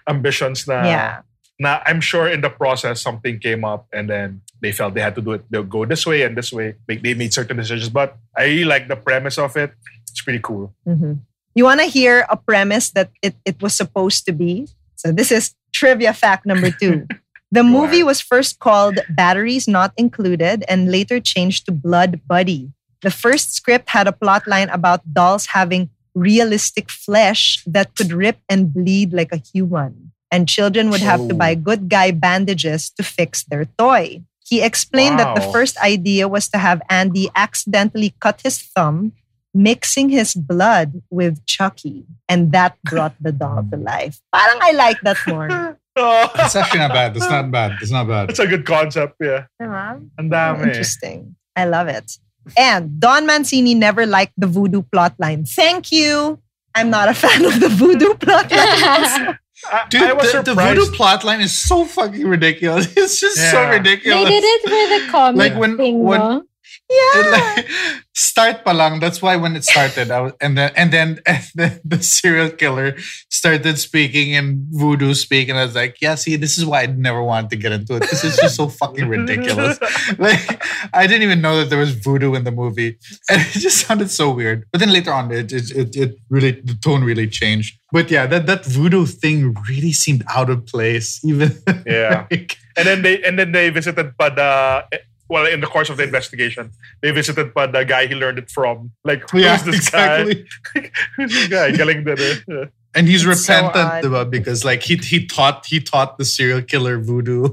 Ambitions 0.07 0.67
na, 0.67 0.83
yeah, 0.87 1.21
na 1.59 1.81
I'm 1.85 1.99
sure 1.99 2.29
in 2.31 2.39
the 2.41 2.49
process 2.49 3.01
something 3.01 3.39
came 3.39 3.65
up 3.65 3.87
and 3.91 4.09
then 4.09 4.41
they 4.61 4.71
felt 4.71 4.93
they 4.95 5.01
had 5.01 5.15
to 5.15 5.21
do 5.21 5.33
it. 5.33 5.43
They'll 5.51 5.63
go 5.67 5.83
this 5.85 6.05
way 6.07 6.21
and 6.23 6.37
this 6.37 6.53
way. 6.53 6.75
They, 6.87 6.95
they 6.97 7.13
made 7.13 7.33
certain 7.33 7.57
decisions. 7.57 7.89
But 7.89 8.15
I 8.37 8.45
really 8.45 8.63
like 8.63 8.87
the 8.87 8.95
premise 8.95 9.37
of 9.37 9.57
it. 9.57 9.73
It's 10.09 10.21
pretty 10.21 10.39
cool. 10.39 10.73
Mhm. 10.87 11.19
You 11.55 11.65
want 11.65 11.81
to 11.81 11.87
hear 11.87 12.25
a 12.29 12.37
premise 12.37 12.91
that 12.91 13.09
it, 13.21 13.35
it 13.43 13.61
was 13.61 13.75
supposed 13.75 14.25
to 14.27 14.31
be? 14.31 14.67
So 14.95 15.11
this 15.11 15.31
is 15.31 15.53
trivia 15.73 16.13
fact 16.13 16.45
number 16.45 16.71
two. 16.71 17.05
The 17.49 17.63
movie 17.63 18.03
was 18.03 18.19
first 18.19 18.59
called 18.59 18.99
Batteries 19.07 19.69
Not 19.69 19.93
Included 19.95 20.65
and 20.67 20.91
later 20.91 21.21
changed 21.21 21.65
to 21.67 21.71
Blood 21.71 22.19
Buddy. 22.27 22.73
The 23.01 23.11
first 23.11 23.53
script 23.53 23.89
had 23.89 24.07
a 24.07 24.11
plot 24.15 24.47
line 24.47 24.69
about 24.69 25.05
dolls 25.13 25.53
having 25.53 25.89
realistic 26.15 26.89
flesh 26.89 27.61
that 27.65 27.93
could 27.95 28.11
rip 28.11 28.39
and 28.49 28.73
bleed 28.73 29.13
like 29.13 29.31
a 29.31 29.37
human. 29.37 30.11
And 30.31 30.49
children 30.49 30.89
would 30.89 31.01
have 31.05 31.21
to 31.29 31.33
Oh. 31.33 31.37
buy 31.37 31.55
good 31.55 31.87
guy 31.87 32.11
bandages 32.11 32.89
to 32.97 33.03
fix 33.03 33.43
their 33.45 33.65
toy. 33.77 34.23
He 34.43 34.61
explained 34.63 35.19
that 35.19 35.35
the 35.35 35.45
first 35.53 35.77
idea 35.79 36.27
was 36.27 36.47
to 36.49 36.57
have 36.57 36.81
Andy 36.89 37.29
accidentally 37.35 38.15
cut 38.19 38.41
his 38.41 38.59
thumb, 38.59 39.11
mixing 39.53 40.09
his 40.09 40.33
blood 40.35 41.01
with 41.09 41.45
Chucky. 41.45 42.05
And 42.27 42.51
that 42.51 42.75
brought 42.83 43.15
the 43.21 43.31
doll 43.31 43.63
to 43.71 43.77
life. 43.91 44.19
Parang 44.33 44.59
I 44.61 44.71
like 44.73 44.99
that 45.01 45.17
more. 45.27 45.77
Oh, 45.99 46.29
It's 46.37 46.53
actually 46.55 46.85
not 46.85 46.93
bad. 46.93 47.17
It's 47.17 47.25
not 47.25 47.49
bad. 47.49 47.71
It's 47.81 47.89
not 47.89 48.05
bad. 48.07 48.29
It's 48.29 48.37
a 48.37 48.45
good 48.45 48.67
concept. 48.69 49.17
Yeah. 49.19 49.49
Diba? 49.57 49.97
Ang 50.21 50.29
dami. 50.29 50.69
Interesting. 50.69 51.33
I 51.57 51.65
love 51.65 51.87
it. 51.89 52.21
And 52.57 52.99
Don 52.99 53.25
Mancini 53.25 53.73
never 53.73 54.05
liked 54.05 54.33
the 54.37 54.47
voodoo 54.47 54.83
plotline. 54.83 55.47
Thank 55.49 55.91
you. 55.91 56.39
I'm 56.75 56.89
not 56.91 57.09
a 57.09 57.13
fan 57.13 57.43
of 57.45 57.59
the 57.59 57.69
voodoo 57.69 58.13
plotline. 58.13 59.37
I, 59.71 59.85
Dude, 59.89 60.03
I 60.03 60.13
was 60.13 60.31
the, 60.31 60.43
the 60.43 60.51
surprised. 60.51 60.79
voodoo 60.79 60.91
plotline 60.95 61.41
is 61.41 61.51
so 61.57 61.83
fucking 61.85 62.27
ridiculous. 62.27 62.85
It's 62.95 63.19
just 63.19 63.37
so 63.51 63.67
ridiculous. 63.69 64.23
They 64.23 64.29
did 64.29 64.43
it 64.43 64.61
with 64.69 65.09
a 65.09 65.11
comic 65.11 65.37
Like 65.39 65.59
when- 65.59 65.77
thing, 65.77 66.03
when- 66.03 66.19
no? 66.19 66.37
It, 66.37 66.46
yeah. 66.89 67.29
like, 67.31 67.67
start 68.13 68.63
pa 68.63 68.71
lang. 68.71 68.99
That's 68.99 69.21
why 69.21 69.35
when 69.35 69.55
it 69.55 69.63
started, 69.63 70.11
I 70.11 70.21
was, 70.21 70.33
and 70.41 70.57
then 70.57 70.71
and 70.75 70.91
then 70.91 71.19
and 71.25 71.43
then 71.55 71.79
the 71.83 72.01
serial 72.01 72.49
killer 72.49 72.95
started 73.29 73.77
speaking 73.77 74.31
in 74.31 74.67
voodoo 74.71 75.13
speak, 75.13 75.49
and 75.49 75.57
I 75.57 75.65
was 75.65 75.75
like, 75.75 75.97
yeah, 76.01 76.15
see, 76.15 76.35
this 76.35 76.57
is 76.57 76.65
why 76.65 76.83
I 76.83 76.85
never 76.87 77.21
wanted 77.23 77.49
to 77.51 77.55
get 77.57 77.71
into 77.71 77.95
it. 77.95 78.01
This 78.09 78.23
is 78.23 78.37
just 78.37 78.55
so 78.55 78.67
fucking 78.67 79.07
ridiculous. 79.07 79.79
Like 80.17 80.63
I 80.93 81.05
didn't 81.07 81.23
even 81.23 81.41
know 81.41 81.57
that 81.57 81.69
there 81.69 81.79
was 81.79 81.93
voodoo 81.93 82.33
in 82.33 82.43
the 82.43 82.51
movie, 82.51 82.97
and 83.29 83.41
it 83.41 83.59
just 83.59 83.85
sounded 83.85 84.09
so 84.09 84.31
weird. 84.31 84.65
But 84.71 84.79
then 84.79 84.91
later 84.93 85.11
on, 85.11 85.31
it 85.31 85.51
it 85.51 85.71
it, 85.71 85.95
it 85.95 86.11
really 86.29 86.51
the 86.51 86.75
tone 86.75 87.03
really 87.03 87.27
changed. 87.27 87.77
But 87.91 88.09
yeah, 88.09 88.25
that 88.27 88.47
that 88.47 88.65
voodoo 88.65 89.05
thing 89.05 89.55
really 89.69 89.91
seemed 89.91 90.23
out 90.29 90.49
of 90.49 90.65
place. 90.65 91.19
Even 91.23 91.55
Yeah. 91.85 92.25
like, 92.31 92.57
and 92.77 92.87
then 92.87 93.01
they 93.01 93.21
and 93.23 93.37
then 93.37 93.51
they 93.51 93.69
visited 93.69 94.17
pa 94.17 94.29
the 94.29 94.85
well 95.29 95.45
in 95.45 95.59
the 95.59 95.67
course 95.67 95.89
of 95.89 95.97
the 95.97 96.03
investigation 96.03 96.71
they 97.01 97.11
visited 97.11 97.53
pa 97.53 97.67
the 97.67 97.83
guy 97.85 98.07
he 98.07 98.15
learned 98.15 98.37
it 98.39 98.49
from. 98.49 98.91
Like 99.03 99.29
who's 99.29 99.43
yeah, 99.43 99.57
this 99.57 99.75
exactly. 99.75 100.45
guy? 100.73 100.91
who's 101.15 101.31
this 101.33 101.47
guy? 101.47 101.71
Galing 101.71 102.03
din 102.03 102.17
eh. 102.19 102.35
Yeah. 102.47 102.65
And 102.95 103.07
he's 103.07 103.25
It's 103.27 103.47
repentant 103.47 103.75
odd. 103.77 104.03
diba? 104.03 104.29
because 104.29 104.65
like 104.65 104.81
he 104.83 104.95
he 104.97 105.25
taught 105.27 105.65
he 105.67 105.79
taught 105.79 106.17
the 106.17 106.25
serial 106.25 106.61
killer 106.61 106.97
voodoo. 106.99 107.49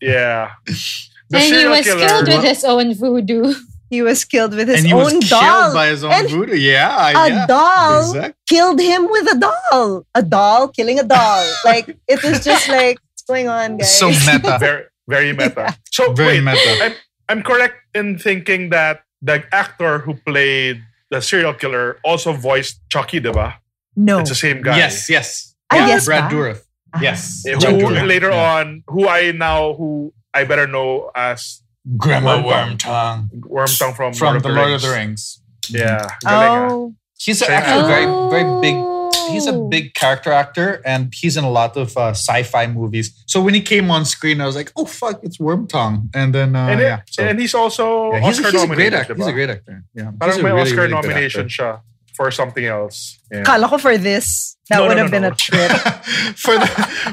Yeah. 0.00 0.50
The 1.30 1.38
and 1.40 1.54
he 1.56 1.66
was 1.66 1.86
killer- 1.86 2.06
killed 2.06 2.28
with 2.28 2.44
his 2.44 2.64
own 2.64 2.94
voodoo. 2.94 3.54
He 3.88 4.02
was 4.02 4.24
killed 4.24 4.52
with 4.54 4.68
his 4.68 4.78
and 4.78 4.86
he 4.86 4.92
own 4.92 5.04
was 5.16 5.28
doll. 5.30 5.40
killed 5.40 5.74
by 5.74 5.86
his 5.88 6.04
own 6.04 6.12
And 6.12 6.28
voodoo. 6.28 6.54
Yeah, 6.56 6.92
a 6.92 7.28
yeah. 7.28 7.46
doll 7.46 8.10
Exact- 8.12 8.36
killed 8.46 8.78
him 8.80 9.08
with 9.08 9.26
a 9.32 9.38
doll. 9.40 10.04
A 10.14 10.22
doll 10.22 10.68
killing 10.68 10.98
a 11.00 11.02
doll. 11.02 11.42
like 11.64 11.96
it 12.06 12.22
was 12.22 12.44
just 12.44 12.68
like 12.78 12.98
what's 13.08 13.22
going 13.26 13.48
on, 13.48 13.78
guys? 13.78 13.88
So 13.98 14.08
meta. 14.08 14.58
very 14.60 14.84
very 15.08 15.32
meta. 15.38 15.76
So 15.92 16.12
Very 16.12 16.40
wait, 16.40 16.44
meta. 16.54 16.84
I'm 16.84 16.92
I'm 17.28 17.42
correct 17.42 17.76
in 17.94 18.18
thinking 18.18 18.70
that 18.70 19.02
the 19.22 19.44
actor 19.52 19.98
who 20.00 20.14
played 20.26 20.82
the 21.10 21.20
serial 21.20 21.54
killer 21.54 21.98
also 22.04 22.32
voiced 22.32 22.80
Chucky, 22.90 23.20
diba? 23.20 23.54
no. 23.96 24.18
It's 24.20 24.28
the 24.30 24.34
same 24.34 24.60
guy. 24.62 24.76
Yes, 24.76 25.08
yes. 25.08 25.54
I 25.70 25.76
Yeah, 25.78 25.86
guess 25.88 26.04
Brad 26.06 26.28
ba? 26.30 26.34
Dourif. 26.36 26.60
Ah. 26.92 27.00
Yes. 27.00 27.42
who 27.46 27.58
Brad 27.58 27.74
Dourif. 27.80 28.06
later 28.08 28.30
Yeah. 28.30 28.52
on, 28.60 28.82
who 28.88 29.08
I 29.08 29.32
now 29.32 29.74
who 29.74 30.12
I 30.34 30.44
better 30.44 30.66
know 30.66 31.10
as 31.14 31.62
Grima 31.96 32.42
Wormtongue. 32.42 33.30
Wormtongue 33.30 33.48
Wormtongue 33.48 33.94
from, 33.96 34.12
from 34.14 34.28
Lord 34.34 34.42
The 34.42 34.48
of 34.48 34.54
Lord 34.56 34.70
of 34.72 34.82
the 34.82 34.90
Rings. 34.90 35.40
Yeah, 35.70 36.04
galing, 36.20 36.52
ah. 36.52 36.68
Oh, 36.70 36.94
He's 37.16 37.38
Same 37.38 37.50
actually 37.56 37.88
very, 37.88 38.06
very 38.28 38.60
big. 38.60 38.76
He's 39.32 39.46
a 39.46 39.52
big 39.52 39.94
character 39.94 40.32
actor, 40.32 40.80
and 40.84 41.12
he's 41.14 41.36
in 41.36 41.44
a 41.44 41.50
lot 41.50 41.76
of 41.76 41.96
uh, 41.96 42.10
sci-fi 42.10 42.66
movies. 42.66 43.12
So 43.26 43.40
when 43.42 43.54
he 43.54 43.60
came 43.60 43.90
on 43.90 44.04
screen, 44.04 44.40
I 44.40 44.46
was 44.46 44.56
like, 44.56 44.72
"Oh 44.76 44.84
fuck, 44.84 45.20
it's 45.22 45.38
Worm 45.40 45.66
Wormtongue!" 45.66 46.10
And 46.14 46.34
then, 46.34 46.54
uh, 46.56 46.66
and, 46.68 46.80
it- 46.80 46.84
yeah, 46.84 47.00
so, 47.10 47.22
and 47.24 47.38
he's 47.40 47.54
also 47.54 48.12
yeah, 48.12 48.20
he's, 48.20 48.38
Oscar 48.40 48.52
he's 48.52 48.62
a 48.62 48.66
great 48.74 48.92
actor. 48.94 49.14
He's 49.14 49.26
a 49.26 49.32
great 49.32 49.50
actor. 49.50 49.84
Yeah, 49.94 50.10
Parang 50.18 50.34
he's 50.34 50.40
a 50.40 50.42
may 50.44 50.50
really, 50.50 50.62
Oscar 50.62 50.76
really 50.76 50.88
good 50.88 50.94
nomination 51.02 51.46
actor. 51.46 51.62
siya 51.64 51.80
for 52.14 52.30
something 52.30 52.64
else. 52.64 53.18
Yeah. 53.30 53.42
kala 53.42 53.68
ko 53.68 53.78
for 53.78 53.98
this. 53.98 54.56
That 54.70 54.78
No, 54.80 54.86
would 54.88 54.96
no, 54.96 55.02
have 55.02 55.10
no, 55.12 55.16
been 55.20 55.22
no. 55.28 55.34
a 55.34 55.36
trip. 55.36 55.70
for 56.40 56.54
the 56.56 56.66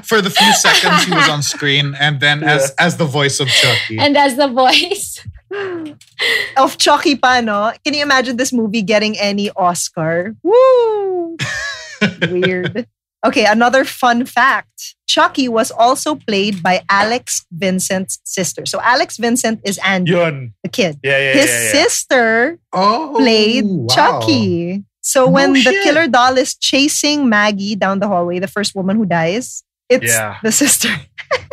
for 0.06 0.22
the 0.22 0.30
few 0.30 0.54
seconds 0.54 1.04
he 1.04 1.12
was 1.12 1.28
on 1.28 1.42
screen, 1.44 1.96
and 2.00 2.20
then 2.22 2.44
as 2.44 2.72
as 2.80 2.96
the 2.98 3.06
voice 3.06 3.40
of 3.40 3.48
Chucky. 3.50 3.98
And 4.00 4.16
as 4.16 4.38
the 4.38 4.48
voice. 4.48 5.20
of 6.58 6.78
Chucky 6.78 7.16
pa, 7.16 7.42
no? 7.42 7.74
Can 7.84 7.94
you 7.94 8.04
imagine 8.04 8.38
this 8.38 8.54
movie 8.54 8.82
getting 8.82 9.18
any 9.20 9.50
Oscar? 9.52 10.36
Woo! 10.44 11.36
Weird. 12.30 12.88
Okay, 13.26 13.46
another 13.46 13.86
fun 13.86 14.26
fact. 14.26 14.96
Chucky 15.08 15.48
was 15.48 15.70
also 15.70 16.16
played 16.16 16.64
by 16.64 16.82
Alex 16.90 17.46
Vincent's 17.52 18.20
sister. 18.24 18.66
So 18.66 18.82
Alex 18.82 19.18
Vincent 19.18 19.62
is 19.64 19.78
Andy, 19.86 20.12
Yun. 20.12 20.54
the 20.64 20.70
kid. 20.70 20.98
Yeah, 21.04 21.20
yeah, 21.20 21.34
His 21.34 21.50
yeah, 21.50 21.62
yeah. 21.62 21.72
sister 21.72 22.60
oh, 22.74 23.14
played 23.18 23.66
wow. 23.68 23.88
Chucky. 23.94 24.84
So 25.02 25.26
No 25.26 25.32
when 25.32 25.54
the 25.54 25.80
killer 25.84 26.08
doll 26.08 26.38
is 26.38 26.56
chasing 26.56 27.30
Maggie 27.30 27.76
down 27.76 28.00
the 28.00 28.08
hallway, 28.08 28.40
the 28.40 28.48
first 28.48 28.74
woman 28.74 28.98
who 28.98 29.06
dies, 29.06 29.64
it's 29.90 30.06
Yeah. 30.06 30.38
the 30.42 30.52
sister. 30.52 30.90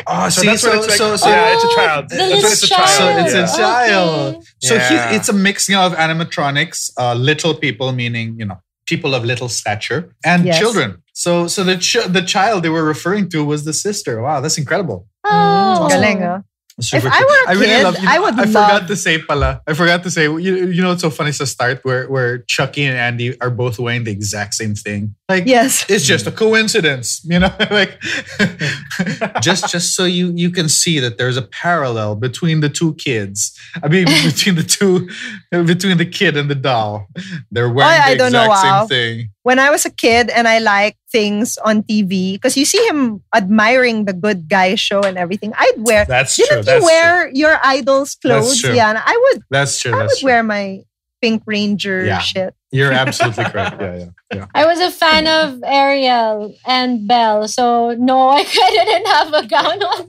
Oh, 0.06 0.28
So 0.30 0.40
see, 0.40 0.46
that's 0.48 0.62
so, 0.62 0.68
what 0.70 0.78
it's 0.78 0.88
like. 0.88 0.96
so, 0.98 1.16
so, 1.16 1.28
yeah, 1.28 1.52
it's 1.54 1.64
a 1.64 1.74
child. 1.76 2.08
That's 2.08 2.42
what 2.42 2.52
it's 2.52 2.62
a 2.62 2.66
child. 2.66 2.88
child. 2.88 3.30
So 3.30 3.40
it's 3.42 3.52
a 3.54 3.56
child. 3.58 4.36
Okay. 4.36 4.46
So 4.60 4.74
Yeah. 4.74 5.10
he, 5.10 5.16
it's 5.16 5.28
a 5.28 5.32
mixing 5.34 5.74
of 5.76 5.92
animatronics, 5.92 6.90
uh, 6.98 7.14
little 7.14 7.54
people, 7.54 7.92
meaning 7.92 8.36
you 8.38 8.46
know 8.46 8.58
people 8.90 9.10
of 9.14 9.22
little 9.32 9.48
stature, 9.60 10.00
and 10.24 10.40
Yes. 10.46 10.58
children. 10.62 10.88
So 11.12 11.30
so 11.54 11.60
the 11.70 11.76
ch- 11.88 12.08
the 12.18 12.22
child 12.34 12.56
they 12.64 12.72
were 12.78 12.84
referring 12.94 13.28
to 13.34 13.38
was 13.52 13.60
the 13.68 13.72
sister. 13.86 14.12
Wow, 14.26 14.38
that's 14.42 14.58
incredible. 14.62 14.98
Oh. 15.24 15.88
Galing, 15.92 16.22
ah. 16.24 16.40
Super 16.80 17.08
If 17.08 17.12
I 17.12 17.18
cool. 17.18 17.26
were 17.32 17.42
a 17.52 17.54
really 17.58 17.66
kid, 17.74 17.82
love, 17.82 17.96
you 17.98 18.04
know, 18.06 18.14
I 18.14 18.18
would 18.22 18.34
I 18.34 18.44
love- 18.44 18.48
forgot 18.54 18.82
to 18.92 18.96
say 19.04 19.14
pala. 19.28 19.50
I 19.66 19.72
forgot 19.74 20.00
to 20.06 20.10
say. 20.16 20.24
You, 20.46 20.52
you 20.74 20.80
know 20.82 20.90
what's 20.94 21.02
so 21.02 21.10
funny? 21.10 21.30
It's 21.34 21.38
the 21.42 21.46
start 21.56 21.80
where 21.82 22.06
where 22.14 22.38
Chucky 22.54 22.84
and 22.90 22.96
Andy 22.96 23.28
are 23.42 23.50
both 23.50 23.76
wearing 23.82 24.04
the 24.06 24.12
exact 24.18 24.54
same 24.54 24.74
thing. 24.86 25.02
Like 25.28 25.44
Yes. 25.46 25.84
it's 25.90 26.04
just 26.06 26.26
a 26.26 26.30
coincidence, 26.32 27.20
you 27.24 27.38
know. 27.38 27.52
like 27.70 28.00
just 29.42 29.68
just 29.68 29.94
so 29.94 30.04
you 30.04 30.32
you 30.34 30.50
can 30.50 30.68
see 30.68 30.98
that 31.00 31.18
there's 31.18 31.36
a 31.36 31.42
parallel 31.42 32.14
between 32.16 32.60
the 32.60 32.68
two 32.68 32.94
kids. 32.94 33.52
I 33.82 33.88
mean, 33.88 34.06
between 34.24 34.54
the 34.54 34.62
two, 34.62 35.08
between 35.50 35.98
the 35.98 36.06
kid 36.06 36.36
and 36.36 36.48
the 36.50 36.54
doll. 36.54 37.08
They're 37.50 37.68
wearing 37.68 38.00
I 38.00 38.12
the 38.12 38.18
don't 38.18 38.32
know, 38.32 38.44
exact 38.44 38.64
wow. 38.64 38.80
same 38.80 38.88
thing. 38.88 39.30
when 39.42 39.58
I 39.58 39.68
was 39.70 39.84
a 39.84 39.90
kid 39.90 40.30
and 40.30 40.48
I 40.48 40.58
liked 40.60 40.98
things 41.12 41.58
on 41.58 41.82
TV, 41.82 42.32
because 42.34 42.56
you 42.56 42.64
see 42.64 42.80
him 42.88 43.22
admiring 43.34 44.06
the 44.06 44.12
good 44.14 44.48
guy 44.48 44.74
show 44.76 45.00
and 45.02 45.18
everything, 45.18 45.52
I'd 45.58 45.76
wear. 45.78 46.04
That's 46.06 46.36
Didn't 46.36 46.48
true. 46.48 46.56
you 46.58 46.62
That's 46.64 46.84
wear 46.84 47.28
your 47.34 47.58
idol's 47.64 48.14
clothes? 48.14 48.60
true. 48.62 48.74
Yeah, 48.74 48.96
I 48.96 49.12
would. 49.32 49.42
That's 49.50 49.78
true. 49.80 49.92
I 49.94 49.98
That's 49.98 50.14
would 50.14 50.20
true. 50.20 50.26
wear 50.28 50.42
my 50.42 50.84
Pink 51.20 51.42
Ranger 51.46 52.04
Yeah. 52.06 52.18
shit. 52.20 52.54
You're 52.70 52.92
absolutely 52.92 53.44
correct. 53.44 53.80
Yeah, 53.80 53.96
yeah, 53.96 54.10
yeah. 54.34 54.46
I 54.54 54.66
was 54.66 54.78
a 54.80 54.90
fan 54.90 55.26
of 55.26 55.62
Ariel 55.64 56.54
and 56.66 57.08
Belle, 57.08 57.48
so 57.48 57.94
no, 57.94 58.28
I 58.36 58.44
didn't 58.44 59.06
have 59.06 59.32
a 59.32 59.46
gown 59.46 59.82
on 59.82 60.08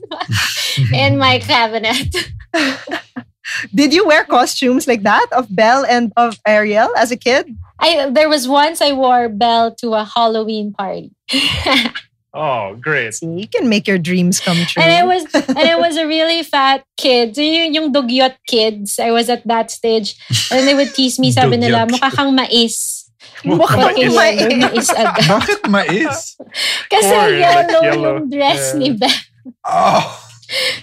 in 0.92 1.16
my 1.16 1.38
cabinet. 1.38 2.14
Did 3.74 3.92
you 3.94 4.06
wear 4.06 4.24
costumes 4.24 4.86
like 4.86 5.02
that 5.02 5.26
of 5.32 5.54
Belle 5.54 5.84
and 5.88 6.12
of 6.16 6.38
Ariel 6.46 6.90
as 6.96 7.10
a 7.10 7.16
kid? 7.16 7.56
I 7.78 8.10
there 8.10 8.28
was 8.28 8.46
once 8.46 8.80
I 8.80 8.92
wore 8.92 9.28
Belle 9.28 9.74
to 9.76 9.94
a 9.94 10.04
Halloween 10.04 10.72
party. 10.72 11.12
Oh, 12.32 12.76
great. 12.78 13.14
See, 13.14 13.26
you 13.26 13.48
can 13.48 13.68
make 13.68 13.88
your 13.88 13.98
dreams 13.98 14.38
come 14.38 14.56
true. 14.66 14.82
And 14.82 14.92
I 14.92 15.02
was 15.02 15.26
and 15.34 15.58
I 15.58 15.74
was 15.74 15.96
a 15.96 16.06
really 16.06 16.42
fat 16.42 16.84
kid. 16.96 17.34
So 17.34 17.42
yung, 17.42 17.74
yung 17.74 17.92
dugyot 17.92 18.36
kids, 18.46 18.98
I 19.00 19.10
was 19.10 19.28
at 19.28 19.42
that 19.48 19.70
stage. 19.70 20.14
And 20.50 20.66
they 20.66 20.74
would 20.74 20.94
tease 20.94 21.18
me, 21.18 21.32
sabi 21.32 21.56
nila, 21.58 21.86
Dugyot. 21.86 21.98
mukha 21.98 22.10
kang 22.14 22.34
mais. 22.34 23.10
Mukhang 23.42 23.82
Porque 23.82 24.06
mais. 24.14 24.38
yellow, 24.38 24.70
mais 24.70 24.88
agad. 24.94 25.26
Bakit 25.34 25.60
mais? 25.70 26.36
Kasi 26.86 27.10
Corn, 27.10 27.32
like 27.34 27.40
yellow, 27.40 27.82
yellow. 27.82 28.14
yung 28.22 28.30
dress 28.30 28.62
Yeah. 28.74 28.78
ni 28.78 28.88
Belle. 28.94 29.20
Oh, 29.64 30.04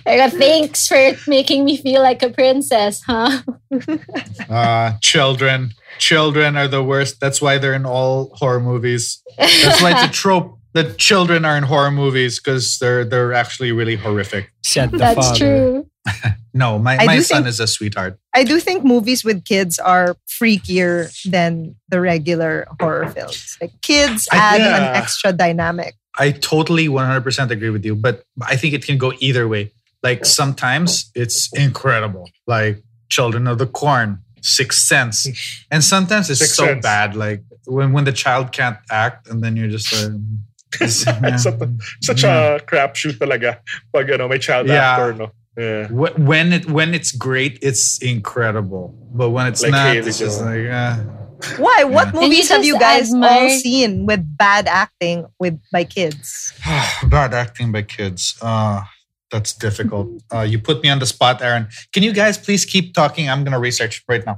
I 0.06 0.16
go, 0.18 0.30
thanks 0.32 0.88
for 0.88 1.00
making 1.28 1.64
me 1.66 1.78
feel 1.78 2.02
like 2.02 2.24
a 2.24 2.30
princess, 2.30 3.02
huh? 3.06 3.44
uh, 4.50 4.94
children. 5.02 5.72
Children 6.00 6.56
are 6.58 6.68
the 6.68 6.84
worst. 6.84 7.20
That's 7.20 7.42
why 7.42 7.58
they're 7.58 7.74
in 7.74 7.86
all 7.86 8.30
horror 8.36 8.60
movies. 8.60 9.22
That's 9.38 9.82
why 9.82 9.92
it's 9.92 10.04
a 10.04 10.12
trope 10.12 10.58
that 10.78 10.98
children 10.98 11.44
are 11.46 11.58
in 11.58 11.64
horror 11.64 11.92
movies 11.92 12.40
because 12.40 12.78
they're 12.80 13.04
they're 13.04 13.34
actually 13.34 13.72
really 13.72 13.96
horrific. 13.98 14.52
Said 14.64 14.92
the 14.92 14.98
That's 14.98 15.16
father. 15.28 15.38
true. 15.40 15.88
No, 16.54 16.80
my, 16.80 16.98
I 16.98 17.06
my 17.06 17.20
son 17.20 17.44
think- 17.44 17.50
is 17.54 17.60
a 17.60 17.68
sweetheart. 17.68 18.18
I 18.34 18.44
do 18.44 18.60
think 18.60 18.84
movies 18.84 19.24
with 19.24 19.46
kids 19.46 19.78
are 19.78 20.18
freakier 20.28 21.06
than 21.30 21.76
the 21.90 22.02
regular 22.02 22.66
horror 22.82 23.08
films. 23.10 23.58
Like 23.62 23.80
kids 23.82 24.28
I- 24.32 24.38
add 24.38 24.62
yeah. 24.62 24.78
an 24.78 24.96
extra 24.96 25.34
dynamic. 25.34 25.94
I 26.18 26.32
totally 26.32 26.88
100% 26.88 27.52
agree 27.52 27.70
with 27.70 27.86
you, 27.86 27.94
but 27.96 28.24
I 28.42 28.56
think 28.56 28.74
it 28.74 28.84
can 28.84 28.98
go 28.98 29.14
either 29.20 29.48
way. 29.48 29.70
Like 30.02 30.26
sometimes 30.26 31.12
it's 31.14 31.54
incredible, 31.54 32.26
like 32.48 32.82
Children 33.10 33.46
of 33.46 33.60
the 33.60 33.68
Corn, 33.68 34.18
Sixth 34.42 34.82
Sense, 34.82 35.28
and 35.70 35.84
sometimes 35.84 36.32
it's 36.32 36.40
Sixth 36.40 36.56
so 36.56 36.66
Sense. 36.66 36.82
bad, 36.82 37.16
like 37.16 37.44
when 37.68 37.94
when 37.94 38.06
the 38.06 38.14
child 38.14 38.52
can't 38.52 38.78
act, 38.90 39.28
and 39.30 39.44
then 39.44 39.56
you're 39.58 39.70
just 39.70 39.94
like, 39.94 40.10
it's- 40.10 40.22
yeah. 40.82 41.36
Such, 41.38 41.60
such 42.02 42.24
a 42.24 42.60
crapshoot 42.66 43.18
talaga 43.20 43.60
pag 43.94 44.10
ano, 44.12 44.28
may 44.28 44.40
child 44.40 44.68
Yeah. 44.68 44.92
actor, 44.92 45.14
no? 45.14 45.32
Yeah. 45.58 45.88
When 45.90 46.54
it 46.54 46.70
when 46.70 46.94
it's 46.94 47.12
great, 47.12 47.58
it's 47.62 47.98
incredible, 47.98 48.94
but 49.14 49.32
when 49.32 49.48
it's 49.48 49.64
Like 49.64 49.72
not, 49.72 49.88
Haley 49.96 50.08
it's 50.10 50.20
just 50.20 50.42
like, 50.46 50.68
uh, 50.70 50.98
Why? 51.58 51.84
What 51.84 52.14
Yeah. 52.14 52.22
movies 52.22 52.50
have 52.50 52.62
you 52.66 52.74
you 52.78 52.80
just 52.80 53.14
guys 53.14 53.14
all 53.14 53.50
seen 53.62 54.06
with 54.06 54.22
bad 54.38 54.68
acting 54.70 55.26
with 55.40 55.58
by 55.74 55.84
kids? 55.84 56.54
bad 57.10 57.34
acting 57.34 57.72
by 57.72 57.82
kids. 57.82 58.38
Uh, 58.42 58.82
that's 59.34 59.52
difficult. 59.54 60.08
Uh, 60.34 60.42
you 60.46 60.58
put 60.62 60.82
me 60.84 60.90
on 60.90 61.00
the 61.00 61.06
spot, 61.10 61.42
Aaron. 61.42 61.68
Can 61.92 62.02
you 62.04 62.14
guys 62.14 62.38
please 62.38 62.64
keep 62.64 62.94
talking? 62.94 63.26
I'm 63.30 63.44
gonna 63.44 63.60
research 63.60 64.06
right 64.08 64.22
now. 64.26 64.38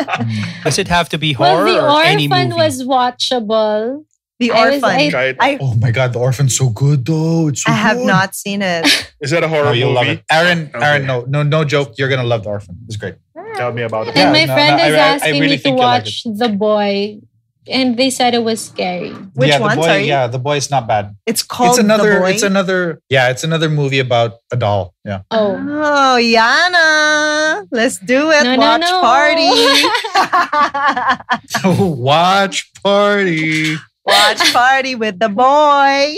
Does 0.64 0.78
it 0.80 0.88
have 0.88 1.08
to 1.10 1.18
be 1.18 1.36
Well, 1.36 1.52
horror 1.56 1.68
the 1.70 1.84
or 1.84 2.00
any 2.02 2.28
orphan 2.28 2.48
movie? 2.48 2.60
was 2.64 2.82
watchable. 2.82 4.04
The 4.38 4.52
I 4.52 4.70
was- 4.70 4.82
Orphan. 4.82 5.14
I- 5.14 5.34
I 5.40 5.58
Oh 5.60 5.74
my 5.76 5.90
god, 5.90 6.12
the 6.12 6.18
orphan's 6.18 6.54
so 6.56 6.68
good 6.68 7.06
though. 7.06 7.48
It's 7.48 7.62
so 7.62 7.70
I 7.72 7.74
have 7.74 7.96
good. 7.96 8.06
not 8.06 8.34
seen 8.34 8.60
it. 8.62 9.12
Is 9.20 9.30
that 9.30 9.42
a 9.42 9.48
horror 9.48 9.68
Oh, 9.68 9.72
you'll 9.72 9.92
love 9.92 10.06
movie? 10.06 10.18
it. 10.18 10.24
Aaron, 10.30 10.70
Okay. 10.74 10.84
Aaron, 10.84 11.06
no, 11.06 11.24
no, 11.26 11.42
no 11.42 11.64
joke. 11.64 11.94
You're 11.96 12.08
gonna 12.10 12.22
love 12.24 12.42
the 12.44 12.50
orphan. 12.50 12.76
It's 12.86 12.96
great. 12.96 13.14
Tell 13.56 13.72
me 13.72 13.82
about 13.82 14.08
it. 14.08 14.16
Yeah, 14.16 14.24
and 14.24 14.32
my 14.32 14.44
no, 14.44 14.52
friend 14.54 14.76
no, 14.76 14.84
is 14.84 14.94
I- 14.94 14.98
I- 14.98 15.00
I 15.00 15.06
asking 15.14 15.32
really 15.40 15.50
me 15.52 15.56
to 15.56 15.62
think 15.62 15.78
you'll 15.78 15.86
like 15.86 16.04
watch 16.04 16.22
The 16.24 16.48
Boy, 16.50 17.18
and 17.66 17.96
they 17.96 18.10
said 18.10 18.34
it 18.34 18.44
was 18.44 18.62
scary. 18.62 19.12
Which 19.32 19.48
yeah, 19.48 19.58
one? 19.58 19.70
The 19.70 19.76
boy, 19.76 19.82
Sorry. 19.86 20.04
Yeah, 20.06 20.26
the 20.26 20.38
boy 20.38 20.56
is 20.58 20.70
not 20.70 20.86
bad. 20.86 21.16
It's 21.24 21.42
called 21.42 21.70
it's 21.70 21.78
another. 21.78 22.12
The 22.14 22.20
Boy. 22.20 22.30
It's 22.32 22.42
another. 22.42 23.00
Yeah, 23.08 23.30
it's 23.30 23.44
another 23.44 23.70
movie 23.70 24.00
about 24.00 24.34
a 24.52 24.56
doll. 24.58 24.92
Yeah. 25.06 25.22
Oh. 25.30 25.56
Oh, 25.56 26.18
Yana, 26.20 27.66
let's 27.72 27.96
do 27.98 28.30
it. 28.30 28.44
No, 28.44 28.56
no, 28.56 28.60
Watch 28.60 28.80
no. 28.82 29.00
party. 29.00 29.48
Watch 32.02 32.70
party. 32.82 33.76
Watch 34.06 34.40
party 34.52 34.94
with 34.94 35.18
the 35.18 35.28
boy. 35.28 36.16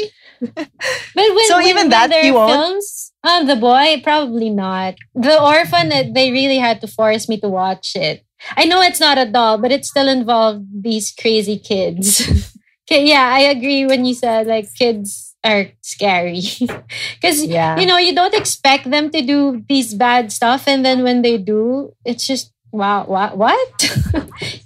But 1.14 1.34
when, 1.34 1.36
So 1.48 1.56
when, 1.56 1.64
even 1.70 1.88
when 1.88 1.90
that 1.90 2.10
there 2.10 2.22
you 2.22 2.32
are 2.32 2.34
won't? 2.34 2.64
films, 2.66 3.12
um, 3.24 3.46
the 3.46 3.56
boy 3.56 4.00
probably 4.02 4.50
not. 4.50 4.94
The 5.14 5.40
orphan, 5.40 5.88
they 6.12 6.30
really 6.30 6.58
had 6.58 6.80
to 6.82 6.86
force 6.88 7.28
me 7.28 7.40
to 7.40 7.48
watch 7.48 7.96
it. 7.96 8.24
I 8.56 8.64
know 8.64 8.80
it's 8.82 9.00
not 9.00 9.18
a 9.18 9.26
doll, 9.26 9.58
but 9.58 9.72
it 9.72 9.84
still 9.84 10.08
involved 10.08 10.66
these 10.82 11.12
crazy 11.12 11.58
kids. 11.58 12.20
okay, 12.90 13.04
yeah, 13.06 13.32
I 13.34 13.40
agree 13.40 13.86
when 13.86 14.04
you 14.04 14.14
said 14.14 14.46
like 14.46 14.72
kids 14.74 15.34
are 15.44 15.66
scary 15.82 16.42
because 17.20 17.44
Yeah. 17.44 17.80
you 17.80 17.86
know 17.86 17.98
you 17.98 18.14
don't 18.14 18.34
expect 18.34 18.90
them 18.90 19.10
to 19.10 19.22
do 19.22 19.64
these 19.68 19.94
bad 19.94 20.30
stuff, 20.32 20.68
and 20.68 20.84
then 20.84 21.02
when 21.02 21.22
they 21.22 21.38
do, 21.38 21.92
it's 22.04 22.26
just 22.26 22.52
wow, 22.70 23.04
what, 23.06 23.36
what? 23.36 23.58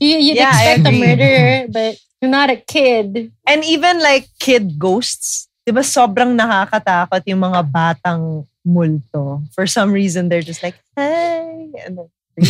you 0.01 0.17
you'd 0.19 0.37
Yeah, 0.37 0.51
expect 0.51 0.87
a 0.87 0.93
murderer, 0.93 1.67
but 1.69 1.97
you're 2.23 2.31
not 2.31 2.49
a 2.51 2.57
kid. 2.57 3.33
And 3.47 3.65
even 3.67 3.99
like 3.99 4.29
kid 4.39 4.79
ghosts, 4.79 5.51
di 5.67 5.75
ba 5.75 5.83
sobrang 5.83 6.39
nakakatakot 6.39 7.27
yung 7.27 7.43
mga 7.43 7.67
batang 7.67 8.47
multo. 8.65 9.43
For 9.53 9.67
some 9.67 9.91
reason, 9.91 10.31
they're 10.31 10.41
just 10.47 10.63
like, 10.63 10.79
hey. 10.97 11.75
And 11.85 11.99
then, 11.99 12.09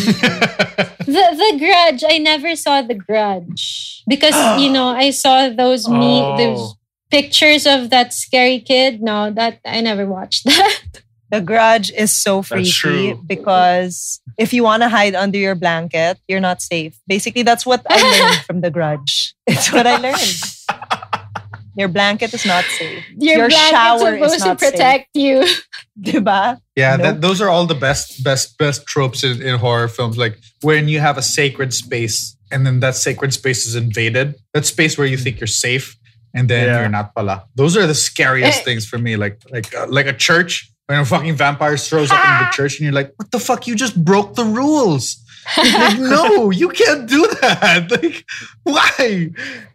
The 1.02 1.24
the 1.34 1.52
Grudge. 1.58 2.04
I 2.06 2.18
never 2.22 2.54
saw 2.54 2.82
the 2.86 2.94
Grudge 2.94 4.04
because 4.06 4.36
you 4.62 4.70
know 4.70 4.94
I 4.94 5.10
saw 5.10 5.48
those 5.50 5.88
me 5.90 6.22
Oh. 6.22 6.36
those 6.38 6.62
pictures 7.10 7.66
of 7.66 7.90
that 7.90 8.14
scary 8.14 8.60
kid. 8.62 9.02
No, 9.02 9.34
that 9.34 9.58
I 9.66 9.80
never 9.82 10.06
watched 10.06 10.44
that. 10.48 11.02
The 11.34 11.40
Grudge 11.42 11.90
is 11.90 12.12
so 12.14 12.42
freaky 12.46 12.70
true. 12.70 13.20
because 13.26 14.21
if 14.38 14.52
you 14.52 14.62
want 14.62 14.82
to 14.82 14.88
hide 14.88 15.14
under 15.14 15.38
your 15.38 15.54
blanket, 15.54 16.18
you're 16.28 16.40
not 16.40 16.62
safe. 16.62 16.98
Basically, 17.06 17.42
that's 17.42 17.64
what 17.66 17.82
I 17.88 18.00
learned 18.20 18.44
from 18.46 18.60
The 18.60 18.70
Grudge. 18.70 19.34
It's 19.46 19.72
what 19.72 19.86
I 19.86 19.96
learned. 19.98 20.18
Your 21.74 21.88
blanket 21.88 22.34
is 22.34 22.44
not 22.44 22.64
safe. 22.64 23.02
Your, 23.16 23.38
Your 23.38 23.48
blanket's 23.48 23.70
shower 23.70 24.14
is 24.14 24.20
supposed 24.32 24.42
to 24.42 24.48
not 24.48 24.60
safe. 24.60 24.72
protect 24.72 25.08
you. 25.14 25.46
Diba? 26.00 26.60
Yeah, 26.76 26.96
Nope. 26.96 27.02
that, 27.04 27.20
those 27.22 27.40
are 27.40 27.48
all 27.48 27.64
the 27.64 27.74
best, 27.74 28.22
best, 28.22 28.58
best 28.58 28.84
tropes 28.86 29.24
in, 29.24 29.40
in 29.40 29.58
horror 29.58 29.88
films. 29.88 30.18
Like 30.18 30.38
when 30.60 30.86
you 30.88 31.00
have 31.00 31.16
a 31.16 31.22
sacred 31.22 31.72
space 31.72 32.36
and 32.50 32.66
then 32.66 32.80
that 32.80 32.94
sacred 32.94 33.32
space 33.32 33.64
is 33.66 33.74
invaded. 33.74 34.34
That 34.52 34.66
space 34.66 34.98
where 34.98 35.06
you 35.06 35.16
think 35.16 35.40
you're 35.40 35.46
safe 35.46 35.96
and 36.34 36.46
then 36.50 36.66
Yeah. 36.66 36.80
you're 36.80 36.90
not 36.90 37.14
pala. 37.14 37.46
Those 37.54 37.74
are 37.78 37.86
the 37.86 37.94
scariest 37.94 38.60
Eh. 38.60 38.64
things 38.64 38.84
for 38.86 38.98
me. 38.98 39.16
Like 39.16 39.40
like 39.50 39.74
uh, 39.74 39.86
like 39.88 40.06
a 40.06 40.12
church 40.12 40.70
when 40.86 40.98
a 41.00 41.04
fucking 41.04 41.34
vampire 41.36 41.76
throws 41.76 42.10
up 42.10 42.18
in 42.24 42.46
the 42.46 42.50
church 42.56 42.78
and 42.78 42.84
you're 42.84 42.92
like, 42.92 43.12
what 43.16 43.30
the 43.30 43.38
fuck? 43.38 43.66
You 43.66 43.74
just 43.74 44.02
broke 44.04 44.34
the 44.34 44.44
rules. 44.44 45.16
like, 45.56 45.98
no, 45.98 46.50
you 46.50 46.68
can't 46.70 47.08
do 47.08 47.26
that. 47.40 47.90
Like, 47.90 48.24
why? 48.64 49.30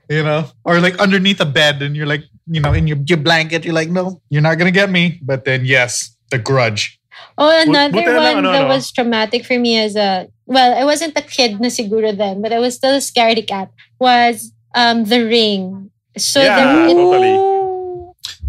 You 0.10 0.24
know, 0.24 0.49
or 0.64 0.80
like 0.80 0.97
underneath 0.99 1.41
a 1.41 1.45
bed 1.45 1.82
and 1.82 1.95
you're 1.95 2.05
like, 2.08 2.24
you 2.47 2.62
know, 2.62 2.72
in 2.74 2.88
your, 2.88 2.97
your 3.05 3.18
blanket, 3.18 3.66
you're 3.66 3.74
like, 3.76 3.89
no, 3.89 4.22
you're 4.30 4.41
not 4.41 4.58
gonna 4.58 4.72
get 4.72 4.89
me. 4.89 5.20
But 5.22 5.43
then, 5.43 5.66
yes, 5.66 6.16
the 6.32 6.38
grudge. 6.39 6.99
Oh, 7.38 7.49
another 7.49 7.91
buti 7.93 8.05
na 8.05 8.20
lang, 8.20 8.36
one 8.36 8.45
ano, 8.45 8.51
that 8.53 8.62
no? 8.62 8.68
was 8.68 8.91
traumatic 8.91 9.45
for 9.45 9.60
me 9.60 9.78
as 9.78 9.95
a 9.95 10.28
well, 10.45 10.74
I 10.78 10.86
wasn't 10.86 11.18
a 11.18 11.22
kid 11.22 11.60
na 11.60 11.68
siguro 11.68 12.16
then, 12.16 12.41
but 12.41 12.53
I 12.53 12.60
was 12.60 12.76
still 12.76 12.95
a 12.95 13.03
scaredy 13.03 13.45
cat. 13.45 13.70
Was 13.99 14.53
um 14.74 15.03
The 15.05 15.26
Ring. 15.26 15.91
So 16.18 16.41
Yeah, 16.41 16.88
the, 16.88 16.89
it- 16.89 16.93
totally. 16.93 17.57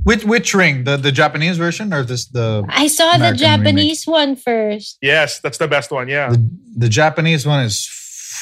Which 0.09 0.25
which 0.25 0.57
ring? 0.57 0.89
The 0.89 0.97
the 0.97 1.13
Japanese 1.13 1.61
version 1.61 1.93
or 1.93 2.01
this 2.01 2.25
the 2.33 2.65
I 2.73 2.89
saw 2.89 3.13
the 3.21 3.29
American 3.37 3.45
Japanese 3.45 4.09
one 4.09 4.41
first. 4.41 4.97
Yes, 5.05 5.37
that's 5.45 5.61
the 5.61 5.69
best 5.69 5.93
one. 5.93 6.09
Yeah. 6.09 6.33
the, 6.33 6.41
the 6.89 6.89
Japanese 6.89 7.45
one 7.45 7.61
is 7.69 7.85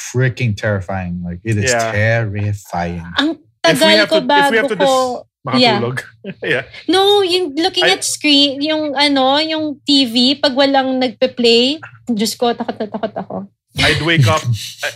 freaking 0.07 0.55
terrifying. 0.55 1.19
Like 1.27 1.43
it 1.43 1.59
is 1.59 1.75
Yeah. 1.75 1.91
terrifying. 1.91 3.03
Ang 3.19 3.43
If 3.67 3.83
we 3.83 3.83
tagal 3.83 3.99
have 3.99 4.07
ko 4.07 4.15
to, 4.15 4.23
if 4.23 4.23
we 4.23 4.31
bago 4.31 4.55
have 4.63 4.71
to 4.71 4.77
ko. 4.79 4.87
dis- 4.87 5.23
makatulog. 5.43 5.97
Yeah. 6.55 6.63
No, 6.87 7.19
yung 7.19 7.51
looking 7.59 7.83
I- 7.83 7.99
at 7.99 8.03
screen, 8.07 8.63
yung 8.63 8.95
ano, 8.95 9.35
yung 9.43 9.83
TV, 9.83 10.39
pag 10.39 10.55
walang 10.55 11.03
nagpe-play, 11.03 11.83
Diyos 12.07 12.39
ko, 12.39 12.55
takot 12.55 12.79
na 12.79 12.87
takot 12.87 13.11
ako. 13.11 13.35
I'd 13.79 14.01
wake 14.01 14.27
up. 14.27 14.41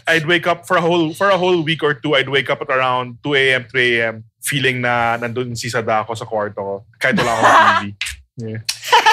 I- 0.08 0.16
I'd 0.16 0.26
wake 0.26 0.48
up 0.48 0.68
for 0.68 0.78
a 0.78 0.82
whole 0.82 1.14
for 1.14 1.30
a 1.30 1.38
whole 1.38 1.62
week 1.64 1.84
or 1.84 1.94
two. 1.94 2.16
I'd 2.16 2.30
wake 2.30 2.50
up 2.50 2.62
at 2.62 2.70
around 2.70 3.18
2 3.24 3.36
a.m. 3.36 3.64
3 3.66 4.00
a.m. 4.02 4.24
feeling 4.42 4.82
na 4.82 5.18
nandun 5.18 5.56
si 5.58 5.70
Sadako 5.70 6.18
sa 6.18 6.26
kwarto 6.26 6.56
ko. 6.56 6.86
Kahit 7.00 7.18
wala 7.18 7.32
akong 7.38 7.94
TV. 7.94 7.96
Yeah. 8.38 8.58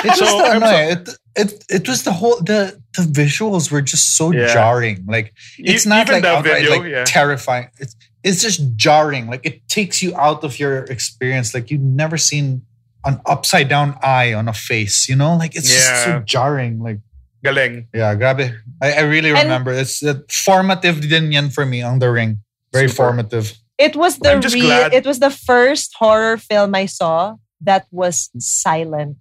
It 0.04 0.14
was 0.14 0.18
So, 0.18 0.24
the, 0.38 0.44
I'm 0.48 0.60
no, 0.60 0.66
so- 0.70 0.76
eh, 0.76 0.92
it, 0.94 1.08
it 1.36 1.50
it 1.68 1.84
was 1.88 2.02
the 2.04 2.12
whole 2.12 2.40
the 2.40 2.80
the 2.96 3.02
visuals 3.04 3.70
were 3.70 3.82
just 3.82 4.16
so 4.16 4.32
Yeah. 4.32 4.52
jarring. 4.52 5.04
Like 5.06 5.34
it's 5.58 5.84
E- 5.86 5.88
not 5.88 6.08
like 6.08 6.24
outright 6.24 6.62
video, 6.64 6.70
like 6.80 6.90
yeah. 6.90 7.04
terrifying. 7.04 7.68
It's 7.78 7.94
it's 8.24 8.40
just 8.42 8.62
jarring. 8.76 9.28
Like 9.28 9.44
it 9.44 9.68
takes 9.68 10.02
you 10.02 10.16
out 10.16 10.42
of 10.44 10.58
your 10.58 10.84
experience. 10.88 11.52
Like 11.54 11.70
you've 11.70 11.84
never 11.84 12.16
seen 12.16 12.62
an 13.04 13.20
upside 13.26 13.68
down 13.68 13.94
eye 14.02 14.32
on 14.34 14.48
a 14.48 14.52
face. 14.56 15.08
You 15.08 15.16
know, 15.16 15.36
like 15.36 15.54
it's 15.54 15.68
just 15.70 16.04
so 16.04 16.20
jarring. 16.24 16.80
Like 16.80 16.98
Galing. 17.44 17.86
yeah, 17.94 18.14
grabe. 18.14 18.50
I, 18.82 18.92
I 18.92 19.00
really 19.06 19.30
And- 19.30 19.44
remember. 19.46 19.72
It's 19.72 20.02
uh, 20.02 20.20
formative 20.30 21.00
din 21.08 21.30
yan 21.32 21.50
for 21.50 21.64
me 21.66 21.82
on 21.82 21.98
the 21.98 22.10
ring. 22.10 22.38
Very 22.72 22.88
Super. 22.88 22.96
formative. 23.14 23.54
It 23.78 23.94
was 23.94 24.18
the 24.18 24.32
I'm 24.32 24.40
just 24.42 24.54
real, 24.54 24.66
glad- 24.66 24.92
it 24.92 25.06
was 25.06 25.20
the 25.20 25.30
first 25.30 25.94
horror 25.98 26.36
film 26.36 26.74
I 26.74 26.86
saw 26.86 27.36
that 27.62 27.86
was 27.90 28.30
silent. 28.38 29.18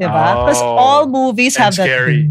Diba? 0.00 0.10
Because 0.46 0.58
Oh, 0.60 0.74
all 0.76 1.06
movies 1.06 1.54
have 1.56 1.76
that. 1.76 1.86
scary. 1.86 2.26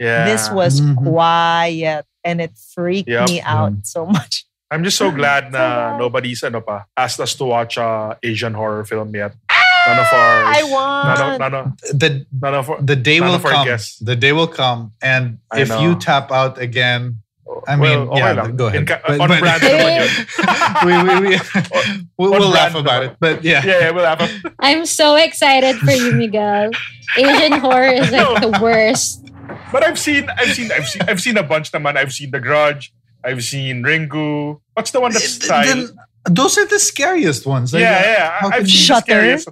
Yeah. 0.00 0.24
This 0.24 0.50
was 0.50 0.80
Mhm. 0.80 0.96
quiet 0.96 2.06
and 2.24 2.40
it 2.40 2.52
freaked 2.74 3.08
Yup. 3.08 3.28
me 3.28 3.40
out 3.42 3.84
so 3.84 4.06
much. 4.06 4.44
I'm 4.70 4.84
just 4.84 4.96
so 4.96 5.10
glad 5.10 5.52
na 5.52 5.96
glad. 5.96 5.98
nobody's 5.98 6.42
ano 6.44 6.60
pa 6.60 6.84
asked 6.96 7.20
us 7.20 7.34
to 7.36 7.44
watch 7.44 7.76
a 7.76 8.16
Asian 8.22 8.52
horror 8.54 8.84
film 8.84 9.12
yet. 9.16 9.32
None 9.88 9.98
of 10.04 10.12
our 10.12 10.44
I 10.44 10.60
none 10.60 10.70
want. 10.70 11.20
of, 11.20 11.38
none 11.40 11.54
of, 11.54 11.64
The 11.98 12.26
none 12.32 12.54
of 12.54 12.70
our, 12.70 12.82
the 12.82 12.96
day 12.96 13.18
None 13.18 13.28
will 13.28 13.34
of 13.36 13.44
our 13.46 13.52
come. 13.52 13.66
guests. 13.66 13.98
The 13.98 14.16
day 14.16 14.32
will 14.32 14.46
come, 14.48 14.92
and 15.02 15.38
I 15.50 15.60
if 15.62 15.68
you 15.80 15.92
know. 15.94 15.98
tap 15.98 16.30
out 16.30 16.58
again, 16.60 17.20
I 17.66 17.76
well, 17.76 18.04
mean, 18.04 18.08
okay 18.12 18.18
yeah, 18.20 18.32
lang. 18.32 18.56
go 18.56 18.66
ahead. 18.68 18.80
In 18.80 18.86
ka- 18.86 19.00
But- 19.06 19.20
on 19.20 19.28
but- 19.28 19.40
brand 19.40 19.62
naman 19.62 19.92
yun. 19.98 20.08
we, 20.84 20.92
we, 20.92 21.14
we, 21.28 21.32
we'll, 22.18 22.34
on 22.34 22.40
we'll 22.40 22.48
laugh 22.52 22.72
brand 22.72 22.86
about 22.86 23.02
naman. 23.02 23.10
it. 23.12 23.16
But 23.18 23.44
yeah, 23.44 23.64
Yeah, 23.64 23.78
yeah, 23.80 23.90
we'll 23.90 24.04
have 24.04 24.20
a, 24.20 24.28
I'm 24.60 24.84
so 24.86 25.16
excited 25.16 25.76
for 25.80 25.90
you, 25.92 26.12
Miguel. 26.12 26.70
Asian 27.16 27.52
horror 27.58 27.88
is 27.88 28.10
like 28.12 28.40
the 28.44 28.58
worst. 28.60 29.24
But 29.72 29.82
I've 29.84 29.98
seen, 29.98 30.28
I've 30.36 30.52
seen, 30.54 30.70
I've 30.72 30.86
seen, 30.86 31.02
I've 31.08 31.20
seen 31.20 31.36
a 31.36 31.42
bunch 31.42 31.72
naman. 31.72 31.96
I've 31.96 32.12
seen 32.12 32.30
The 32.30 32.40
Grudge. 32.40 32.92
I've 33.24 33.42
seen 33.42 33.82
Ringu. 33.82 34.60
What's 34.74 34.90
the 34.92 35.00
one 35.00 35.12
that's 35.12 35.38
Then- 35.38 35.86
style? 35.88 36.04
those 36.28 36.58
are 36.58 36.66
the 36.66 36.78
scariest 36.78 37.46
ones. 37.46 37.72
Like, 37.72 37.80
yeah, 37.80 38.02
yeah. 38.02 38.38
I've 38.42 38.52
can 38.52 38.66
seen 38.66 38.66
you- 38.66 38.72
the 38.72 38.84
Shutter? 38.84 39.00
scariest. 39.08 39.48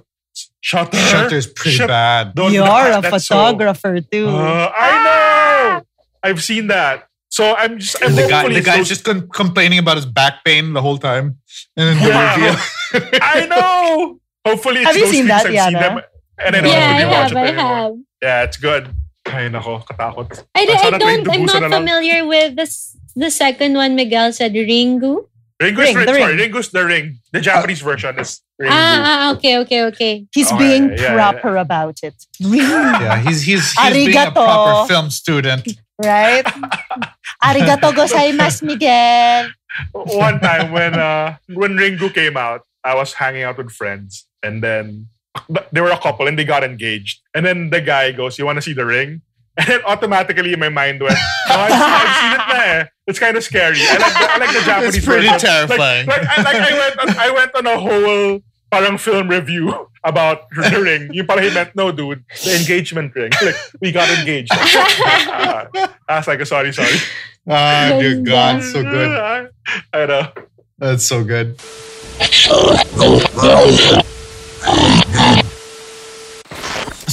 Shutter. 0.61 0.97
Shutter's 0.97 1.47
pretty 1.47 1.77
Shut- 1.77 1.87
bad. 1.87 2.35
Don't- 2.35 2.51
You're 2.53 2.65
a 2.65 3.01
that's 3.01 3.25
so- 3.27 3.35
photographer 3.35 4.01
too. 4.01 4.27
Uh, 4.29 4.71
I 4.75 4.89
know. 5.05 5.81
I've 6.23 6.43
seen 6.43 6.67
that. 6.67 7.07
So 7.29 7.55
I'm 7.55 7.77
just. 7.79 7.97
I'm 8.03 8.15
the 8.15 8.27
guy, 8.27 8.47
the 8.49 8.55
it's 8.57 8.65
guy's 8.65 8.77
those- 8.77 8.89
just 8.89 9.03
con- 9.03 9.27
complaining 9.33 9.79
about 9.79 9.97
his 9.97 10.05
back 10.05 10.43
pain 10.45 10.73
the 10.73 10.81
whole 10.81 10.97
time, 10.97 11.37
and 11.75 11.97
then 11.99 12.07
Yeah. 12.07 12.35
reveal. 12.35 13.09
I 13.21 13.45
know. 13.53 14.19
Hopefully, 14.45 14.81
it's 14.81 14.87
Have 14.87 14.97
you 14.97 15.07
seen 15.07 15.27
that, 15.27 15.45
I've 15.45 15.63
seen 15.65 15.73
them, 15.73 15.99
and 16.39 16.55
I 16.55 16.61
don't 16.61 16.71
Yeah, 16.71 16.97
I 16.97 17.05
watch 17.05 17.31
have, 17.33 17.37
it 17.45 17.59
I 17.59 17.61
have. 17.61 17.91
Yeah, 18.23 18.43
it's 18.43 18.57
good. 18.57 18.89
Ay, 19.27 19.49
nako, 19.51 19.83
katakot. 19.85 20.43
I, 20.55 20.65
Ah, 20.69 20.73
I 20.73 20.81
sana 20.83 20.99
tuwing 20.99 21.23
don't, 21.25 21.51
I'm 21.51 21.61
not 21.69 21.71
familiar 21.71 22.25
with 22.25 22.55
this, 22.55 22.95
the 23.13 23.29
second 23.29 23.73
one 23.75 23.93
Miguel 23.95 24.31
said, 24.31 24.53
Ringu. 24.53 25.27
Ringo's 25.59 25.87
Ring, 25.89 25.95
ring, 25.97 26.05
the 26.05 26.13
sorry, 26.13 26.35
ring. 26.35 26.51
Ringo's 26.51 26.69
the 26.69 26.85
ring. 26.85 27.19
The 27.31 27.41
Japanese 27.41 27.81
version 27.81 28.19
is 28.19 28.41
Ringu. 28.61 28.69
Ah, 28.71 29.01
ah, 29.31 29.33
okay, 29.35 29.57
okay, 29.59 29.83
okay. 29.85 30.25
He's 30.31 30.51
Okay, 30.51 30.57
being 30.59 30.89
yeah, 30.93 31.01
yeah. 31.01 31.13
proper 31.15 31.57
about 31.57 31.97
it. 32.03 32.13
yeah, 32.39 33.17
he's 33.25 33.41
he's, 33.41 33.71
he's 33.73 33.93
being 33.93 34.15
a 34.17 34.31
proper 34.31 34.87
film 34.87 35.09
student. 35.09 35.65
right? 35.97 36.45
Arigato 37.43 37.89
gozaimasu, 37.91 38.63
Miguel. 38.69 39.49
One 39.93 40.39
time 40.39 40.71
when 40.71 40.93
uh, 40.93 41.37
when 41.49 41.73
Ringu 41.77 42.13
came 42.13 42.37
out, 42.37 42.61
I 42.83 42.93
was 42.95 43.13
hanging 43.13 43.43
out 43.43 43.57
with 43.57 43.71
friends, 43.71 44.25
and 44.43 44.61
then 44.63 45.07
they 45.71 45.81
were 45.81 45.89
a 45.91 45.97
couple, 45.97 46.27
and 46.27 46.37
they 46.37 46.45
got 46.45 46.63
engaged. 46.63 47.21
And 47.33 47.45
then 47.45 47.69
the 47.69 47.81
guy 47.81 48.11
goes, 48.11 48.37
"You 48.37 48.45
want 48.45 48.57
to 48.57 48.61
see 48.61 48.73
the 48.73 48.85
ring?" 48.85 49.21
And 49.59 49.65
then 49.67 49.81
automatically 49.89 50.53
in 50.53 50.59
my 50.61 50.69
mind 50.69 51.01
went, 51.01 51.17
"Oh, 51.49 51.57
I've, 51.57 51.73
seen, 51.73 51.81
I've 51.81 52.15
seen 52.21 52.33
it 52.37 52.45
na 52.45 52.59
eh. 52.61 52.85
It's 53.09 53.17
kind 53.17 53.35
of 53.35 53.41
scary. 53.43 53.77
I 53.81 53.97
like 53.97 54.13
the, 54.13 54.25
I 54.29 54.37
like 54.37 54.53
the 54.53 54.61
Japanese 54.61 54.95
It's 54.97 55.05
pretty 55.05 55.25
version. 55.27 55.39
terrifying. 55.49 56.05
Like, 56.05 56.21
like, 56.21 56.37
I, 56.37 56.41
like 56.45 56.61
I 56.61 56.73
went 56.77 56.95
on, 57.01 57.07
I 57.17 57.29
went 57.33 57.51
on 57.57 57.65
a 57.65 57.77
whole 57.81 58.41
parang 58.69 58.97
film 59.01 59.29
review 59.33 59.73
about 60.03 60.45
the 60.53 60.77
ring. 60.85 61.09
Yung 61.11 61.25
pala 61.25 61.41
he 61.41 61.49
meant, 61.49 61.73
no 61.73 61.89
dude, 61.91 62.21
the 62.45 62.53
engagement 62.53 63.15
ring. 63.17 63.31
Like, 63.41 63.57
we 63.81 63.91
got 63.91 64.05
engaged. 64.19 64.53
I 64.53 65.65
was 66.07 66.27
like, 66.27 66.45
sorry, 66.45 66.69
sorry. 66.71 67.01
Ah, 67.49 67.97
dear 67.97 68.21
God, 68.21 68.61
so 68.61 68.83
good. 68.83 69.09
I 69.93 70.05
know. 70.05 70.29
That's 70.77 71.05
so 71.05 71.23
good. 71.25 71.57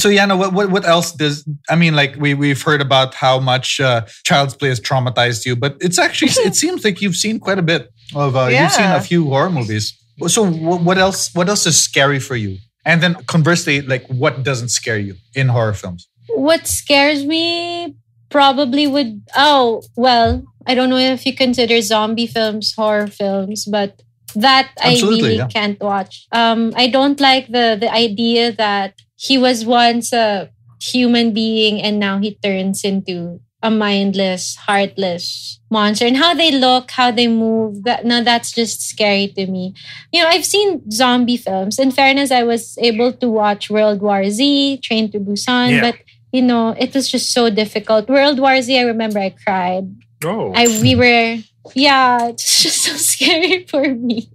So 0.05 0.11
Yana, 0.11 0.37
what, 0.37 0.53
what 0.53 0.69
what 0.69 0.85
else 0.85 1.11
does 1.11 1.43
I 1.67 1.75
mean? 1.75 1.95
Like 1.95 2.15
we 2.17 2.35
we've 2.35 2.61
heard 2.61 2.79
about 2.79 3.15
how 3.15 3.39
much 3.39 3.81
uh, 3.81 4.05
Child's 4.23 4.53
Play 4.53 4.69
has 4.69 4.79
traumatized 4.79 5.47
you, 5.47 5.55
but 5.55 5.77
it's 5.81 5.97
actually 5.97 6.29
it 6.45 6.55
seems 6.55 6.85
like 6.85 7.01
you've 7.01 7.15
seen 7.15 7.39
quite 7.39 7.57
a 7.57 7.63
bit 7.63 7.91
of 8.13 8.35
uh, 8.35 8.45
you've 8.45 8.71
seen 8.71 8.85
a 8.85 9.01
few 9.01 9.27
horror 9.29 9.49
movies. 9.49 9.97
So 10.27 10.45
what, 10.45 10.81
what 10.81 10.99
else? 10.99 11.33
What 11.33 11.49
else 11.49 11.65
is 11.65 11.81
scary 11.81 12.19
for 12.19 12.35
you? 12.35 12.59
And 12.85 13.01
then 13.01 13.15
conversely, 13.25 13.81
like 13.81 14.05
what 14.05 14.43
doesn't 14.43 14.69
scare 14.69 14.99
you 14.99 15.15
in 15.33 15.47
horror 15.47 15.73
films? 15.73 16.07
What 16.29 16.67
scares 16.67 17.25
me 17.25 17.95
probably 18.29 18.85
would, 18.85 19.23
oh, 19.35 19.81
well, 19.95 20.43
I 20.67 20.75
don't 20.75 20.91
know 20.91 20.97
if 20.97 21.25
you 21.25 21.35
consider 21.35 21.81
zombie 21.81 22.27
films 22.27 22.75
horror 22.75 23.07
films, 23.07 23.65
but 23.65 24.03
that 24.35 24.69
I 24.79 24.99
really 25.01 25.37
yeah. 25.37 25.47
can't 25.47 25.79
watch. 25.79 26.27
Um, 26.31 26.73
I 26.75 26.89
don't 26.89 27.19
like 27.19 27.47
the 27.47 27.75
the 27.79 27.91
idea 27.91 28.51
that 28.51 29.01
he 29.15 29.37
was 29.37 29.65
once 29.65 30.13
a 30.13 30.49
human 30.81 31.33
being 31.33 31.81
and 31.81 31.99
now 31.99 32.19
he 32.19 32.35
turns 32.43 32.83
into 32.83 33.39
a 33.63 33.71
mindless, 33.71 34.55
heartless 34.55 35.59
monster. 35.71 36.05
And 36.05 36.17
how 36.17 36.33
they 36.35 36.51
look, 36.51 36.91
how 36.91 37.09
they 37.09 37.27
move, 37.27 37.83
that 37.83 38.05
now 38.05 38.21
that's 38.21 38.51
just 38.51 38.81
scary 38.81 39.27
to 39.29 39.47
me. 39.47 39.73
You 40.11 40.21
know, 40.21 40.29
I've 40.29 40.45
seen 40.45 40.89
zombie 40.91 41.37
films. 41.37 41.79
In 41.79 41.89
fairness, 41.91 42.29
I 42.31 42.43
was 42.43 42.77
able 42.77 43.11
to 43.13 43.27
watch 43.29 43.69
World 43.69 44.01
War 44.01 44.29
Z, 44.29 44.79
Train 44.83 45.11
to 45.11 45.19
Busan, 45.19 45.71
Yeah. 45.71 45.81
but 45.81 45.95
you 46.31 46.41
know, 46.41 46.75
it 46.77 46.93
was 46.93 47.09
just 47.09 47.31
so 47.31 47.49
difficult. 47.49 48.09
World 48.09 48.39
War 48.39 48.61
Z, 48.61 48.77
I 48.77 48.83
remember 48.83 49.19
I 49.19 49.29
cried. 49.31 49.87
Oh. 50.23 50.51
I 50.55 50.67
we 50.81 50.93
were 50.95 51.37
yeah, 51.73 52.27
it's 52.29 52.61
just 52.61 52.83
so 52.83 52.93
scary 52.93 53.65
for 53.65 53.81
me. 53.95 54.29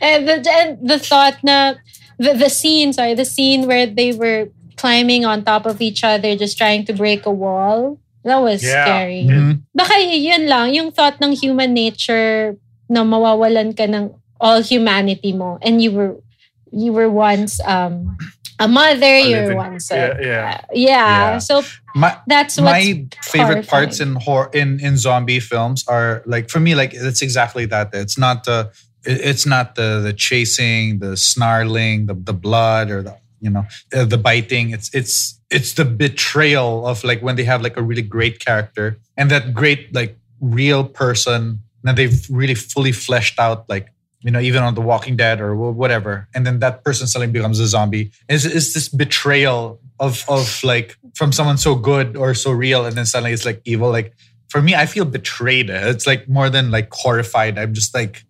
and 0.00 0.26
the, 0.26 0.50
and 0.50 0.88
the 0.88 0.98
thought 0.98 1.36
na 1.44 1.74
the, 2.18 2.34
the 2.34 2.50
scene, 2.50 2.92
sorry, 2.92 3.14
the 3.14 3.24
scene 3.24 3.66
where 3.66 3.86
they 3.86 4.12
were 4.12 4.48
climbing 4.76 5.24
on 5.24 5.44
top 5.44 5.66
of 5.66 5.80
each 5.80 6.02
other 6.04 6.34
just 6.36 6.56
trying 6.58 6.84
to 6.86 6.92
break 6.92 7.26
a 7.26 7.30
wall. 7.32 7.98
That 8.24 8.38
was 8.38 8.62
Yeah. 8.62 8.84
scary. 8.84 9.26
Mhm. 9.28 9.62
Baka 9.74 9.98
yun 10.00 10.46
lang, 10.48 10.74
yung 10.74 10.92
thought 10.92 11.18
ng 11.20 11.32
human 11.34 11.74
nature 11.74 12.56
na 12.88 13.02
mawawalan 13.02 13.76
ka 13.76 13.84
ng 13.84 14.14
all 14.40 14.62
humanity 14.62 15.32
mo 15.32 15.58
and 15.62 15.80
you 15.82 15.90
were 15.92 16.14
you 16.72 16.92
were 16.92 17.08
once 17.10 17.60
um 17.68 18.16
a 18.58 18.66
mother, 18.68 19.18
you 19.18 19.36
were 19.42 19.54
once 19.56 19.90
yeah, 19.90 19.96
a, 19.96 20.22
yeah. 20.22 20.42
uh, 20.46 20.58
yeah. 20.72 21.18
Yeah. 21.34 21.38
So 21.38 21.62
My 21.94 22.16
that's 22.26 22.56
what's 22.58 22.70
my 22.72 23.06
favorite 23.22 23.66
parts 23.68 24.00
in 24.00 24.14
horror 24.16 24.50
in 24.54 24.78
in 24.80 24.96
zombie 24.96 25.40
films 25.40 25.84
are 25.88 26.22
like 26.26 26.48
for 26.48 26.60
me 26.60 26.74
like 26.74 26.94
it's 26.94 27.22
exactly 27.22 27.66
that. 27.66 27.90
It's 27.92 28.16
not 28.16 28.44
the 28.44 28.70
it- 28.70 28.91
it's 29.04 29.46
not 29.46 29.74
the 29.74 30.00
the 30.00 30.12
chasing, 30.12 30.98
the 30.98 31.16
snarling, 31.16 32.06
the 32.06 32.14
the 32.14 32.32
blood 32.32 32.90
or 32.90 33.02
the 33.02 33.16
you 33.40 33.50
know 33.50 33.66
uh, 33.94 34.04
the 34.04 34.18
biting. 34.18 34.70
It's 34.70 34.92
it's 34.94 35.40
it's 35.50 35.74
the 35.74 35.84
betrayal 35.84 36.86
of 36.86 37.04
like 37.04 37.20
when 37.20 37.36
they 37.36 37.44
have 37.44 37.62
like 37.62 37.76
a 37.76 37.82
really 37.82 38.02
great 38.02 38.38
character 38.38 38.98
and 39.16 39.30
that 39.30 39.52
great 39.52 39.94
like 39.94 40.16
real 40.40 40.84
person 40.84 41.60
that 41.84 41.96
they've 41.96 42.26
really 42.30 42.54
fully 42.54 42.92
fleshed 42.92 43.38
out 43.38 43.68
like 43.68 43.88
you 44.20 44.30
know 44.30 44.40
even 44.40 44.62
on 44.62 44.74
the 44.74 44.80
walking 44.80 45.16
dead 45.16 45.40
or 45.40 45.54
whatever. 45.56 46.28
And 46.34 46.46
then 46.46 46.60
that 46.60 46.84
person 46.84 47.06
suddenly 47.06 47.32
becomes 47.32 47.58
a 47.58 47.66
zombie. 47.66 48.12
Is 48.28 48.46
is 48.46 48.72
this 48.74 48.88
betrayal 48.88 49.80
of 49.98 50.24
of 50.28 50.62
like 50.62 50.96
from 51.14 51.32
someone 51.32 51.58
so 51.58 51.74
good 51.74 52.16
or 52.16 52.34
so 52.34 52.52
real 52.52 52.86
and 52.86 52.96
then 52.96 53.06
suddenly 53.06 53.32
it's 53.32 53.44
like 53.44 53.60
evil. 53.64 53.90
Like 53.90 54.14
for 54.48 54.62
me 54.62 54.74
i 54.74 54.86
feel 54.86 55.04
betrayed. 55.04 55.70
It's 55.70 56.06
like 56.06 56.28
more 56.28 56.48
than 56.48 56.70
like 56.70 56.88
horrified. 56.92 57.58
I'm 57.58 57.74
just 57.74 57.94
like 57.94 58.24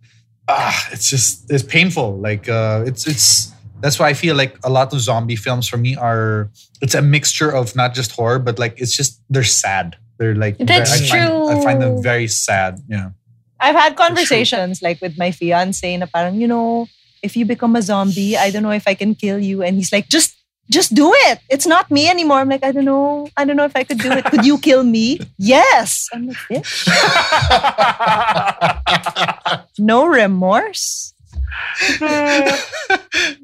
ah 0.53 0.76
it's 0.92 1.09
just 1.09 1.50
it's 1.50 1.64
painful. 1.64 2.20
Like 2.20 2.48
uh 2.48 2.84
it's 2.86 3.07
it's 3.09 3.53
that's 3.80 3.98
why 3.98 4.09
i 4.09 4.14
feel 4.14 4.36
like 4.36 4.55
a 4.62 4.70
lot 4.70 4.92
of 4.92 5.00
zombie 5.00 5.34
films 5.34 5.66
for 5.66 5.76
me 5.76 5.96
are 5.96 6.46
it's 6.78 6.94
a 6.94 7.03
mixture 7.03 7.50
of 7.50 7.74
not 7.74 7.98
just 7.98 8.14
horror 8.14 8.38
but 8.38 8.55
like 8.59 8.78
it's 8.78 8.94
just 8.94 9.20
they're 9.32 9.42
sad. 9.42 9.96
They're 10.18 10.36
like 10.36 10.55
That's 10.59 10.92
I 10.92 10.98
find, 11.03 11.32
I 11.50 11.55
find 11.64 11.82
them 11.82 11.98
very 12.03 12.28
sad 12.28 12.78
yeah. 12.86 13.11
I've 13.62 13.78
had 13.78 13.96
conversations 13.96 14.82
like 14.82 15.00
with 15.00 15.16
my 15.16 15.30
fiance 15.30 15.86
na 15.96 16.07
parang, 16.11 16.42
you 16.42 16.50
know, 16.50 16.90
if 17.22 17.36
you 17.38 17.46
become 17.46 17.78
a 17.78 17.82
zombie, 17.82 18.36
I 18.36 18.50
don't 18.50 18.66
know 18.66 18.74
if 18.74 18.90
I 18.90 18.94
can 18.94 19.14
kill 19.14 19.38
you. 19.38 19.62
And 19.62 19.76
he's 19.78 19.92
like, 19.94 20.11
just 20.11 20.34
just 20.70 20.94
do 20.94 21.12
it. 21.28 21.40
It's 21.48 21.66
not 21.66 21.90
me 21.90 22.08
anymore. 22.08 22.38
I'm 22.38 22.48
like, 22.48 22.64
I 22.64 22.72
don't 22.72 22.84
know. 22.84 23.28
I 23.36 23.44
don't 23.44 23.56
know 23.56 23.64
if 23.64 23.76
I 23.76 23.84
could 23.84 23.98
do 23.98 24.12
it. 24.12 24.24
Could 24.26 24.44
you 24.44 24.58
kill 24.58 24.84
me? 24.84 25.18
Yes. 25.38 26.08
I'm 26.12 26.28
like, 26.28 26.36
bitch. 26.48 26.86
No 29.78 30.06
remorse. 30.06 31.14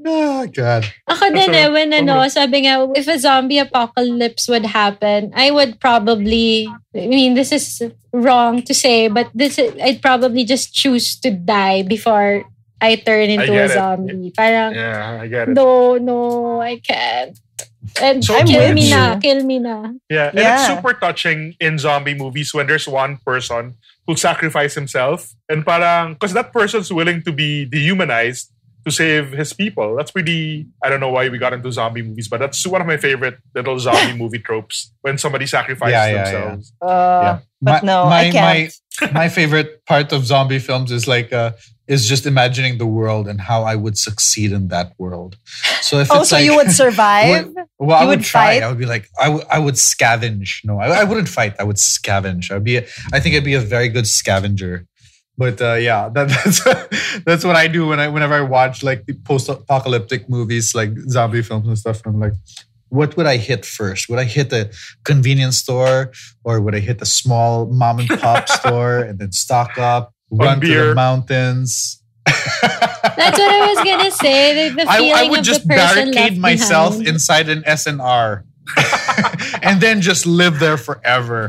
oh 0.06 0.46
god 0.56 0.84
Ako 1.08 1.24
din 1.32 1.52
eh, 1.52 1.68
when 1.68 1.92
ano, 1.92 2.24
sabi 2.28 2.64
nga, 2.64 2.88
if 2.96 3.08
a 3.08 3.18
zombie 3.18 3.60
apocalypse 3.60 4.48
would 4.48 4.64
happen, 4.64 5.32
I 5.36 5.50
would 5.50 5.80
probably, 5.80 6.68
I 6.96 7.08
mean, 7.08 7.34
this 7.34 7.52
is 7.52 7.82
wrong 8.12 8.62
to 8.64 8.72
say, 8.72 9.08
but 9.08 9.28
this 9.34 9.58
is, 9.58 9.72
I'd 9.82 10.00
probably 10.00 10.44
just 10.44 10.72
choose 10.72 11.18
to 11.20 11.30
die 11.30 11.82
before 11.82 12.44
I 12.80 12.96
turn 12.96 13.28
into 13.30 13.44
a 13.44 13.46
get 13.46 13.70
it. 13.70 13.74
zombie. 13.74 14.30
Parang, 14.36 14.74
yeah, 14.74 15.18
I 15.22 15.26
get 15.26 15.48
it. 15.48 15.54
no, 15.54 15.98
no, 15.98 16.60
I 16.60 16.78
can't. 16.78 17.38
And 18.00 18.22
So 18.24 18.36
kill 18.44 18.72
me 18.74 18.88
you. 18.90 18.94
na, 18.94 19.18
kill 19.18 19.42
me 19.44 19.58
na. 19.58 19.92
Yeah, 20.08 20.28
and 20.30 20.38
it's 20.38 20.66
super 20.68 20.92
touching 20.94 21.56
in 21.58 21.78
zombie 21.78 22.14
movies 22.14 22.52
when 22.54 22.66
there's 22.66 22.86
one 22.86 23.16
person 23.24 23.74
who 24.06 24.14
sacrifice 24.16 24.74
himself 24.74 25.34
and 25.48 25.64
parang 25.66 26.14
because 26.14 26.32
that 26.34 26.52
person's 26.52 26.92
willing 26.92 27.22
to 27.24 27.32
be 27.32 27.64
dehumanized 27.64 28.52
to 28.84 28.90
save 28.90 29.32
his 29.32 29.52
people. 29.52 29.96
That's 29.96 30.10
pretty. 30.10 30.66
I 30.82 30.88
don't 30.88 31.00
know 31.00 31.10
why 31.10 31.28
we 31.28 31.38
got 31.38 31.52
into 31.52 31.70
zombie 31.72 32.02
movies, 32.02 32.28
but 32.28 32.40
that's 32.40 32.66
one 32.66 32.80
of 32.80 32.86
my 32.86 32.96
favorite 32.96 33.38
little 33.54 33.78
zombie 33.78 34.16
movie 34.22 34.38
tropes 34.38 34.92
when 35.02 35.18
somebody 35.18 35.46
sacrifices 35.46 35.92
Yeah, 35.92 36.06
yeah, 36.06 36.14
yeah. 36.14 36.24
themselves. 36.24 36.72
Uh, 36.80 37.38
But 37.60 37.82
no, 37.84 38.04
I 38.04 38.30
can't. 38.30 38.72
My, 39.00 39.10
my 39.12 39.28
favorite 39.28 39.84
part 39.86 40.12
of 40.12 40.24
zombie 40.24 40.58
films 40.60 40.90
is 40.92 41.06
like 41.08 41.32
uh, 41.32 41.52
is 41.88 42.06
just 42.08 42.26
imagining 42.26 42.78
the 42.78 42.86
world 42.86 43.26
and 43.26 43.40
how 43.40 43.62
I 43.62 43.74
would 43.74 43.96
succeed 43.98 44.52
in 44.52 44.68
that 44.68 44.92
world. 44.98 45.36
So 45.80 45.98
if 45.98 46.10
oh, 46.12 46.20
it's 46.20 46.30
so 46.30 46.36
like, 46.36 46.44
you 46.44 46.54
would 46.56 46.70
survive? 46.84 47.52
well, 47.78 47.98
I 47.98 48.04
would, 48.04 48.18
would 48.20 48.24
try. 48.24 48.54
fight? 48.60 48.62
I 48.62 48.68
would 48.68 48.78
be 48.78 48.86
like, 48.86 49.08
I 49.18 49.28
would, 49.28 49.44
I 49.50 49.58
would 49.58 49.74
scavenge. 49.74 50.64
No, 50.64 50.78
I, 50.78 51.00
I 51.00 51.04
wouldn't 51.04 51.28
fight. 51.28 51.54
I 51.58 51.64
would 51.64 51.76
scavenge. 51.76 52.50
I'd 52.52 52.62
be, 52.64 52.76
a, 52.76 52.86
I 53.12 53.20
think 53.20 53.34
I'd 53.34 53.44
be 53.44 53.54
a 53.54 53.60
very 53.60 53.88
good 53.88 54.06
scavenger. 54.06 54.86
But 55.38 55.62
uh, 55.62 55.74
yeah, 55.74 56.08
that, 56.08 56.28
that's 56.44 57.22
that's 57.24 57.44
what 57.44 57.54
I 57.54 57.68
do 57.68 57.86
when 57.86 58.00
I 58.00 58.08
whenever 58.08 58.34
I 58.34 58.40
watch 58.40 58.82
like 58.82 59.06
the 59.06 59.14
post-apocalyptic 59.14 60.28
movies, 60.28 60.74
like 60.74 60.90
zombie 61.08 61.42
films 61.42 61.68
and 61.68 61.78
stuff. 61.78 62.02
I'm 62.04 62.18
like, 62.18 62.32
what 62.88 63.16
would 63.16 63.26
I 63.26 63.36
hit 63.36 63.64
first? 63.64 64.08
Would 64.08 64.18
I 64.18 64.24
hit 64.24 64.50
the 64.50 64.74
convenience 65.04 65.56
store 65.56 66.10
or 66.42 66.60
would 66.60 66.74
I 66.74 66.80
hit 66.80 66.98
the 66.98 67.06
small 67.06 67.66
mom 67.66 68.00
and 68.00 68.08
pop 68.08 68.48
store 68.60 68.98
and 68.98 69.20
then 69.20 69.30
stock 69.30 69.78
up, 69.78 70.12
run 70.30 70.60
to 70.60 70.66
the 70.66 70.94
mountains? 70.94 72.02
That's 72.26 73.38
what 73.38 73.50
I 73.50 73.72
was 73.74 73.84
gonna 73.84 74.10
say. 74.10 74.70
The, 74.70 74.74
the 74.74 74.90
I, 74.90 74.98
feeling 74.98 75.12
I 75.14 75.30
would 75.30 75.38
of 75.40 75.44
just 75.44 75.68
the 75.68 75.74
person 75.74 76.10
barricade 76.10 76.38
myself 76.38 76.98
behind. 76.98 77.08
inside 77.08 77.48
an 77.48 77.62
S&R 77.64 78.44
and 79.62 79.80
then 79.80 80.00
just 80.00 80.26
live 80.26 80.58
there 80.58 80.76
forever. 80.76 81.48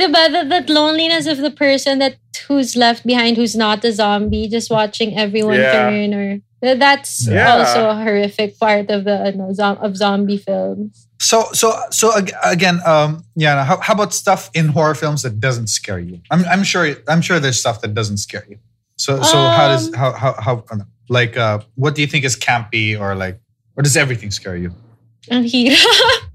Diba, 0.00 0.32
that, 0.32 0.48
that 0.48 0.70
loneliness 0.70 1.26
of 1.26 1.38
the 1.38 1.50
person 1.50 1.98
that 2.00 2.16
who's 2.48 2.74
left 2.74 3.04
behind 3.06 3.36
who's 3.36 3.54
not 3.54 3.84
a 3.84 3.92
zombie 3.92 4.48
just 4.48 4.70
watching 4.70 5.16
everyone 5.18 5.60
Yeah. 5.60 5.72
turn 5.72 6.14
or 6.14 6.40
that's 6.62 7.28
Yeah. 7.28 7.52
also 7.52 7.88
a 7.90 7.94
horrific 7.96 8.58
part 8.58 8.88
of 8.90 9.04
the 9.04 9.16
ano, 9.28 9.52
zom- 9.52 9.78
of 9.78 9.96
zombie 9.96 10.38
films 10.40 11.06
So, 11.20 11.52
so, 11.52 11.76
so 11.92 12.16
again, 12.44 12.80
um, 12.88 13.24
yeah. 13.36 13.60
How, 13.68 13.76
how 13.76 13.92
about 13.92 14.16
stuff 14.16 14.48
in 14.56 14.68
horror 14.72 14.96
films 14.96 15.20
that 15.20 15.36
doesn't 15.36 15.68
scare 15.68 16.00
you? 16.00 16.16
I'm, 16.32 16.44
I'm 16.48 16.64
sure, 16.64 16.96
I'm 17.12 17.20
sure 17.20 17.36
there's 17.38 17.60
stuff 17.60 17.84
that 17.84 17.92
doesn't 17.92 18.16
scare 18.24 18.46
you. 18.48 18.56
So, 18.96 19.20
so 19.20 19.36
how 19.36 19.68
does 19.68 19.88
Um, 19.88 19.94
how 20.00 20.10
how 20.12 20.32
how 20.40 20.64
like 21.12 21.36
uh, 21.36 21.60
what 21.76 21.92
do 21.94 22.00
you 22.00 22.08
think 22.08 22.24
is 22.24 22.36
campy 22.40 22.96
or 22.98 23.12
like, 23.16 23.36
or 23.76 23.82
does 23.84 23.96
everything 24.00 24.30
scare 24.32 24.56
you? 24.56 24.72
ang 25.28 25.44
hirap 25.44 25.76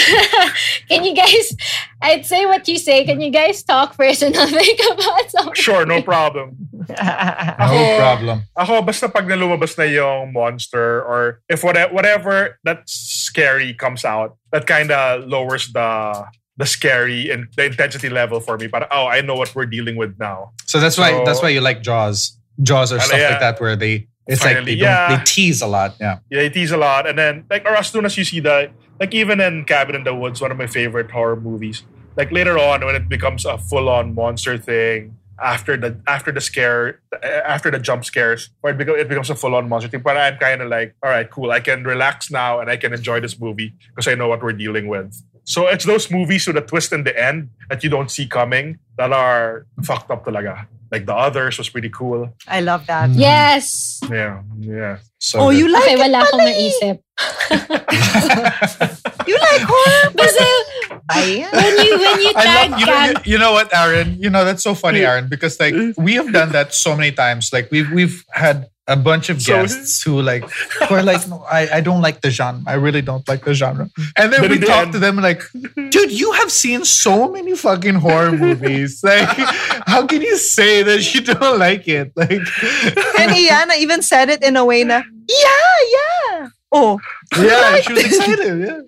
can 0.88 1.04
you 1.04 1.14
guys 1.14 1.56
I'd 2.02 2.26
say 2.26 2.46
what 2.46 2.66
you 2.68 2.78
say 2.78 3.04
can 3.04 3.20
you 3.20 3.30
guys 3.30 3.62
talk 3.62 3.94
first 3.94 4.22
and 4.22 4.36
I'll 4.36 4.48
think 4.60 4.80
about 4.92 5.30
something 5.30 5.54
Sure, 5.54 5.86
no 5.86 6.02
problem. 6.02 6.56
No 6.72 6.94
Ako- 6.96 7.98
problem. 7.98 8.36
Ako, 8.56 8.82
basta 8.82 9.08
pag 9.08 9.26
nalumabas 9.28 9.78
na 9.78 9.84
yung 9.84 10.32
monster 10.32 11.02
or 11.04 11.40
if 11.48 11.62
whatever, 11.62 11.92
whatever 11.94 12.58
that's 12.64 12.92
scary 12.92 13.74
comes 13.74 14.04
out, 14.04 14.36
that 14.52 14.66
kind 14.66 14.90
of 14.90 15.26
lowers 15.28 15.70
the 15.72 16.24
the 16.56 16.66
scary 16.66 17.30
and 17.30 17.48
the 17.56 17.66
intensity 17.66 18.08
level 18.10 18.40
for 18.40 18.58
me. 18.58 18.66
But 18.66 18.88
oh, 18.90 19.06
I 19.06 19.20
know 19.20 19.34
what 19.34 19.54
we're 19.54 19.70
dealing 19.70 19.96
with 19.96 20.18
now. 20.18 20.52
So 20.66 20.80
that's 20.80 20.98
why 20.98 21.10
So- 21.10 21.24
that's 21.24 21.42
why 21.42 21.50
you 21.50 21.60
like 21.60 21.82
Jaws. 21.82 22.36
Jaws 22.62 22.92
or 22.92 23.00
stuff 23.00 23.18
yeah. 23.18 23.30
like 23.30 23.40
that 23.40 23.60
where 23.60 23.76
they 23.76 24.08
it's 24.26 24.44
like 24.44 24.64
they 24.64 24.76
don't 24.76 24.84
yeah. 24.84 25.16
they 25.16 25.24
tease 25.24 25.62
a 25.62 25.66
lot. 25.66 25.96
Yeah. 26.00 26.18
Yeah, 26.30 26.42
it 26.42 26.52
tease 26.52 26.70
a 26.70 26.76
lot, 26.76 27.08
and 27.08 27.18
then 27.18 27.44
like 27.50 27.64
or 27.64 27.74
as 27.74 27.88
soon 27.88 28.04
as 28.04 28.16
you 28.16 28.24
see 28.24 28.40
the 28.40 28.70
like 29.00 29.14
even 29.14 29.40
in 29.40 29.64
Cabin 29.64 29.96
in 29.96 30.04
the 30.04 30.14
Woods, 30.14 30.40
one 30.40 30.52
of 30.52 30.58
my 30.58 30.66
favorite 30.66 31.10
horror 31.10 31.36
movies. 31.36 31.82
Like 32.16 32.30
later 32.30 32.58
on, 32.58 32.84
when 32.84 32.94
it 32.94 33.08
becomes 33.08 33.46
a 33.46 33.56
full-on 33.56 34.14
monster 34.14 34.58
thing 34.58 35.16
after 35.42 35.74
the 35.74 35.98
after 36.06 36.30
the 36.30 36.40
scare 36.40 37.00
uh, 37.14 37.26
after 37.26 37.70
the 37.70 37.78
jump 37.78 38.04
scares, 38.04 38.50
where 38.60 38.78
it, 38.78 38.88
it 38.88 39.08
becomes 39.08 39.30
a 39.30 39.34
full-on 39.34 39.68
monster 39.68 39.88
thing. 39.88 40.02
But 40.02 40.18
I'm 40.18 40.36
kind 40.36 40.60
of 40.60 40.68
like, 40.68 40.94
all 41.02 41.08
right, 41.08 41.28
cool. 41.30 41.50
I 41.50 41.60
can 41.60 41.82
relax 41.82 42.30
now 42.30 42.60
and 42.60 42.68
I 42.70 42.76
can 42.76 42.92
enjoy 42.92 43.20
this 43.20 43.40
movie 43.40 43.72
because 43.88 44.06
I 44.06 44.14
know 44.14 44.28
what 44.28 44.42
we're 44.42 44.52
dealing 44.52 44.86
with. 44.86 45.22
So 45.44 45.66
it's 45.68 45.84
those 45.84 46.10
movies 46.10 46.46
with 46.46 46.56
a 46.56 46.62
twist 46.62 46.92
in 46.92 47.04
the 47.04 47.14
end 47.16 47.50
that 47.68 47.82
you 47.82 47.90
don't 47.90 48.10
see 48.10 48.26
coming 48.26 48.78
that 48.98 49.12
are 49.12 49.66
fucked 49.82 50.10
up 50.10 50.24
talaga. 50.24 50.66
Like 50.90 51.06
the 51.06 51.14
others 51.14 51.58
was 51.58 51.68
pretty 51.70 51.88
cool. 51.88 52.34
I 52.48 52.60
love 52.60 52.86
that. 52.86 53.10
yes 53.14 54.00
Yeah, 54.10 54.42
yeah. 54.58 54.98
So 55.22 55.38
Oh, 55.38 55.50
good. 55.50 55.58
you 55.62 55.66
like 55.70 55.86
okay 55.86 55.94
it 55.94 55.98
wala 56.02 56.18
akong 56.26 56.40
pala 56.42 56.50
eh. 56.50 56.58
naisip 56.58 56.96
You 59.30 59.36
like 59.38 59.62
horror? 59.62 60.02
Kasi 60.18 60.46
Ayan. 61.10 61.50
when 61.54 61.74
you 61.78 61.92
when 61.98 62.18
you 62.26 62.32
I 62.34 62.42
tag 62.42 62.70
love 62.70 62.80
you 62.80 62.86
know, 62.86 62.92
you, 63.06 63.12
camp 63.14 63.26
you 63.26 63.38
know 63.38 63.52
what, 63.52 63.68
Aaron? 63.74 64.16
You 64.18 64.30
know 64.30 64.44
that's 64.44 64.62
so 64.62 64.74
funny, 64.74 65.00
Aaron, 65.06 65.28
because 65.28 65.58
like 65.60 65.74
we 65.98 66.14
have 66.14 66.32
done 66.32 66.50
that 66.52 66.74
so 66.74 66.96
many 66.96 67.12
times. 67.12 67.52
Like 67.52 67.70
we've 67.70 67.90
we've 67.90 68.24
had 68.34 68.66
a 68.90 68.96
bunch 68.96 69.30
of 69.30 69.40
So- 69.40 69.54
guests 69.54 70.02
who 70.02 70.20
like 70.20 70.44
who 70.88 70.94
are 70.98 71.02
like, 71.02 71.22
no, 71.28 71.46
I, 71.48 71.78
I 71.78 71.80
don't 71.80 72.02
like 72.02 72.20
the 72.20 72.30
genre. 72.30 72.60
I 72.66 72.74
really 72.74 73.00
don't 73.02 73.26
like 73.28 73.44
the 73.44 73.54
genre. 73.54 73.88
And 74.18 74.32
then 74.32 74.40
But 74.42 74.50
we 74.50 74.56
in 74.56 74.60
the 74.60 74.66
talk 74.66 74.90
to 74.92 74.98
them 74.98 75.16
like, 75.16 75.42
dude, 75.94 76.10
you 76.12 76.32
have 76.32 76.50
seen 76.50 76.84
so 76.84 77.30
many 77.30 77.54
fucking 77.56 77.94
horror 78.04 78.32
movies. 78.32 79.00
Like, 79.10 79.28
how 79.86 80.06
can 80.06 80.20
you 80.22 80.36
say 80.36 80.82
that 80.82 81.00
you 81.14 81.20
don't 81.22 81.58
like 81.58 81.86
it? 81.88 82.12
Like, 82.16 82.30
And 83.18 83.30
Iana 83.32 83.78
even 83.78 84.02
said 84.02 84.28
it 84.28 84.42
in 84.42 84.56
a 84.56 84.64
way 84.64 84.84
na, 84.84 85.02
yeah, 85.28 85.76
yeah. 85.96 86.48
Oh, 86.72 86.98
yeah, 87.38 87.80
she 87.80 87.92
was 87.94 88.04
excited. 88.10 88.54
Yeah. 88.60 88.80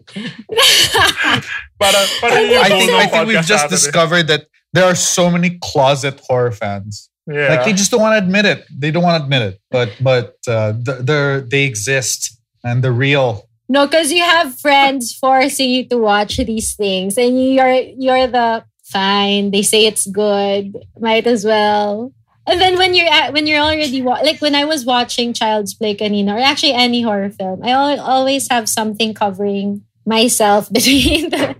Para, 1.81 2.01
para 2.21 2.33
I 2.63 2.69
think 2.69 2.91
I 2.93 3.07
think 3.07 3.27
we've 3.27 3.45
just 3.45 3.69
discovered 3.69 4.29
that 4.29 4.47
there 4.73 4.85
are 4.85 4.95
so 4.95 5.31
many 5.31 5.59
closet 5.63 6.21
horror 6.27 6.53
fans. 6.53 7.09
Yeah. 7.27 7.49
Like 7.55 7.65
they 7.65 7.73
just 7.73 7.91
don't 7.91 8.01
want 8.01 8.15
to 8.15 8.25
admit 8.25 8.45
it. 8.47 8.67
They 8.77 8.91
don't 8.91 9.03
want 9.03 9.21
to 9.21 9.25
admit 9.25 9.43
it. 9.43 9.61
But 9.71 9.91
but 10.01 10.37
uh, 10.49 10.75
they're 10.77 11.41
they 11.41 11.65
exist 11.65 12.37
and 12.65 12.83
they're 12.83 12.93
real. 12.93 13.49
No, 13.69 13.87
because 13.87 14.13
you 14.13 14.23
have 14.23 14.59
friends 14.61 15.15
forcing 15.15 15.71
you 15.71 15.87
to 15.89 15.99
watch 15.99 16.37
these 16.37 16.75
things, 16.75 17.17
and 17.17 17.39
you're 17.55 17.73
you're 17.73 18.27
the 18.27 18.65
fine. 18.85 19.51
They 19.51 19.63
say 19.63 19.87
it's 19.87 20.07
good. 20.07 20.77
Might 21.01 21.27
as 21.27 21.45
well. 21.45 22.13
And 22.45 22.61
then 22.61 22.77
when 22.77 22.93
you're 22.93 23.09
at, 23.09 23.33
when 23.33 23.47
you're 23.47 23.63
already 23.63 24.03
wa- 24.03 24.21
like 24.23 24.41
when 24.41 24.57
I 24.57 24.65
was 24.65 24.85
watching 24.85 25.33
Child's 25.33 25.75
Play 25.75 25.95
kanina, 25.95 26.35
or 26.35 26.41
actually 26.41 26.73
any 26.75 27.01
horror 27.03 27.31
film, 27.31 27.63
I 27.63 27.71
al- 27.71 28.01
always 28.01 28.49
have 28.51 28.69
something 28.69 29.15
covering 29.15 29.85
myself 30.05 30.71
between 30.73 31.31
the 31.31 31.55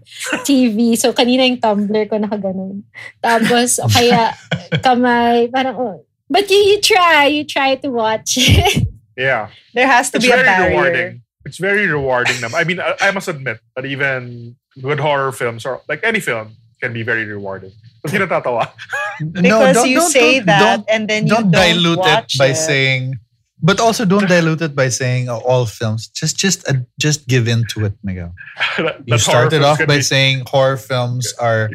TV. 0.47 0.97
So 0.99 1.13
kanina 1.13 1.47
yung 1.49 1.61
tumbler 1.61 2.07
ko 2.07 2.19
nakaganon. 2.19 2.83
Tapos 3.23 3.79
o 3.79 3.89
kaya 3.95 4.35
kamay, 4.83 5.51
parang 5.53 5.77
oh. 5.77 5.99
But 6.33 6.49
you, 6.49 6.57
you 6.57 6.81
try, 6.81 7.27
you 7.27 7.45
try 7.45 7.77
to 7.77 7.89
watch 7.93 8.41
it. 8.41 8.89
yeah. 9.17 9.53
There 9.75 9.87
has 9.87 10.09
to 10.11 10.17
It's 10.17 10.25
be 10.27 10.33
a 10.33 10.37
very 10.37 10.49
barrier. 10.49 10.71
rewarding. 10.71 11.23
It's 11.45 11.59
very 11.59 11.87
rewarding. 11.87 12.41
I 12.55 12.65
mean, 12.65 12.81
I, 12.81 12.97
I 13.01 13.11
must 13.11 13.29
admit 13.29 13.61
that 13.77 13.85
even 13.85 14.57
good 14.81 15.01
horror 15.01 15.33
films 15.33 15.67
or 15.67 15.83
like 15.89 16.01
any 16.03 16.21
film 16.21 16.57
can 16.81 16.93
be 16.95 17.03
very 17.03 17.27
rewarding. 17.27 17.73
Kasi 18.03 18.17
natatawa. 18.17 18.73
Because 19.21 19.85
you 19.85 20.01
say 20.09 20.41
that 20.41 20.83
and 20.89 21.07
then 21.07 21.27
you 21.27 21.35
don't 21.37 21.51
don't 21.51 21.61
dilute 21.61 22.01
it 22.01 22.03
watch 22.03 22.39
by 22.39 22.51
it. 22.51 22.57
saying 22.57 23.21
but 23.63 23.79
also 23.79 24.05
don't 24.05 24.27
dilute 24.27 24.61
it 24.61 24.75
by 24.75 24.89
saying 24.91 25.29
uh, 25.31 25.39
all 25.39 25.65
films 25.67 26.09
just 26.11 26.37
just 26.37 26.67
uh, 26.69 26.75
just 26.99 27.27
give 27.31 27.47
in 27.47 27.65
to 27.71 27.85
it 27.87 27.95
miguel 28.03 28.35
That- 28.79 29.01
you 29.07 29.19
started 29.19 29.63
off 29.63 29.79
by 29.87 30.03
be- 30.03 30.03
saying 30.03 30.43
horror 30.51 30.77
films 30.77 31.33
are 31.39 31.71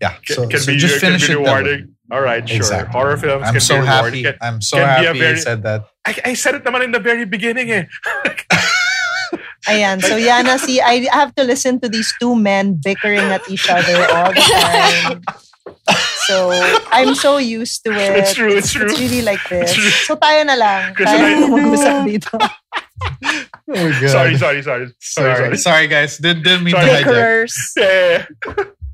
yeah 0.00 0.14
can, 0.24 0.36
so, 0.36 0.48
can 0.48 0.60
so 0.60 0.72
be, 0.72 0.78
just 0.78 1.00
can 1.00 1.18
finish 1.18 1.26
be 1.26 1.34
it 1.34 1.38
rewarding. 1.42 1.90
All 2.12 2.20
right, 2.20 2.44
sure. 2.46 2.56
Exactly. 2.60 2.92
Horror 2.92 3.16
films 3.16 3.44
i'm 3.48 3.54
can 3.56 3.60
so 3.64 3.80
be 3.80 3.86
happy 3.86 4.04
rewarding. 4.22 4.24
Can- 4.24 4.38
i'm 4.46 4.58
so 4.62 4.76
can 4.78 4.86
be 4.86 5.04
a 5.04 5.08
happy 5.08 5.18
very- 5.18 5.36
you 5.36 5.42
said 5.42 5.62
that 5.64 5.80
I, 6.06 6.12
I 6.30 6.34
said 6.38 6.54
it 6.54 6.62
naman 6.64 6.84
in 6.84 6.92
the 6.92 7.00
very 7.00 7.24
beginning 7.24 7.70
eh. 7.72 7.84
Ayan. 9.66 9.96
So 10.04 10.20
Yana, 10.20 10.58
see, 10.60 10.76
I 10.80 11.08
have 11.08 11.34
to 11.40 11.42
listen 11.42 11.80
to 11.80 11.88
these 11.88 12.12
two 12.20 12.36
men 12.36 12.76
bickering 12.84 13.24
at 13.32 13.40
each 13.48 13.64
other 13.70 13.96
all 14.12 14.28
the 14.28 14.44
time. 14.44 15.22
So 16.26 16.50
I'm 16.90 17.14
so 17.14 17.36
used 17.38 17.84
to 17.84 17.92
it. 17.96 18.16
It's 18.18 18.34
true, 18.34 18.48
it's 18.52 18.72
true. 18.72 18.86
It's 18.86 18.98
really 19.00 19.22
like 19.22 19.40
this. 19.50 19.74
So 20.06 20.16
tayo 20.16 20.44
na 20.46 20.54
lang. 20.54 20.94
Kasi 20.94 21.10
Tayo 21.12 21.22
like- 21.22 21.40
na 21.40 21.46
mag-usap 21.52 21.96
dito. 22.10 22.34
oh 23.68 23.90
God. 24.00 24.10
sorry, 24.10 24.36
sorry, 24.38 24.62
sorry, 24.62 24.86
sorry, 25.00 25.34
sorry 25.36 25.56
sorry 25.56 25.86
guys 25.88 26.18
didn't, 26.18 26.42
didn't 26.44 26.64
mean 26.64 26.72
Sorry. 26.74 26.86
to 26.86 26.92
hijack 26.92 27.04
Bickerers. 27.04 27.54
Yeah. 27.76 28.26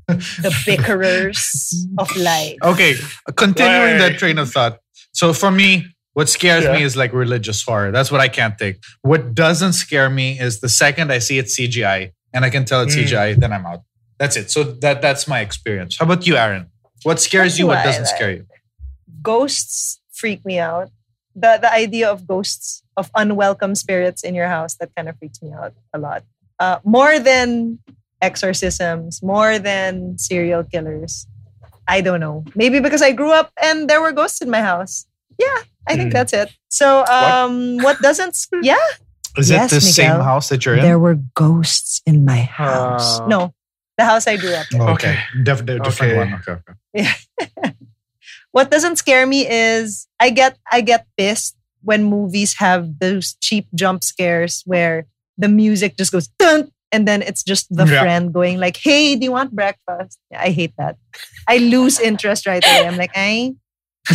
The 0.07 0.51
bickerers 0.65 1.41
of 1.97 2.07
life. 2.17 2.57
okay 2.63 2.95
continuing 3.35 3.95
Why? 3.99 4.09
that 4.09 4.17
train 4.19 4.37
of 4.39 4.51
thought 4.51 4.79
so 5.13 5.31
for 5.31 5.51
me 5.51 5.87
what 6.13 6.27
scares 6.27 6.65
me 6.67 6.83
is 6.83 6.95
like 6.97 7.13
religious 7.13 7.63
horror 7.63 7.91
that's 7.91 8.11
what 8.11 8.19
i 8.19 8.27
can't 8.27 8.57
take 8.57 8.79
what 9.03 9.31
doesn't 9.35 9.71
scare 9.73 10.09
me 10.09 10.35
is 10.39 10.59
the 10.59 10.67
second 10.67 11.11
i 11.11 11.19
see 11.19 11.37
it 11.39 11.45
cgi 11.47 12.11
and 12.33 12.43
i 12.43 12.49
can 12.49 12.65
tell 12.65 12.81
it's 12.81 12.95
Mm. 12.95 13.07
cgi 13.07 13.39
then 13.39 13.53
i'm 13.55 13.63
out 13.65 13.83
that's 14.19 14.35
it 14.35 14.51
so 14.51 14.63
that 14.83 14.99
that's 15.01 15.27
my 15.31 15.39
experience 15.39 15.95
how 15.99 16.03
about 16.03 16.27
you 16.27 16.35
aaron 16.35 16.67
what 17.03 17.19
scares 17.19 17.57
you 17.59 17.67
what 17.67 17.83
doesn't 17.83 18.05
scare 18.07 18.31
you 18.31 18.45
Ghosts 19.21 19.99
freak 20.11 20.45
me 20.45 20.59
out. 20.59 20.89
The 21.35 21.57
the 21.61 21.71
idea 21.71 22.09
of 22.11 22.27
ghosts 22.27 22.83
of 22.97 23.09
unwelcome 23.15 23.75
spirits 23.75 24.23
in 24.23 24.35
your 24.35 24.47
house 24.47 24.75
that 24.75 24.89
kind 24.95 25.07
of 25.09 25.17
freaks 25.19 25.41
me 25.41 25.51
out 25.53 25.73
a 25.93 25.99
lot. 25.99 26.23
Uh, 26.59 26.79
more 26.83 27.19
than 27.19 27.79
exorcisms, 28.21 29.21
more 29.23 29.59
than 29.59 30.17
serial 30.17 30.63
killers. 30.63 31.27
I 31.87 32.01
don't 32.01 32.19
know. 32.19 32.45
Maybe 32.55 32.79
because 32.79 33.01
I 33.01 33.11
grew 33.11 33.31
up 33.31 33.51
and 33.61 33.89
there 33.89 34.01
were 34.01 34.11
ghosts 34.11 34.41
in 34.41 34.49
my 34.49 34.61
house. 34.61 35.05
Yeah, 35.39 35.57
I 35.87 35.95
think 35.95 36.09
Mm. 36.09 36.13
that's 36.13 36.33
it. 36.33 36.49
So, 36.69 37.03
um, 37.05 37.77
what, 37.77 37.99
doesn't? 38.01 38.29
s- 38.37 38.47
Yeah, 38.61 38.77
is 39.37 39.49
Yes, 39.49 39.71
it 39.71 39.75
the 39.75 39.81
same 39.81 40.19
house 40.21 40.49
that 40.49 40.65
you're 40.65 40.75
in 40.77 40.81
there 40.83 40.99
were 40.99 41.15
ghosts 41.33 42.01
in 42.05 42.23
my 42.25 42.41
house. 42.41 43.19
Uh, 43.19 43.27
no, 43.27 43.53
the 44.01 44.05
house 44.09 44.25
I 44.25 44.35
grew 44.41 44.53
up 44.57 44.65
in. 44.73 44.81
okay, 44.97 45.15
Def- 45.45 45.65
def- 45.65 45.83
different 45.85 46.11
Okay. 46.13 46.17
one 46.17 46.29
okay, 46.41 46.55
okay. 46.57 47.73
what 48.51 48.69
doesn't 48.73 48.97
scare 48.97 49.25
me 49.29 49.45
is 49.47 50.07
I 50.19 50.29
get 50.33 50.57
I 50.71 50.81
get 50.81 51.05
pissed 51.17 51.55
when 51.85 52.03
movies 52.03 52.57
have 52.57 52.99
those 52.99 53.35
cheap 53.41 53.65
jump 53.73 54.03
scares 54.03 54.61
where 54.65 55.05
the 55.37 55.47
music 55.49 55.97
just 55.97 56.11
goes 56.11 56.27
dun 56.37 56.69
and 56.91 57.07
then 57.07 57.21
it's 57.21 57.43
just 57.43 57.65
the 57.73 57.85
Yeah. 57.87 58.01
friend 58.03 58.33
going 58.33 58.59
like, 58.59 58.75
"Hey, 58.77 59.15
do 59.15 59.23
you 59.23 59.31
want 59.31 59.55
breakfast?" 59.55 60.19
Yeah, 60.29 60.41
I 60.43 60.49
hate 60.51 60.73
that. 60.77 60.97
I 61.47 61.57
lose 61.57 61.99
interest 62.03 62.45
right 62.45 62.63
away. 62.63 62.83
I'm 62.85 62.97
like, 62.99 63.15
"Ay, 63.15 63.55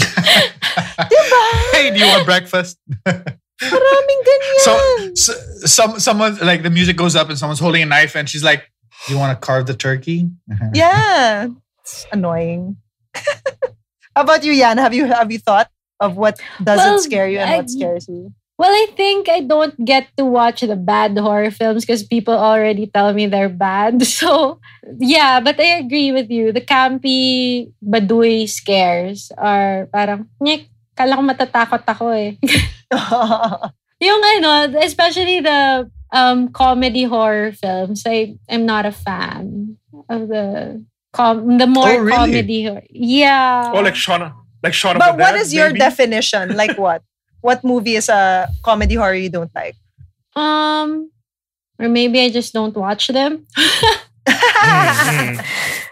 hey 1.72 1.91
do 1.91 1.99
you 1.99 2.07
want 2.07 2.24
breakfast 2.28 2.76
maraming 3.07 4.20
ganyan." 4.28 4.61
so, 4.66 4.72
so 5.14 5.32
some 5.66 5.91
someone 6.01 6.37
like 6.45 6.62
the 6.62 6.70
music 6.70 6.97
goes 6.97 7.16
up 7.16 7.28
and 7.32 7.39
someone's 7.39 7.61
holding 7.61 7.82
a 7.82 7.87
knife 7.89 8.14
and 8.16 8.28
she's 8.28 8.45
like 8.45 8.68
you 9.09 9.16
want 9.18 9.30
to 9.34 9.38
carve 9.38 9.66
the 9.66 9.74
turkey 9.76 10.30
yeah, 10.74 11.48
it's 11.82 12.07
annoying. 12.12 12.76
How 14.16 14.22
about 14.24 14.44
you, 14.44 14.52
Yan? 14.52 14.78
Have 14.78 14.94
you 14.94 15.07
have 15.07 15.30
you 15.30 15.38
thought 15.38 15.68
of 16.00 16.16
what 16.16 16.40
doesn't 16.62 16.84
Well, 16.84 16.98
scare 17.04 17.28
you 17.28 17.38
and 17.38 17.50
I- 17.50 17.57
what 17.59 17.70
scares 17.70 18.09
you? 18.09 18.32
Well, 18.57 18.72
I 18.72 18.88
think 18.96 19.28
I 19.28 19.44
don't 19.44 19.76
get 19.84 20.09
to 20.16 20.24
watch 20.24 20.64
the 20.64 20.80
bad 20.80 21.12
horror 21.20 21.52
films 21.52 21.84
because 21.84 22.00
people 22.00 22.32
already 22.32 22.88
tell 22.88 23.12
me 23.12 23.28
they're 23.28 23.52
bad. 23.52 24.00
So, 24.16 24.61
yeah, 24.96 25.44
but 25.44 25.61
I 25.61 25.76
agree 25.84 26.09
with 26.09 26.32
you. 26.32 26.57
The 26.57 26.64
campy 26.64 27.68
baduy 27.84 28.48
scares 28.48 29.28
are 29.36 29.92
parang, 29.92 30.32
nyek, 30.40 30.72
kala 30.96 31.20
ko 31.20 31.22
matatakot 31.28 31.84
ako 31.84 32.16
eh. 32.16 32.40
Yung 34.01 34.20
ano, 34.36 34.78
especially 34.80 35.40
the 35.40 35.90
um, 36.12 36.49
comedy 36.53 37.05
horror 37.05 37.53
films, 37.53 38.03
I 38.07 38.36
am 38.49 38.66
not 38.66 38.84
a 38.86 38.92
fan 38.92 39.76
of 40.09 40.28
the 40.28 40.84
com- 41.12 41.57
the 41.59 41.66
more 41.66 41.88
Oh, 41.88 41.99
really? 41.99 42.12
comedy 42.16 42.64
horror. 42.66 42.84
Yeah. 42.90 43.72
Oh, 43.74 43.80
like 43.80 43.94
Shauna. 43.94 44.34
Like 44.62 44.72
Shauna. 44.74 44.99
But 44.99 45.16
what 45.18 45.34
is 45.36 45.55
your 45.55 45.72
definition? 45.72 46.57
Like 46.57 46.76
what? 46.80 47.03
What 47.40 47.64
movie 47.64 47.97
is 47.97 48.09
a 48.09 48.49
comedy 48.62 48.94
horror 48.97 49.14
you 49.14 49.30
don't 49.30 49.51
like? 49.55 49.76
um 50.36 51.09
or 51.80 51.88
maybe 51.88 52.20
I 52.20 52.28
just 52.28 52.53
don't 52.53 52.76
watch 52.76 53.09
them. 53.09 53.47
Mm, 54.28 55.40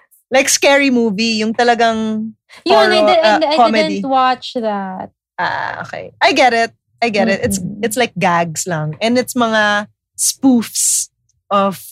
like 0.30 0.48
scary 0.48 0.90
movie, 0.90 1.40
yung 1.40 1.54
talagang 1.54 2.32
Yun, 2.64 2.76
I, 2.76 2.96
Horror, 3.00 3.06
did, 3.08 3.18
uh, 3.24 3.40
I 3.48 3.56
comedy. 3.56 3.88
didn't 4.00 4.10
watch 4.10 4.54
that. 4.54 5.10
ah 5.38 5.82
okay. 5.82 6.12
I 6.20 6.32
get 6.32 6.52
it. 6.52 6.72
I 7.04 7.12
get 7.12 7.28
it. 7.28 7.44
It's 7.44 7.60
it's 7.84 7.96
like 8.00 8.16
gags 8.16 8.64
lang 8.66 8.96
and 9.04 9.20
it's 9.20 9.36
mga 9.36 9.88
spoofs 10.16 11.12
of 11.52 11.84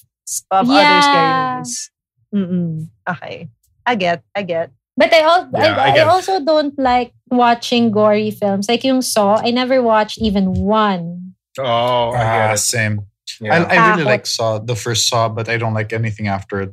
of 0.50 0.64
other 0.72 0.98
scary 1.04 1.32
movies. 1.36 1.90
Mm-mm. 2.34 2.88
Okay. 3.04 3.52
I 3.84 3.94
get. 3.94 4.24
I 4.34 4.42
get. 4.42 4.72
But 4.96 5.12
I, 5.12 5.20
al- 5.20 5.50
Yeah, 5.52 5.76
I 5.76 5.90
I, 5.92 6.00
I, 6.00 6.08
also 6.08 6.40
don't 6.40 6.72
like 6.78 7.12
watching 7.28 7.90
gory 7.92 8.30
films. 8.30 8.68
Like 8.68 8.84
yung 8.84 9.02
Saw, 9.02 9.40
I 9.40 9.50
never 9.50 9.80
watched 9.82 10.16
even 10.20 10.52
one. 10.52 11.34
Oh, 11.58 12.12
I 12.16 12.24
Ah, 12.24 12.36
get 12.48 12.54
it. 12.56 12.58
same 12.64 12.94
Yeah. 13.40 13.64
I, 13.64 13.76
I 13.76 13.76
really 13.90 14.04
Takot. 14.04 14.06
like 14.06 14.26
Saw 14.26 14.58
the 14.60 14.76
first 14.76 15.08
Saw, 15.08 15.28
but 15.28 15.48
I 15.48 15.56
don't 15.56 15.74
like 15.74 15.92
anything 15.92 16.28
after 16.28 16.60
it. 16.60 16.72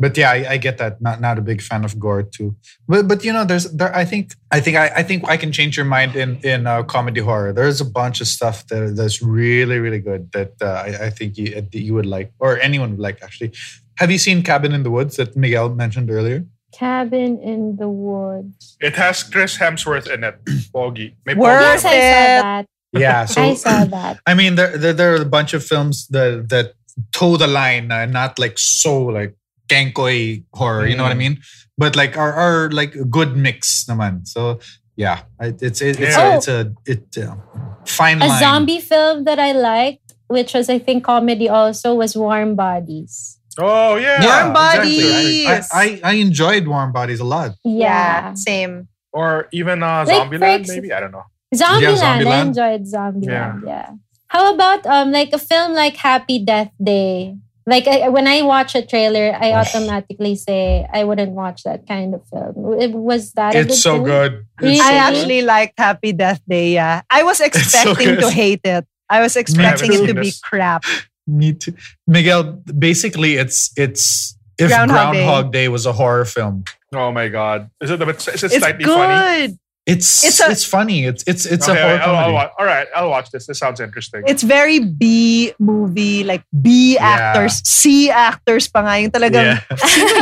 But 0.00 0.16
yeah, 0.16 0.30
I, 0.30 0.52
I 0.52 0.56
get 0.56 0.78
that. 0.78 1.02
Not 1.02 1.20
not 1.20 1.38
a 1.38 1.42
big 1.42 1.60
fan 1.60 1.84
of 1.84 1.98
gore 1.98 2.22
too. 2.22 2.56
But 2.88 3.06
but 3.06 3.22
you 3.22 3.32
know, 3.34 3.44
there's 3.44 3.70
there. 3.70 3.94
I 3.94 4.06
think 4.06 4.32
I 4.50 4.58
think 4.58 4.76
I, 4.78 4.86
I 4.96 5.02
think 5.02 5.28
I 5.28 5.36
can 5.36 5.52
change 5.52 5.76
your 5.76 5.84
mind 5.84 6.16
in 6.16 6.38
in 6.42 6.66
uh, 6.66 6.82
comedy 6.84 7.20
horror. 7.20 7.52
There's 7.52 7.80
a 7.82 7.84
bunch 7.84 8.20
of 8.22 8.26
stuff 8.26 8.66
that 8.68 8.96
that's 8.96 9.20
really 9.20 9.78
really 9.78 10.00
good 10.00 10.32
that 10.32 10.52
uh, 10.62 10.84
I, 10.86 11.06
I 11.06 11.10
think 11.10 11.36
you 11.36 11.54
that 11.54 11.74
you 11.74 11.92
would 11.94 12.06
like 12.06 12.32
or 12.38 12.58
anyone 12.60 12.90
would 12.92 13.00
like 13.00 13.22
actually. 13.22 13.52
Have 13.98 14.10
you 14.10 14.16
seen 14.18 14.42
Cabin 14.42 14.72
in 14.72 14.82
the 14.82 14.90
Woods 14.90 15.16
that 15.16 15.36
Miguel 15.36 15.68
mentioned 15.74 16.10
earlier? 16.10 16.46
Cabin 16.72 17.38
in 17.42 17.76
the 17.76 17.88
Woods. 17.90 18.78
It 18.80 18.94
has 18.96 19.22
Chris 19.22 19.58
Hemsworth 19.58 20.08
in 20.08 20.24
it. 20.24 20.42
Pogi. 20.72 21.14
May 21.26 21.34
Worth 21.34 21.60
Yes, 21.60 21.84
I 21.84 21.90
saw 21.90 21.90
it. 21.90 22.42
that. 22.42 22.66
Yeah. 22.92 23.26
So 23.34 23.42
I 23.42 23.54
saw 23.54 23.84
that. 23.84 24.20
I 24.26 24.32
mean, 24.34 24.54
there, 24.54 24.78
there 24.78 24.94
there 24.94 25.12
are 25.14 25.20
a 25.20 25.26
bunch 25.28 25.52
of 25.52 25.62
films 25.62 26.08
that 26.08 26.48
that 26.48 26.72
toe 27.12 27.36
the 27.36 27.46
line, 27.46 27.92
uh, 27.92 28.06
not 28.06 28.38
like 28.38 28.58
so 28.58 29.04
like 29.04 29.34
kenkoi 29.70 30.42
horror. 30.52 30.86
You 30.90 30.96
know 30.98 31.06
what 31.06 31.14
I 31.14 31.18
mean? 31.18 31.38
But 31.78 31.94
like 31.94 32.18
are 32.18 32.34
are 32.34 32.68
like 32.74 32.92
good 33.08 33.38
mix, 33.38 33.86
naman. 33.86 34.26
So 34.26 34.58
yeah, 34.98 35.22
it's 35.38 35.80
it, 35.80 35.96
it's 36.02 36.18
Yeah. 36.18 36.34
a, 36.34 36.36
it's 36.36 36.48
a 36.50 36.58
it 36.84 37.04
uh, 37.16 37.38
fine 37.86 38.18
A 38.20 38.26
line. 38.28 38.42
zombie 38.42 38.82
film 38.82 39.24
that 39.24 39.38
I 39.38 39.52
liked, 39.56 40.12
which 40.28 40.52
was 40.52 40.68
I 40.68 40.76
think 40.82 41.06
comedy 41.06 41.48
also, 41.48 41.94
was 41.94 42.12
Warm 42.18 42.52
Bodies. 42.58 43.38
Oh, 43.58 43.96
yeah. 43.96 44.20
Warm 44.22 44.52
exactly. 44.52 45.00
Bodies. 45.00 45.46
I, 45.48 45.62
I 45.72 45.86
I 46.04 46.14
enjoyed 46.20 46.68
Warm 46.68 46.92
Bodies 46.92 47.20
a 47.22 47.26
lot. 47.28 47.56
Yeah. 47.64 48.34
Same. 48.34 48.86
Or 49.10 49.48
even 49.50 49.82
uh, 49.82 50.04
Like, 50.06 50.28
Zombieland, 50.28 50.60
ex- 50.62 50.70
maybe? 50.70 50.92
I 50.94 51.00
don't 51.00 51.10
know. 51.10 51.26
Zombieland. 51.50 51.98
I 51.98 52.22
Zombieland. 52.22 52.46
enjoyed 52.54 52.82
Zombieland. 52.86 53.66
Yeah. 53.66 53.88
How 54.30 54.54
about 54.54 54.86
um 54.86 55.10
like 55.10 55.34
a 55.34 55.40
film 55.42 55.74
like 55.74 55.96
Happy 55.98 56.38
Death 56.38 56.70
Day? 56.78 57.34
Like 57.66 57.86
I, 57.86 58.08
when 58.08 58.26
I 58.26 58.42
watch 58.42 58.74
a 58.74 58.84
trailer, 58.84 59.36
I 59.38 59.52
automatically 59.52 60.34
say 60.34 60.86
I 60.92 61.04
wouldn't 61.04 61.32
watch 61.32 61.62
that 61.64 61.86
kind 61.86 62.14
of 62.14 62.26
film. 62.28 62.80
It, 62.80 62.92
was 62.92 63.32
that? 63.32 63.54
a 63.54 63.60
It's 63.60 63.80
so 63.82 63.94
film? 63.94 64.04
good. 64.04 64.46
Really? 64.60 64.74
It's 64.76 64.80
so 64.82 64.86
I 64.88 64.92
good. 64.92 64.98
actually 65.18 65.42
liked 65.42 65.74
Happy 65.78 66.12
Death 66.12 66.40
Day. 66.48 66.72
Yeah, 66.74 67.02
I 67.10 67.22
was 67.22 67.40
expecting 67.48 68.14
good. 68.16 68.20
to 68.20 68.30
hate 68.30 68.60
it. 68.64 68.86
I 69.08 69.20
was 69.20 69.36
expecting 69.36 69.92
it 69.92 70.06
to 70.06 70.14
be 70.14 70.32
crap. 70.42 70.84
Me 71.26 71.52
too. 71.52 71.74
Miguel, 72.06 72.62
basically, 72.78 73.34
it's 73.36 73.70
it's 73.76 74.36
if 74.58 74.68
Groundhog 74.68 75.12
Groundhog, 75.14 75.52
Day. 75.52 75.64
Day. 75.64 75.68
was 75.68 75.86
a 75.86 75.92
horror 75.92 76.24
film. 76.24 76.64
Oh 76.94 77.12
my 77.12 77.28
god. 77.28 77.70
Is 77.80 77.90
it 77.90 78.00
a 78.02 78.06
bit 78.06 78.16
It's 78.26 78.40
slightly 78.56 78.84
good. 78.84 78.96
funny? 78.96 79.58
It's 79.90 80.24
It's 80.24 80.38
it's, 80.40 80.64
funny. 80.64 81.04
It's 81.04 81.22
it's 81.26 81.44
it's 81.46 81.68
Okay, 81.68 81.78
a 81.78 81.82
horror 81.82 81.98
I'll, 82.00 82.14
I'll, 82.14 82.14
comedy. 82.14 82.34
wa- 82.34 82.50
all 82.58 82.66
right, 82.66 82.86
I'll 82.94 83.10
watch 83.10 83.30
this. 83.34 83.46
This 83.46 83.58
sounds 83.58 83.80
interesting. 83.80 84.22
It's 84.26 84.42
very 84.42 84.78
B 84.78 85.52
movie, 85.58 86.22
like 86.24 86.44
B 86.62 86.94
Yeah. 86.94 87.06
actors, 87.34 87.60
C 87.66 88.10
actors 88.10 88.68
pa 88.68 88.80
nga. 88.86 88.94
Yung 89.02 89.10
talagang, 89.10 89.58
Yeah. 89.58 89.76
sino? 89.90 90.18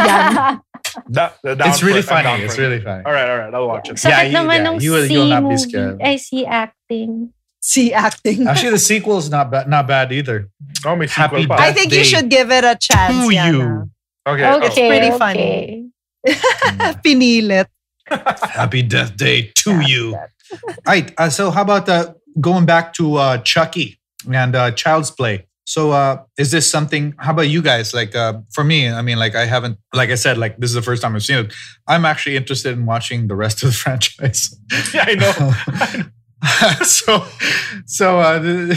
Da- 1.10 1.32
the 1.44 1.52
It's 1.68 1.82
really 1.82 2.00
for 2.02 2.16
it. 2.16 2.24
I'm 2.24 2.24
funny. 2.24 2.38
down 2.40 2.46
It's 2.48 2.58
really 2.58 2.80
funny. 2.80 3.02
All 3.04 3.12
right, 3.12 3.28
all 3.28 3.38
right. 3.44 3.52
I'll 3.52 3.68
watch 3.68 3.88
it. 3.92 3.96
Sakit 4.00 4.08
Yeah, 4.08 4.22
you- 4.24 4.36
naman 4.36 4.58
yeah, 4.64 4.78
you 4.80 4.90
will- 4.92 5.06
you'll 5.10 5.28
not 5.30 5.44
be 5.44 5.52
movie. 5.54 5.68
scared. 5.68 6.00
I 6.02 6.16
see 6.16 6.46
acting. 6.48 7.32
C 7.60 7.92
acting. 7.92 8.46
Actually, 8.46 8.78
the 8.78 8.78
sequel 8.80 9.18
is 9.18 9.28
not 9.28 9.50
bad. 9.50 9.68
Not 9.68 9.84
bad 9.90 10.12
either. 10.14 10.48
Oh, 10.86 10.94
may 10.96 11.10
Happy 11.10 11.42
sequel. 11.42 11.58
I 11.58 11.68
Death 11.70 11.76
think 11.76 11.92
you 11.92 12.04
should 12.06 12.30
give 12.30 12.48
it 12.54 12.62
a 12.64 12.78
chance. 12.78 13.12
to 13.12 13.28
Yana. 13.34 13.50
you. 13.52 13.90
Okay. 14.24 14.46
Okay, 14.46 14.84
oh. 14.86 14.88
pretty 14.88 15.10
okay. 15.10 15.18
funny. 15.18 15.50
Mm. 16.26 17.02
Pinilit. 17.04 17.66
Happy 18.10 18.82
Death 18.82 19.16
Day 19.16 19.52
to 19.56 19.80
you. 19.80 20.16
All 20.52 20.74
right. 20.86 21.12
Uh, 21.18 21.30
so, 21.30 21.50
how 21.50 21.62
about 21.62 21.88
uh, 21.88 22.14
going 22.40 22.66
back 22.66 22.92
to 22.94 23.16
uh, 23.16 23.38
Chucky 23.38 23.98
and 24.32 24.54
uh, 24.54 24.70
Child's 24.72 25.10
Play? 25.10 25.46
So, 25.64 25.92
uh, 25.92 26.22
is 26.38 26.50
this 26.50 26.70
something? 26.70 27.14
How 27.18 27.32
about 27.32 27.48
you 27.48 27.60
guys? 27.60 27.92
Like, 27.92 28.14
uh, 28.16 28.40
for 28.52 28.64
me, 28.64 28.88
I 28.88 29.02
mean, 29.02 29.18
like, 29.18 29.34
I 29.34 29.44
haven't, 29.44 29.78
like 29.92 30.08
I 30.08 30.14
said, 30.14 30.38
like 30.38 30.56
this 30.56 30.70
is 30.70 30.74
the 30.74 30.82
first 30.82 31.02
time 31.02 31.14
I've 31.14 31.22
seen 31.22 31.44
it. 31.44 31.52
I'm 31.86 32.06
actually 32.06 32.36
interested 32.36 32.72
in 32.72 32.86
watching 32.86 33.28
the 33.28 33.34
rest 33.34 33.62
of 33.62 33.68
the 33.68 33.74
franchise. 33.84 34.58
yeah, 34.94 35.04
I 35.06 35.14
know. 35.14 36.04
so, 36.84 37.26
so 37.84 38.20
uh, 38.20 38.74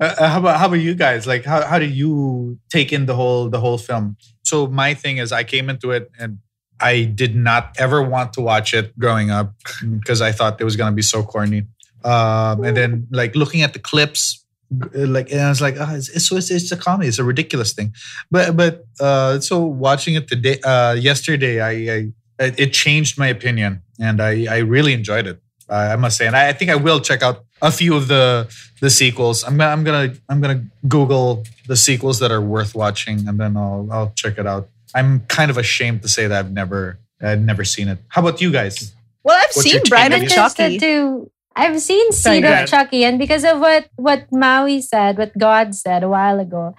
uh, 0.00 0.28
how 0.28 0.40
about 0.40 0.58
how 0.58 0.66
about 0.66 0.74
you 0.74 0.94
guys? 0.94 1.26
Like, 1.26 1.44
how 1.44 1.64
how 1.64 1.78
do 1.78 1.86
you 1.86 2.58
take 2.68 2.92
in 2.92 3.06
the 3.06 3.14
whole 3.14 3.48
the 3.48 3.60
whole 3.60 3.78
film? 3.78 4.18
So, 4.44 4.66
my 4.66 4.92
thing 4.92 5.16
is, 5.16 5.32
I 5.32 5.42
came 5.42 5.70
into 5.70 5.90
it 5.90 6.10
and 6.18 6.38
I 6.80 7.04
did 7.04 7.34
not 7.34 7.76
ever 7.78 8.02
want 8.02 8.32
to 8.34 8.40
watch 8.40 8.74
it 8.74 8.98
growing 8.98 9.30
up 9.30 9.54
because 9.80 10.20
I 10.20 10.32
thought 10.32 10.60
it 10.60 10.64
was 10.64 10.76
gonna 10.76 10.94
be 10.94 11.02
so 11.02 11.22
corny. 11.22 11.66
Um, 12.04 12.64
and 12.64 12.76
then, 12.76 13.08
like 13.10 13.34
looking 13.34 13.62
at 13.62 13.72
the 13.72 13.78
clips, 13.78 14.44
like 14.92 15.30
and 15.30 15.40
I 15.40 15.48
was 15.48 15.60
like, 15.60 15.76
oh, 15.78 15.94
it's, 15.94 16.08
it's, 16.08 16.50
it's 16.50 16.72
a 16.72 16.76
comedy. 16.76 17.08
It's 17.08 17.18
a 17.18 17.24
ridiculous 17.24 17.72
thing. 17.72 17.94
But 18.30 18.56
but 18.56 18.84
uh, 19.00 19.40
so 19.40 19.64
watching 19.64 20.14
it 20.14 20.28
today, 20.28 20.60
uh, 20.60 20.94
yesterday, 20.94 21.60
I, 21.60 21.70
I 21.70 22.12
it 22.38 22.60
it 22.60 22.72
changed 22.72 23.18
my 23.18 23.28
opinion, 23.28 23.82
and 24.00 24.20
I 24.20 24.46
I 24.50 24.58
really 24.58 24.92
enjoyed 24.92 25.26
it. 25.26 25.40
Uh, 25.68 25.90
I 25.92 25.96
must 25.96 26.16
say, 26.16 26.26
and 26.26 26.36
I, 26.36 26.48
I 26.48 26.52
think 26.52 26.70
I 26.70 26.76
will 26.76 27.00
check 27.00 27.22
out 27.22 27.44
a 27.62 27.72
few 27.72 27.96
of 27.96 28.08
the 28.08 28.48
the 28.80 28.90
sequels. 28.90 29.42
I'm 29.44 29.56
gonna 29.56 29.70
I'm 29.72 29.84
gonna 29.84 30.14
I'm 30.28 30.40
gonna 30.40 30.64
Google 30.86 31.44
the 31.66 31.76
sequels 31.76 32.18
that 32.20 32.30
are 32.30 32.40
worth 32.40 32.74
watching, 32.74 33.26
and 33.26 33.40
then 33.40 33.56
I'll 33.56 33.88
I'll 33.90 34.12
check 34.14 34.38
it 34.38 34.46
out. 34.46 34.68
I'm 34.94 35.20
kind 35.26 35.50
of 35.50 35.58
ashamed 35.58 36.02
to 36.02 36.08
say 36.08 36.26
that 36.26 36.38
I've 36.38 36.52
never 36.52 36.98
I've 37.20 37.40
never 37.40 37.64
seen 37.64 37.88
it. 37.88 37.98
How 38.08 38.20
about 38.22 38.40
you 38.40 38.52
guys? 38.52 38.92
Well, 39.24 39.36
I've 39.36 39.48
What's 39.54 39.62
seen 39.62 39.72
your 39.74 39.82
take 39.82 39.90
Bride 39.90 40.12
of? 40.12 40.28
Chucky. 40.28 40.64
interested 40.74 40.80
to. 40.80 41.30
I've 41.56 41.80
seen 41.80 42.12
Sorry, 42.12 42.36
Seed 42.36 42.42
go 42.42 42.48
of 42.48 42.52
ahead. 42.54 42.68
Chucky, 42.68 43.04
and 43.04 43.18
because 43.18 43.44
of 43.44 43.58
what 43.60 43.88
what 43.96 44.26
Maui 44.30 44.82
said, 44.82 45.16
what 45.18 45.36
God 45.38 45.74
said 45.74 46.02
a 46.02 46.08
while 46.08 46.38
ago, 46.38 46.74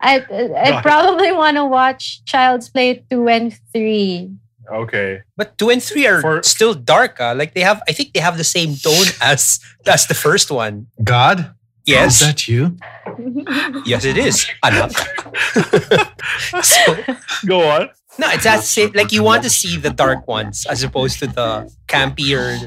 I 0.00 0.24
I 0.56 0.70
God. 0.70 0.82
probably 0.82 1.30
want 1.32 1.56
to 1.58 1.64
watch 1.66 2.24
Child's 2.24 2.68
Play 2.70 3.04
two 3.10 3.28
and 3.28 3.52
three. 3.72 4.30
Okay. 4.72 5.20
But 5.36 5.58
two 5.58 5.68
and 5.68 5.82
three 5.82 6.06
are 6.06 6.22
For- 6.22 6.42
still 6.42 6.72
dark. 6.72 7.18
ah. 7.20 7.32
Like 7.36 7.52
they 7.52 7.60
have, 7.60 7.82
I 7.86 7.92
think 7.92 8.14
they 8.14 8.20
have 8.20 8.38
the 8.38 8.44
same 8.48 8.74
tone 8.76 9.04
as 9.20 9.60
as 9.86 10.06
the 10.06 10.14
first 10.14 10.50
one. 10.50 10.86
God, 11.04 11.52
Yes, 11.86 12.20
is 12.20 12.26
that 12.26 12.48
you? 12.48 12.76
yes, 13.84 14.04
it 14.04 14.16
is. 14.16 14.46
Anak. 14.62 14.92
so, 16.62 16.96
Go 17.46 17.60
on. 17.68 17.90
no, 18.18 18.28
it's 18.30 18.44
that 18.44 18.62
same. 18.64 18.92
Like 18.94 19.12
you 19.12 19.22
want 19.22 19.42
to 19.42 19.50
see 19.50 19.76
the 19.76 19.90
dark 19.90 20.26
ones 20.26 20.66
as 20.66 20.82
opposed 20.82 21.18
to 21.20 21.26
the 21.26 21.70
campier, 21.86 22.58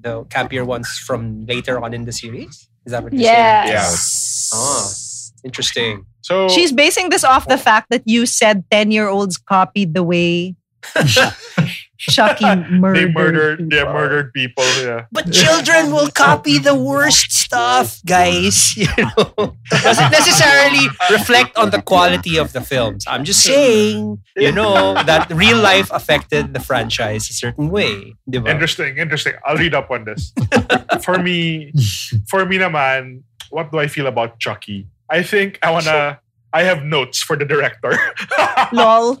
the 0.00 0.24
campier 0.24 0.66
ones 0.66 0.88
from 1.06 1.46
later 1.46 1.82
on 1.82 1.94
in 1.94 2.04
the 2.04 2.12
series. 2.12 2.68
Is 2.84 2.92
that 2.92 3.02
what 3.02 3.12
you're 3.12 3.22
saying? 3.22 3.68
Yes. 3.68 4.50
Ah, 4.54 4.92
interesting. 5.44 6.06
So 6.20 6.48
She's 6.48 6.72
basing 6.72 7.08
this 7.10 7.24
off 7.24 7.46
the 7.48 7.58
fact 7.58 7.88
that 7.90 8.02
you 8.04 8.26
said 8.26 8.64
10 8.70 8.90
year 8.90 9.08
olds 9.08 9.38
copied 9.38 9.94
the 9.94 10.02
way 10.02 10.54
Chucky 11.98 12.44
murdered. 12.44 12.96
they 12.96 13.12
murdered 13.12 13.70
they 13.70 13.78
people. 13.78 13.92
murdered 13.92 14.32
people. 14.32 14.64
Yeah. 14.82 15.06
But 15.10 15.32
children 15.32 15.92
will 15.92 16.10
copy 16.10 16.58
the 16.58 16.74
worst 16.74 17.32
stuff, 17.32 18.00
guys. 18.04 18.74
You 18.86 18.88
know, 19.16 19.56
doesn't 19.70 20.12
necessarily 20.12 20.86
reflect 21.10 21.56
on 21.56 21.70
the 21.70 21.82
quality 21.82 22.36
of 22.36 22.52
the 22.52 22.60
films. 22.60 23.04
I'm 23.08 23.24
just 23.24 23.42
saying, 23.42 24.22
you 24.36 24.52
know, 24.52 24.94
that 24.94 25.30
real 25.32 25.58
life 25.58 25.90
affected 25.92 26.54
the 26.54 26.60
franchise 26.60 27.28
a 27.30 27.32
certain 27.32 27.70
way. 27.70 28.14
Diba? 28.30 28.48
Interesting, 28.48 28.98
interesting. 28.98 29.34
I'll 29.44 29.56
read 29.56 29.74
up 29.74 29.90
on 29.90 30.04
this. 30.04 30.32
for 31.02 31.18
me, 31.18 31.72
for 32.28 32.44
me 32.44 32.58
naman, 32.58 33.22
what 33.50 33.72
do 33.72 33.78
I 33.78 33.88
feel 33.88 34.06
about 34.06 34.38
Chucky? 34.38 34.86
I 35.08 35.22
think 35.22 35.58
I 35.62 35.70
wanna 35.70 36.20
I 36.56 36.64
have 36.64 36.88
notes 36.88 37.20
for 37.20 37.36
the 37.36 37.44
director. 37.44 37.92
Lol. 38.72 39.20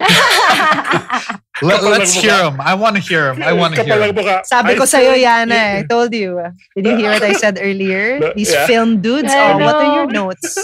Let, 1.64 1.80
let's 1.84 2.12
hear 2.16 2.32
mukha. 2.32 2.52
him. 2.52 2.60
I 2.60 2.72
want 2.76 2.96
to 2.96 3.02
hear 3.04 3.32
him. 3.32 3.42
I 3.44 3.52
want 3.52 3.76
to 3.76 3.84
hear 3.84 3.96
ng 4.00 4.16
him. 4.16 4.40
Sabi 4.44 4.72
I 4.72 4.76
ko 4.76 4.84
sa'yo, 4.84 5.12
think- 5.16 5.24
Yana. 5.28 5.56
eh. 5.56 5.72
I 5.80 5.82
told 5.88 6.12
you. 6.12 6.36
Did 6.76 6.84
you 6.84 6.96
hear 7.00 7.12
what 7.16 7.24
I 7.24 7.32
said 7.36 7.56
earlier? 7.60 8.20
These 8.36 8.52
yeah. 8.52 8.64
film 8.68 9.00
dudes. 9.00 9.32
I 9.32 9.52
Oh, 9.52 9.58
what 9.64 9.76
are 9.76 9.90
your 10.00 10.08
know. 10.12 10.32
notes? 10.32 10.56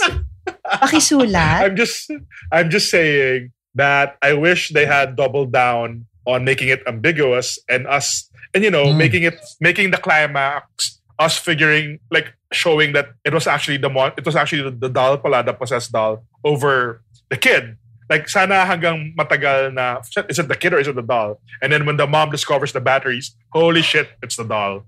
Pakisulat? 0.68 1.64
I'm 1.68 1.76
just 1.76 2.10
I'm 2.52 2.68
just 2.68 2.90
saying 2.90 3.52
that 3.74 4.16
I 4.20 4.32
wish 4.34 4.70
they 4.72 4.84
had 4.86 5.16
doubled 5.16 5.52
down 5.52 6.04
on 6.26 6.44
making 6.44 6.68
it 6.68 6.82
ambiguous 6.86 7.58
and 7.68 7.86
us 7.86 8.28
and 8.54 8.62
you 8.62 8.70
know 8.70 8.92
Mm. 8.92 8.96
making 9.00 9.22
it 9.24 9.38
making 9.64 9.90
the 9.94 9.98
climax 9.98 10.98
us 11.18 11.38
figuring 11.38 11.98
like 12.10 12.34
showing 12.54 12.92
that 12.92 13.12
it 13.24 13.32
was 13.32 13.46
actually 13.46 13.76
the 13.76 13.88
mon- 13.88 14.12
it 14.16 14.24
was 14.24 14.36
actually 14.36 14.62
the, 14.62 14.70
the 14.70 14.88
doll 14.88 15.18
pala 15.18 15.42
the 15.42 15.52
possessed 15.52 15.92
doll 15.92 16.24
over 16.44 17.02
the 17.28 17.36
kid 17.36 17.76
like 18.10 18.28
sana 18.28 18.68
hanggang 18.68 19.16
matagal 19.16 19.72
na 19.72 20.00
is 20.28 20.38
it 20.38 20.48
the 20.48 20.56
kid 20.56 20.72
or 20.72 20.78
is 20.78 20.88
it 20.88 20.94
the 20.94 21.02
doll 21.02 21.40
and 21.60 21.72
then 21.72 21.86
when 21.86 21.96
the 21.96 22.06
mom 22.06 22.30
discovers 22.30 22.72
the 22.72 22.80
batteries 22.80 23.34
holy 23.52 23.82
shit 23.82 24.08
it's 24.22 24.36
the 24.36 24.44
doll 24.44 24.84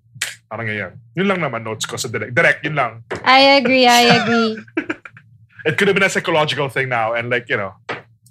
parang 0.51 0.69
ganyan 0.69 0.93
yun 1.17 1.27
lang 1.27 1.41
naman 1.41 1.65
notes 1.65 1.89
ko 1.89 1.97
sa 1.97 2.09
direct 2.09 2.35
direct 2.37 2.61
yun 2.65 2.77
lang 2.77 3.01
I 3.25 3.59
agree. 3.59 3.87
I 3.89 4.21
agree. 4.21 4.61
it 5.67 5.79
could 5.79 5.89
have 5.89 5.97
been 5.97 6.05
a 6.05 6.13
psychological 6.13 6.69
thing 6.69 6.89
now 6.89 7.15
and 7.15 7.31
like 7.31 7.49
you 7.49 7.57
know 7.57 7.73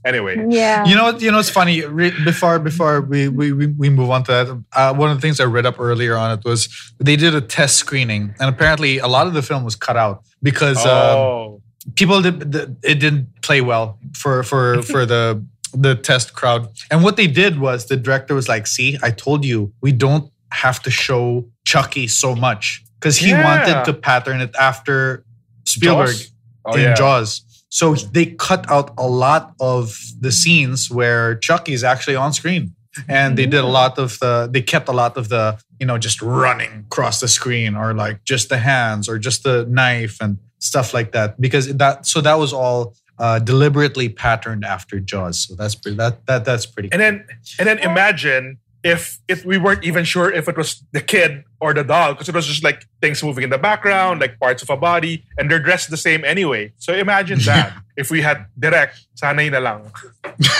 anyway 0.05 0.35
Yeah. 0.49 0.85
You 0.85 0.95
know 0.95 1.03
what? 1.05 1.21
You 1.21 1.31
know 1.31 1.37
what's 1.37 1.49
funny? 1.49 1.85
Re- 1.85 2.13
before 2.25 2.59
before 2.59 3.01
we, 3.01 3.27
we 3.27 3.51
we 3.53 3.67
we 3.67 3.89
move 3.89 4.09
on 4.09 4.23
to 4.25 4.31
that, 4.31 4.63
uh, 4.73 4.93
one 4.93 5.09
of 5.09 5.17
the 5.17 5.21
things 5.21 5.39
I 5.39 5.45
read 5.45 5.65
up 5.65 5.79
earlier 5.79 6.15
on 6.15 6.37
it 6.37 6.43
was 6.45 6.67
they 6.99 7.15
did 7.15 7.33
a 7.35 7.41
test 7.41 7.77
screening, 7.77 8.35
and 8.39 8.49
apparently 8.49 8.99
a 8.99 9.07
lot 9.07 9.27
of 9.27 9.33
the 9.33 9.41
film 9.41 9.63
was 9.63 9.75
cut 9.75 9.97
out 9.97 10.23
because 10.41 10.77
um, 10.85 11.17
oh 11.17 11.61
people 11.95 12.21
did 12.21 12.51
the, 12.51 12.75
it 12.83 12.95
didn't 12.95 13.27
play 13.41 13.61
well 13.61 13.99
for 14.15 14.43
for 14.43 14.81
for 14.91 15.05
the 15.05 15.43
the 15.73 15.95
test 15.95 16.33
crowd. 16.33 16.67
And 16.91 17.03
what 17.03 17.15
they 17.17 17.27
did 17.27 17.59
was 17.59 17.87
the 17.87 17.97
director 17.97 18.35
was 18.35 18.47
like, 18.47 18.67
"See, 18.67 18.97
I 19.01 19.09
told 19.11 19.43
you, 19.45 19.71
we 19.81 19.91
don't 19.91 20.29
have 20.51 20.81
to 20.83 20.91
show 20.91 21.45
Chucky 21.65 22.07
so 22.07 22.35
much 22.35 22.83
because 22.99 23.17
he 23.17 23.29
Yeah. 23.29 23.43
wanted 23.43 23.85
to 23.85 23.93
pattern 23.93 24.39
it 24.41 24.53
after 24.59 25.25
Spielberg 25.65 26.07
Jaws? 26.15 26.31
Oh, 26.65 26.75
in 26.75 26.81
yeah. 26.81 26.93
Jaws." 26.93 27.41
So 27.73 27.95
they 27.95 28.27
cut 28.27 28.69
out 28.69 28.93
a 28.99 29.07
lot 29.07 29.55
of 29.59 29.99
the 30.19 30.31
scenes 30.31 30.91
where 30.91 31.33
Chucky 31.33 31.73
is 31.73 31.83
actually 31.83 32.15
on 32.15 32.31
screen. 32.31 32.75
And 33.07 33.35
they 33.35 33.47
did 33.47 33.63
a 33.63 33.65
lot 33.81 33.97
of 33.97 34.19
the, 34.19 34.47
they 34.51 34.61
kept 34.61 34.87
a 34.87 34.91
lot 34.91 35.17
of 35.17 35.29
the, 35.29 35.57
you 35.79 35.87
know, 35.87 35.97
just 35.97 36.21
running 36.21 36.85
across 36.85 37.19
the 37.19 37.27
screen 37.27 37.75
or 37.75 37.95
like 37.95 38.23
just 38.25 38.49
the 38.49 38.59
hands 38.59 39.09
or 39.09 39.17
just 39.17 39.41
the 39.41 39.65
knife 39.67 40.17
and 40.21 40.37
stuff 40.59 40.93
like 40.93 41.13
that. 41.13 41.41
Because 41.41 41.75
that, 41.77 42.05
so 42.05 42.21
that 42.21 42.35
was 42.35 42.53
all 42.53 42.93
uh, 43.17 43.39
deliberately 43.39 44.07
patterned 44.07 44.63
after 44.63 44.99
Jaws. 44.99 45.39
So 45.39 45.55
that's 45.55 45.73
pretty, 45.73 45.97
that, 45.97 46.27
that, 46.27 46.45
that's 46.45 46.67
pretty 46.67 46.89
And 46.91 47.01
then 47.01 47.25
and 47.57 47.67
then 47.67 47.79
imagine 47.79 48.59
if 48.83 49.17
if 49.31 49.45
we 49.47 49.57
weren't 49.57 49.83
even 49.83 50.03
sure 50.03 50.27
if 50.29 50.51
it 50.51 50.57
was 50.59 50.83
the 50.91 50.99
kid 50.99 51.43
or 51.63 51.73
the 51.73 51.83
dog 51.83 52.15
because 52.15 52.27
it 52.27 52.35
was 52.35 52.45
just 52.45 52.63
like 52.63 52.83
things 52.99 53.23
moving 53.23 53.43
in 53.43 53.49
the 53.49 53.57
background, 53.57 54.19
like 54.19 54.37
parts 54.39 54.61
of 54.61 54.69
a 54.69 54.75
body, 54.75 55.23
and 55.39 55.49
they're 55.49 55.63
dressed 55.63 55.89
the 55.89 55.97
same 55.97 56.23
anyway. 56.27 56.73
So 56.77 56.93
imagine 56.93 57.39
that 57.49 57.71
if 57.95 58.11
we 58.11 58.21
had 58.21 58.45
direct, 58.59 58.99
sanay 59.15 59.47
na 59.49 59.59
lang. 59.63 59.87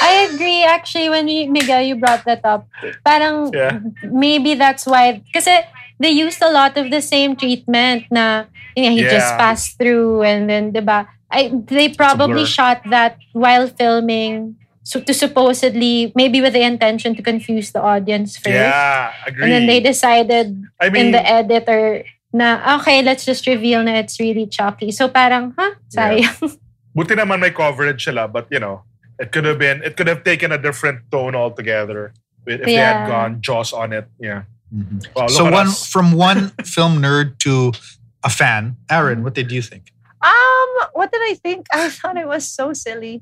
I 0.01 0.31
agree 0.31 0.63
actually 0.63 1.09
when 1.11 1.27
you, 1.27 1.51
Miguel 1.51 1.81
you 1.83 1.95
brought 1.99 2.23
that 2.25 2.41
up. 2.47 2.67
Parang 3.05 3.51
Yeah. 3.51 3.83
maybe 4.07 4.55
that's 4.55 4.87
why 4.87 5.19
because 5.19 5.45
they 5.99 6.11
used 6.11 6.41
a 6.41 6.49
lot 6.49 6.79
of 6.79 6.89
the 6.89 7.03
same 7.03 7.35
treatment 7.35 8.07
na 8.09 8.47
yun 8.75 8.87
nga, 8.87 8.91
he 8.95 9.01
just 9.03 9.35
passed 9.35 9.75
through 9.77 10.23
and 10.23 10.47
then 10.47 10.71
'di 10.71 10.79
ba? 10.79 11.11
I 11.27 11.51
they 11.67 11.91
probably 11.91 12.45
shot 12.47 12.87
that 12.87 13.19
while 13.35 13.67
filming 13.67 14.55
so 14.83 14.99
to 14.99 15.13
supposedly 15.13 16.11
maybe 16.15 16.41
with 16.41 16.53
the 16.53 16.61
intention 16.61 17.15
to 17.15 17.23
confuse 17.23 17.71
the 17.71 17.81
audience 17.81 18.37
first. 18.37 18.53
Yeah, 18.53 19.13
agree. 19.25 19.43
And 19.43 19.51
then 19.51 19.65
they 19.67 19.79
decided 19.79 20.63
I 20.79 20.87
in 20.87 21.11
the 21.11 21.23
editor 21.23 22.03
na 22.33 22.79
okay, 22.79 23.01
let's 23.01 23.25
just 23.25 23.47
reveal 23.47 23.83
na 23.83 24.03
it's 24.03 24.19
really 24.19 24.47
Chucky. 24.47 24.91
So 24.91 25.07
parang, 25.07 25.53
huh? 25.57 25.75
Sayang. 25.89 26.59
buti 26.95 27.17
naman 27.17 27.41
may 27.41 27.51
coverage 27.51 28.05
sila, 28.05 28.27
but 28.27 28.47
you 28.51 28.59
know, 28.59 28.85
it 29.19 29.31
could 29.31 29.45
have 29.45 29.57
been, 29.57 29.81
it 29.83 29.97
could 29.97 30.07
have 30.07 30.23
taken 30.23 30.51
a 30.51 30.57
different 30.57 31.09
tone 31.11 31.35
altogether 31.35 32.13
if 32.45 32.61
they 32.65 32.73
had 32.73 33.07
gone 33.07 33.41
Jaws 33.41 33.73
on 33.73 33.93
it. 33.93 34.07
Yeah. 34.19 34.43
Wow, 35.15 35.29
look 35.29 35.29
so 35.29 35.43
one 35.45 35.67
us. 35.67 35.85
from 35.85 36.13
one 36.13 36.49
film 36.65 37.01
nerd 37.01 37.37
to 37.39 37.73
a 38.23 38.29
fan. 38.29 38.77
Aaron, 38.89 39.23
what 39.23 39.33
did 39.33 39.51
you 39.51 39.61
think? 39.61 39.93
Um, 40.21 40.69
what 40.93 41.11
did 41.11 41.21
I 41.21 41.35
think? 41.35 41.67
I 41.73 41.89
thought 41.89 42.17
it 42.17 42.27
was 42.27 42.47
so 42.47 42.73
silly. 42.73 43.21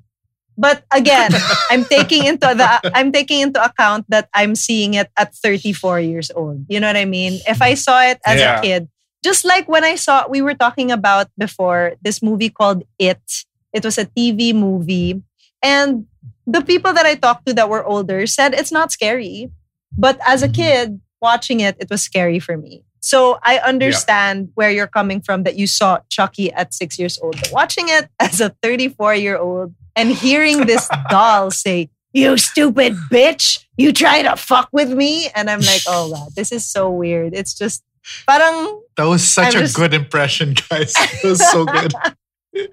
But 0.58 0.84
again, 0.92 1.32
I'm 1.72 1.86
taking 1.86 2.26
into 2.26 2.48
the 2.48 2.92
I'm 2.96 3.12
taking 3.12 3.42
into 3.42 3.64
account 3.64 4.06
that 4.10 4.30
I'm 4.34 4.56
seeing 4.56 4.94
it 4.96 5.10
at 5.18 5.34
34 5.36 6.00
years 6.02 6.32
old. 6.36 6.66
You 6.70 6.80
know 6.80 6.88
what 6.88 6.98
I 6.98 7.06
mean? 7.06 7.40
If 7.48 7.62
I 7.62 7.74
saw 7.74 8.02
it 8.02 8.20
as 8.26 8.40
Yeah. 8.40 8.60
a 8.60 8.62
kid, 8.62 8.90
just 9.24 9.46
like 9.46 9.68
when 9.68 9.84
I 9.84 9.96
saw 9.96 10.28
we 10.28 10.42
were 10.42 10.56
talking 10.56 10.92
about 10.92 11.28
before 11.38 11.94
this 12.02 12.22
movie 12.22 12.50
called 12.50 12.84
It. 13.00 13.22
It 13.74 13.86
was 13.86 13.98
a 13.98 14.06
TV 14.06 14.54
movie 14.54 15.24
and 15.64 16.06
the 16.46 16.62
people 16.62 16.94
that 16.94 17.06
I 17.06 17.16
talked 17.16 17.46
to 17.48 17.54
that 17.54 17.70
were 17.70 17.86
older 17.86 18.26
said 18.28 18.54
it's 18.54 18.72
not 18.72 18.92
scary. 18.92 19.52
But 19.98 20.20
as 20.26 20.42
a 20.44 20.48
mm-hmm. 20.48 20.54
kid 20.56 21.02
watching 21.22 21.60
it, 21.60 21.76
it 21.80 21.90
was 21.90 22.02
scary 22.02 22.40
for 22.40 22.58
me. 22.58 22.84
So 23.02 23.40
I 23.42 23.58
understand 23.58 24.50
where 24.54 24.70
you're 24.70 24.88
coming 24.88 25.22
from 25.22 25.44
that 25.44 25.58
you 25.58 25.66
saw 25.66 26.00
Chucky 26.10 26.52
at 26.54 26.74
six 26.74 27.00
years 27.00 27.20
old. 27.22 27.36
But 27.40 27.52
watching 27.52 27.90
it 27.90 28.10
as 28.20 28.40
a 28.42 28.50
34 28.62 29.16
year 29.16 29.38
old 29.38 29.74
and 29.96 30.12
hearing 30.12 30.66
this 30.66 30.90
doll 31.10 31.52
say, 31.52 31.90
You 32.14 32.38
stupid 32.38 32.94
bitch, 33.12 33.66
you 33.78 33.94
try 33.94 34.22
to 34.24 34.36
fuck 34.36 34.70
with 34.72 34.92
me. 34.92 35.30
And 35.36 35.50
I'm 35.50 35.62
like, 35.62 35.82
Oh 35.88 36.12
God, 36.12 36.30
this 36.36 36.52
is 36.52 36.66
so 36.70 36.90
weird. 36.90 37.34
It's 37.34 37.54
just 37.54 37.84
parang 38.28 38.82
That 38.98 39.06
was 39.06 39.24
such 39.28 39.56
I'm 39.56 39.62
a 39.62 39.66
just- 39.66 39.76
good 39.76 39.94
impression, 39.94 40.54
guys. 40.70 40.94
It 40.98 41.28
was 41.28 41.52
so 41.52 41.66
good. 41.66 41.94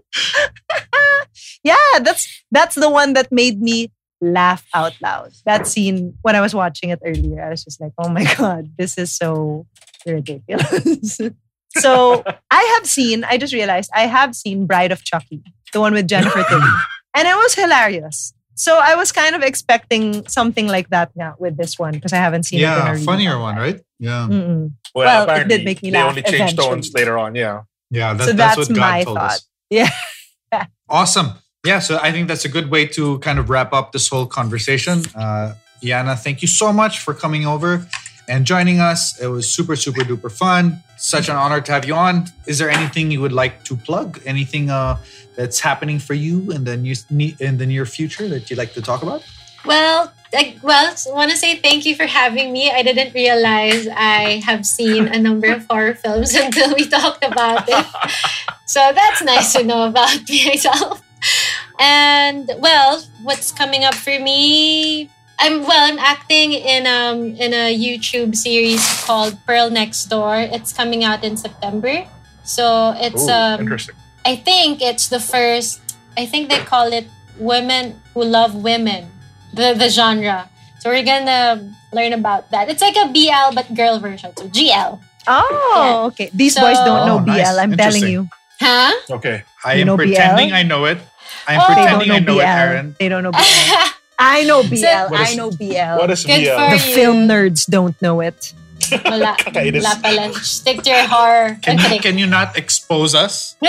yeah, 1.62 1.76
that's 2.00 2.26
that's 2.50 2.74
the 2.74 2.90
one 2.90 3.12
that 3.14 3.30
made 3.30 3.60
me 3.60 3.90
laugh 4.20 4.66
out 4.74 4.94
loud. 5.00 5.32
That 5.44 5.66
scene 5.66 6.14
when 6.22 6.34
I 6.34 6.40
was 6.40 6.54
watching 6.54 6.90
it 6.90 6.98
earlier, 7.04 7.42
I 7.42 7.50
was 7.50 7.64
just 7.64 7.80
like, 7.80 7.92
"Oh 7.98 8.08
my 8.08 8.24
god, 8.36 8.70
this 8.76 8.98
is 8.98 9.12
so 9.12 9.66
ridiculous." 10.06 11.20
so 11.76 12.24
I 12.50 12.62
have 12.76 12.86
seen. 12.86 13.24
I 13.24 13.38
just 13.38 13.52
realized 13.54 13.90
I 13.94 14.06
have 14.06 14.34
seen 14.34 14.66
Bride 14.66 14.90
of 14.92 15.04
Chucky, 15.04 15.42
the 15.72 15.80
one 15.80 15.92
with 15.94 16.08
Jennifer 16.08 16.42
Tilly, 16.48 16.66
and 17.14 17.26
it 17.28 17.34
was 17.36 17.54
hilarious. 17.54 18.32
So 18.54 18.78
I 18.82 18.96
was 18.96 19.12
kind 19.12 19.36
of 19.36 19.42
expecting 19.42 20.26
something 20.26 20.66
like 20.66 20.88
that 20.90 21.10
now 21.14 21.36
with 21.38 21.56
this 21.56 21.78
one 21.78 21.92
because 21.92 22.12
I 22.12 22.16
haven't 22.16 22.42
seen 22.42 22.58
it. 22.58 22.64
in 22.64 22.68
a 22.68 22.72
yeah, 22.74 22.96
funnier 22.98 23.38
one, 23.38 23.54
time. 23.54 23.62
right? 23.62 23.80
Yeah. 24.00 24.26
Mm-mm. 24.28 24.72
well, 24.94 25.26
well, 25.26 25.40
it 25.40 25.48
did 25.48 25.64
make 25.64 25.80
me 25.82 25.90
they 25.90 25.98
laugh 25.98 26.08
only 26.10 26.22
changed 26.22 26.54
eventually. 26.54 26.68
tones 26.68 26.92
later 26.92 27.16
on. 27.18 27.34
Yeah. 27.36 27.62
Yeah, 27.90 28.14
that, 28.14 28.24
So 28.26 28.32
that's, 28.32 28.56
that's 28.56 28.68
what 28.68 28.76
God 28.76 29.04
told 29.04 29.16
thought. 29.18 29.30
us. 29.32 29.46
Yeah. 29.70 29.90
Awesome. 30.88 31.32
Yeah, 31.64 31.78
so 31.80 31.98
I 32.00 32.10
think 32.12 32.28
that's 32.28 32.44
a 32.44 32.48
good 32.48 32.70
way 32.70 32.86
to 32.86 33.18
kind 33.18 33.38
of 33.38 33.50
wrap 33.50 33.72
up 33.72 33.92
this 33.92 34.08
whole 34.08 34.26
conversation. 34.26 35.02
Uh, 35.14 35.54
Yana, 35.82 36.18
thank 36.18 36.40
you 36.42 36.48
so 36.48 36.72
much 36.72 37.00
for 37.00 37.12
coming 37.14 37.46
over 37.46 37.86
and 38.28 38.44
joining 38.44 38.80
us. 38.80 39.18
It 39.20 39.28
was 39.28 39.50
super, 39.50 39.76
super 39.76 40.02
duper 40.02 40.30
fun. 40.30 40.82
Such 40.96 41.28
an 41.28 41.36
honor 41.36 41.60
to 41.60 41.72
have 41.72 41.84
you 41.84 41.94
on. 41.94 42.26
Is 42.46 42.58
there 42.58 42.70
anything 42.70 43.10
you 43.10 43.20
would 43.20 43.32
like 43.32 43.64
to 43.64 43.76
plug? 43.76 44.20
Anything 44.24 44.70
uh, 44.70 44.98
that's 45.36 45.60
happening 45.60 45.98
for 45.98 46.14
you 46.14 46.50
in 46.52 46.64
the 46.64 46.76
new, 46.76 46.94
in 47.38 47.58
the 47.58 47.66
near 47.66 47.86
future 47.86 48.28
that 48.28 48.50
you'd 48.50 48.58
like 48.58 48.74
to 48.74 48.82
talk 48.82 49.02
about? 49.02 49.24
Well, 49.64 50.12
I, 50.34 50.56
well, 50.62 50.94
want 51.08 51.30
to 51.30 51.36
say 51.36 51.56
thank 51.56 51.86
you 51.86 51.96
for 51.96 52.06
having 52.06 52.52
me. 52.52 52.70
I 52.70 52.82
didn't 52.82 53.14
realize 53.14 53.88
I 53.88 54.40
have 54.44 54.66
seen 54.66 55.08
a 55.08 55.18
number 55.18 55.50
of 55.52 55.66
horror 55.66 55.94
films 55.94 56.34
until 56.44 56.74
we 56.74 56.86
talked 56.86 57.24
about 57.24 57.64
it. 57.68 57.86
So 58.68 58.92
that's 58.94 59.22
nice 59.22 59.54
to 59.54 59.64
know 59.64 59.88
about 59.88 60.10
myself. 60.28 61.02
And 61.80 62.50
well, 62.58 63.02
what's 63.22 63.50
coming 63.50 63.82
up 63.82 63.94
for 63.94 64.18
me? 64.18 65.08
I'm 65.38 65.62
well. 65.62 65.84
I'm 65.86 65.98
acting 65.98 66.52
in 66.52 66.86
um 66.86 67.36
in 67.38 67.54
a 67.54 67.70
YouTube 67.70 68.34
series 68.34 68.82
called 69.06 69.38
Pearl 69.46 69.70
Next 69.70 70.06
Door. 70.10 70.50
It's 70.50 70.72
coming 70.72 71.04
out 71.04 71.22
in 71.22 71.36
September. 71.36 72.04
So 72.42 72.94
it's 72.98 73.22
Ooh, 73.26 73.30
um 73.32 73.60
interesting. 73.60 73.94
I 74.26 74.36
think 74.36 74.82
it's 74.82 75.08
the 75.08 75.20
first. 75.20 75.80
I 76.18 76.26
think 76.26 76.50
they 76.50 76.58
call 76.66 76.90
it 76.92 77.06
"Women 77.38 78.02
Who 78.14 78.24
Love 78.26 78.54
Women," 78.58 79.06
the 79.54 79.74
the 79.78 79.88
genre. 79.88 80.50
So 80.82 80.90
we're 80.90 81.06
gonna 81.06 81.62
learn 81.94 82.12
about 82.12 82.50
that. 82.50 82.68
It's 82.68 82.82
like 82.82 82.98
a 82.98 83.06
BL 83.10 83.54
but 83.54 83.70
girl 83.74 83.98
version, 84.02 84.34
so 84.36 84.46
GL. 84.50 84.98
Oh, 85.30 86.08
okay. 86.12 86.30
These 86.34 86.54
So- 86.54 86.62
boys 86.66 86.78
don't 86.82 87.04
know 87.06 87.18
Oh, 87.20 87.26
BL. 87.26 87.36
nice. 87.36 87.56
I'm 87.58 87.76
telling 87.76 88.06
you. 88.08 88.28
Huh? 88.58 88.90
Okay. 89.22 89.42
I 89.64 89.74
You 89.78 89.82
am 89.82 89.86
know 89.86 89.96
BL? 89.96 90.08
pretending 90.10 90.50
I 90.52 90.62
know 90.66 90.84
it. 90.86 90.98
I'm 91.46 91.60
Oh. 91.62 91.68
They 91.68 91.84
don't 91.84 92.00
pretending 92.02 92.08
know 92.08 92.14
I 92.14 92.18
know 92.26 92.34
BL. 92.34 92.40
it, 92.40 92.48
Aaron. 92.48 92.86
They 92.98 93.08
don't 93.08 93.22
know 93.22 93.30
BL. 93.38 93.86
I 94.18 94.44
know 94.44 94.62
BL. 94.62 95.10
What 95.10 95.20
is- 95.20 95.30
I 95.30 95.34
know 95.36 95.50
BL. 95.50 95.98
What 95.98 96.10
is 96.10 96.24
Good 96.26 96.44
BL? 96.44 96.58
for 96.58 96.70
the 96.76 96.82
you. 96.88 96.94
film 96.94 97.28
nerds 97.28 97.66
don't 97.70 98.00
know 98.02 98.20
it. 98.20 98.52
Wala, 99.04 99.36
Kakainis. 99.38 99.82
wala 99.84 99.96
pala. 100.02 100.32
Stick 100.40 100.82
to 100.82 100.90
your 100.90 101.06
horror. 101.06 101.58
Can 101.62 101.78
I'm 101.78 101.92
you, 101.92 102.00
can 102.00 102.18
you 102.18 102.26
not 102.26 102.56
expose 102.56 103.14
us 103.14 103.54
oh, 103.62 103.68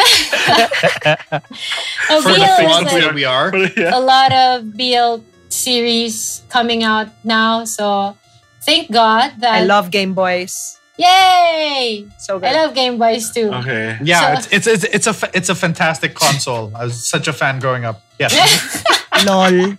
for 2.24 2.32
the 2.34 2.40
BL 2.40 2.44
is 2.44 2.58
frauds 2.58 2.92
like 2.94 3.04
that 3.04 3.14
we 3.14 3.26
are? 3.26 3.52
a 3.54 4.00
lot 4.00 4.32
of 4.32 4.76
BL 4.78 5.18
series 5.50 6.42
coming 6.50 6.84
out 6.84 7.08
now. 7.26 7.66
So 7.66 8.18
thank 8.62 8.92
God 8.92 9.34
that. 9.40 9.62
I 9.62 9.64
love 9.66 9.92
Game 9.92 10.14
Boys. 10.14 10.78
Yay! 10.98 12.08
So 12.18 12.40
good. 12.40 12.50
I 12.50 12.54
love 12.54 12.74
Game 12.76 12.98
Boys 12.98 13.32
too. 13.32 13.52
Okay. 13.54 13.98
Yeah, 14.04 14.40
So- 14.40 14.50
it's, 14.56 14.68
it's 14.68 14.86
it's 14.86 14.96
it's 14.96 15.08
a 15.24 15.30
it's 15.34 15.50
a 15.50 15.56
fantastic 15.56 16.14
console. 16.16 16.72
I 16.76 16.86
was 16.86 17.06
such 17.06 17.28
a 17.28 17.34
fan 17.34 17.60
growing 17.60 17.86
up. 17.86 18.02
Yes. 18.20 18.84
LOL. 19.26 19.78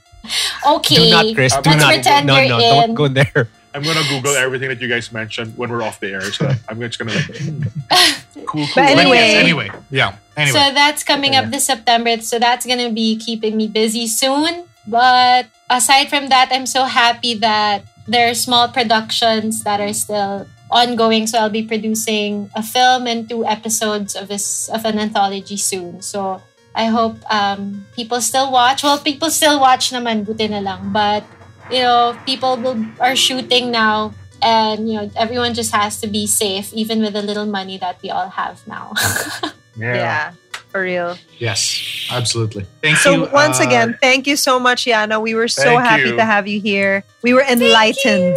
Okay. 0.67 0.95
Do 0.97 1.11
not, 1.11 1.35
Chris. 1.35 1.53
Do 1.57 1.71
Let's 1.71 1.83
not. 1.83 1.93
pretend 1.95 2.27
No, 2.27 2.39
you're 2.39 2.49
no, 2.49 2.59
in. 2.59 2.87
don't 2.87 2.95
go 2.95 3.09
there. 3.09 3.49
I'm 3.73 3.83
gonna 3.83 4.03
Google 4.09 4.35
everything 4.35 4.69
that 4.69 4.81
you 4.81 4.89
guys 4.89 5.13
mentioned 5.13 5.57
when 5.57 5.71
we're 5.71 5.83
off 5.83 6.01
the 6.01 6.11
air. 6.13 6.23
So 6.33 6.51
I'm 6.69 6.81
just 6.81 6.99
gonna 6.99 7.15
like, 7.15 7.37
hmm, 7.37 7.63
cool, 8.47 8.67
cool. 8.67 8.67
But 8.75 8.95
But 8.95 8.99
Anyway. 8.99 9.17
yes, 9.17 9.37
anyway, 9.37 9.71
yeah. 9.91 10.17
Anyway, 10.37 10.59
So 10.59 10.75
that's 10.75 11.05
coming 11.05 11.37
up 11.37 11.51
this 11.51 11.67
September. 11.67 12.19
So 12.21 12.39
that's 12.39 12.67
going 12.67 12.79
to 12.81 12.91
be 12.93 13.17
keeping 13.17 13.57
me 13.57 13.69
busy 13.69 14.07
soon. 14.09 14.65
But 14.87 15.47
aside 15.69 16.09
from 16.09 16.29
that, 16.31 16.49
I'm 16.51 16.67
so 16.67 16.85
happy 16.85 17.35
that 17.35 17.85
there 18.09 18.31
are 18.31 18.35
small 18.35 18.67
productions 18.69 19.63
that 19.63 19.81
are 19.81 19.93
still 19.93 20.47
ongoing. 20.71 21.27
So 21.29 21.39
I'll 21.39 21.51
be 21.51 21.63
producing 21.63 22.51
a 22.57 22.63
film 22.63 23.07
and 23.07 23.29
two 23.29 23.45
episodes 23.47 24.17
of 24.17 24.27
this 24.29 24.69
of 24.71 24.85
an 24.85 24.99
anthology 24.99 25.59
soon. 25.59 26.01
So 26.03 26.41
I 26.75 26.87
hope 26.87 27.19
um, 27.31 27.87
people 27.97 28.21
still 28.21 28.51
watch. 28.53 28.83
Well, 28.83 28.99
people 28.99 29.31
still 29.31 29.61
watch 29.61 29.91
naman, 29.91 30.25
buti 30.25 30.49
na 30.49 30.61
lang. 30.61 30.93
But, 30.93 31.25
you 31.71 31.81
know, 31.81 32.17
people 32.27 32.57
will, 32.57 32.79
are 33.01 33.17
shooting 33.17 33.71
now. 33.71 34.15
And, 34.43 34.89
you 34.89 34.95
know, 34.97 35.11
everyone 35.17 35.53
just 35.55 35.75
has 35.75 36.01
to 36.01 36.07
be 36.07 36.27
safe, 36.27 36.73
even 36.73 37.03
with 37.03 37.13
the 37.13 37.23
little 37.23 37.47
money 37.47 37.77
that 37.79 38.01
we 38.03 38.11
all 38.11 38.29
have 38.29 38.67
now. 38.67 38.93
yeah. 39.77 39.95
Yeah. 39.95 40.33
For 40.71 40.83
real. 40.83 41.19
yes, 41.39 42.07
absolutely. 42.13 42.65
Thank 42.81 42.99
So 42.99 43.11
you. 43.11 43.27
So 43.27 43.33
once 43.33 43.59
uh, 43.59 43.65
again, 43.65 43.99
thank 44.01 44.29
you 44.29 44.37
so 44.37 44.61
much, 44.61 44.85
Yana. 44.87 45.21
We 45.21 45.35
were 45.35 45.49
so 45.49 45.79
happy 45.79 46.11
you. 46.11 46.17
to 46.17 46.25
have 46.25 46.47
you 46.47 46.61
here. 46.61 47.03
We 47.23 47.35
were 47.35 47.43
enlightened 47.43 48.37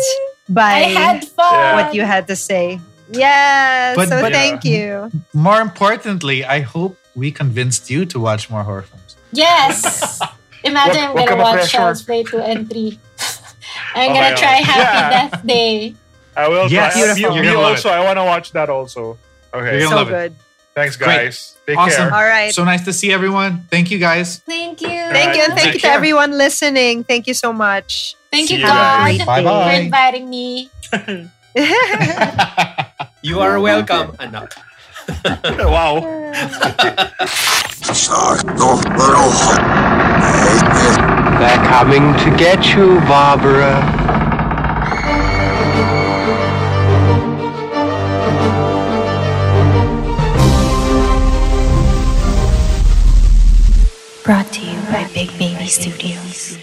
by 0.50 0.90
had 0.98 1.30
what 1.38 1.94
you 1.94 2.02
had 2.02 2.26
to 2.28 2.36
say. 2.36 2.82
Yes. 3.12 3.96
But- 3.96 4.10
so 4.10 4.22
but- 4.22 4.34
thank 4.34 4.66
you. 4.66 5.12
more 5.34 5.62
importantly, 5.62 6.44
I 6.44 6.62
hope 6.62 6.98
we 7.16 7.32
convinced 7.32 7.90
you 7.90 8.06
to 8.06 8.20
watch 8.20 8.50
more 8.50 8.64
horror 8.64 8.84
films. 8.84 9.16
Yes. 9.32 10.20
Imagine 10.64 11.04
I'm 11.04 11.14
Wag- 11.14 11.16
wag 11.16 11.30
gonna 11.30 11.42
watch 11.44 11.54
ma-pressure. 11.56 11.78
Child's 11.78 12.02
Play 12.04 12.24
2 12.24 12.40
and 12.40 12.70
3. 12.70 13.00
I'm 13.96 14.12
Okay, 14.12 14.20
gonna 14.20 14.36
try 14.38 14.54
okay. 14.56 14.64
Happy 14.64 14.80
Yeah. 14.82 15.10
Death 15.30 15.46
Day. 15.46 15.96
I 16.36 16.48
will. 16.48 16.68
Yes, 16.72 16.94
try. 16.94 17.02
beautiful. 17.14 17.30
Me, 17.30 17.36
You're 17.36 17.44
me 17.44 17.50
gonna 17.52 17.62
love 17.62 17.72
also. 17.78 17.90
I 17.90 18.00
want 18.04 18.18
to 18.18 18.24
watch 18.26 18.52
that 18.54 18.70
also. 18.70 19.18
Okay. 19.54 19.80
You're 19.80 19.90
So 19.90 19.90
gonna 19.90 19.96
love 20.02 20.10
it. 20.10 20.12
good. 20.12 20.36
Thanks, 20.74 20.96
Great. 20.98 21.06
guys. 21.30 21.56
Take 21.68 21.78
Awesome. 21.78 22.10
care. 22.10 22.14
All 22.16 22.24
right. 22.26 22.52
So 22.54 22.64
nice 22.64 22.84
to 22.86 22.94
see 22.94 23.12
everyone. 23.14 23.68
Thank 23.70 23.92
you, 23.92 24.00
guys. 24.00 24.40
Thank 24.40 24.82
you. 24.82 24.88
thank 24.90 25.36
you 25.38 25.44
and 25.44 25.54
thank 25.54 25.66
Take 25.70 25.74
you 25.76 25.80
to 25.82 25.88
care. 25.88 25.96
everyone 25.96 26.32
listening. 26.34 27.04
Thank 27.04 27.28
you 27.28 27.36
so 27.36 27.54
much. 27.54 28.16
Thank 28.32 28.48
See 28.48 28.56
you, 28.56 28.62
you 28.62 28.66
God, 28.66 28.74
guys. 29.06 29.20
for 29.22 29.26
Bye-bye. 29.28 29.74
inviting 29.86 30.30
me. 30.30 30.70
You 33.24 33.40
are 33.40 33.60
welcome, 33.62 34.16
anak. 34.20 34.52
Wow. 35.60 36.00
They're 41.40 41.66
coming 41.68 42.14
to 42.20 42.38
get 42.38 42.74
you, 42.74 43.00
Barbara. 43.02 43.82
Brought 54.24 54.54
to 54.54 54.62
you 54.62 54.80
by 54.84 55.10
Big 55.14 55.38
Baby 55.38 55.68
Studios. 55.68 56.63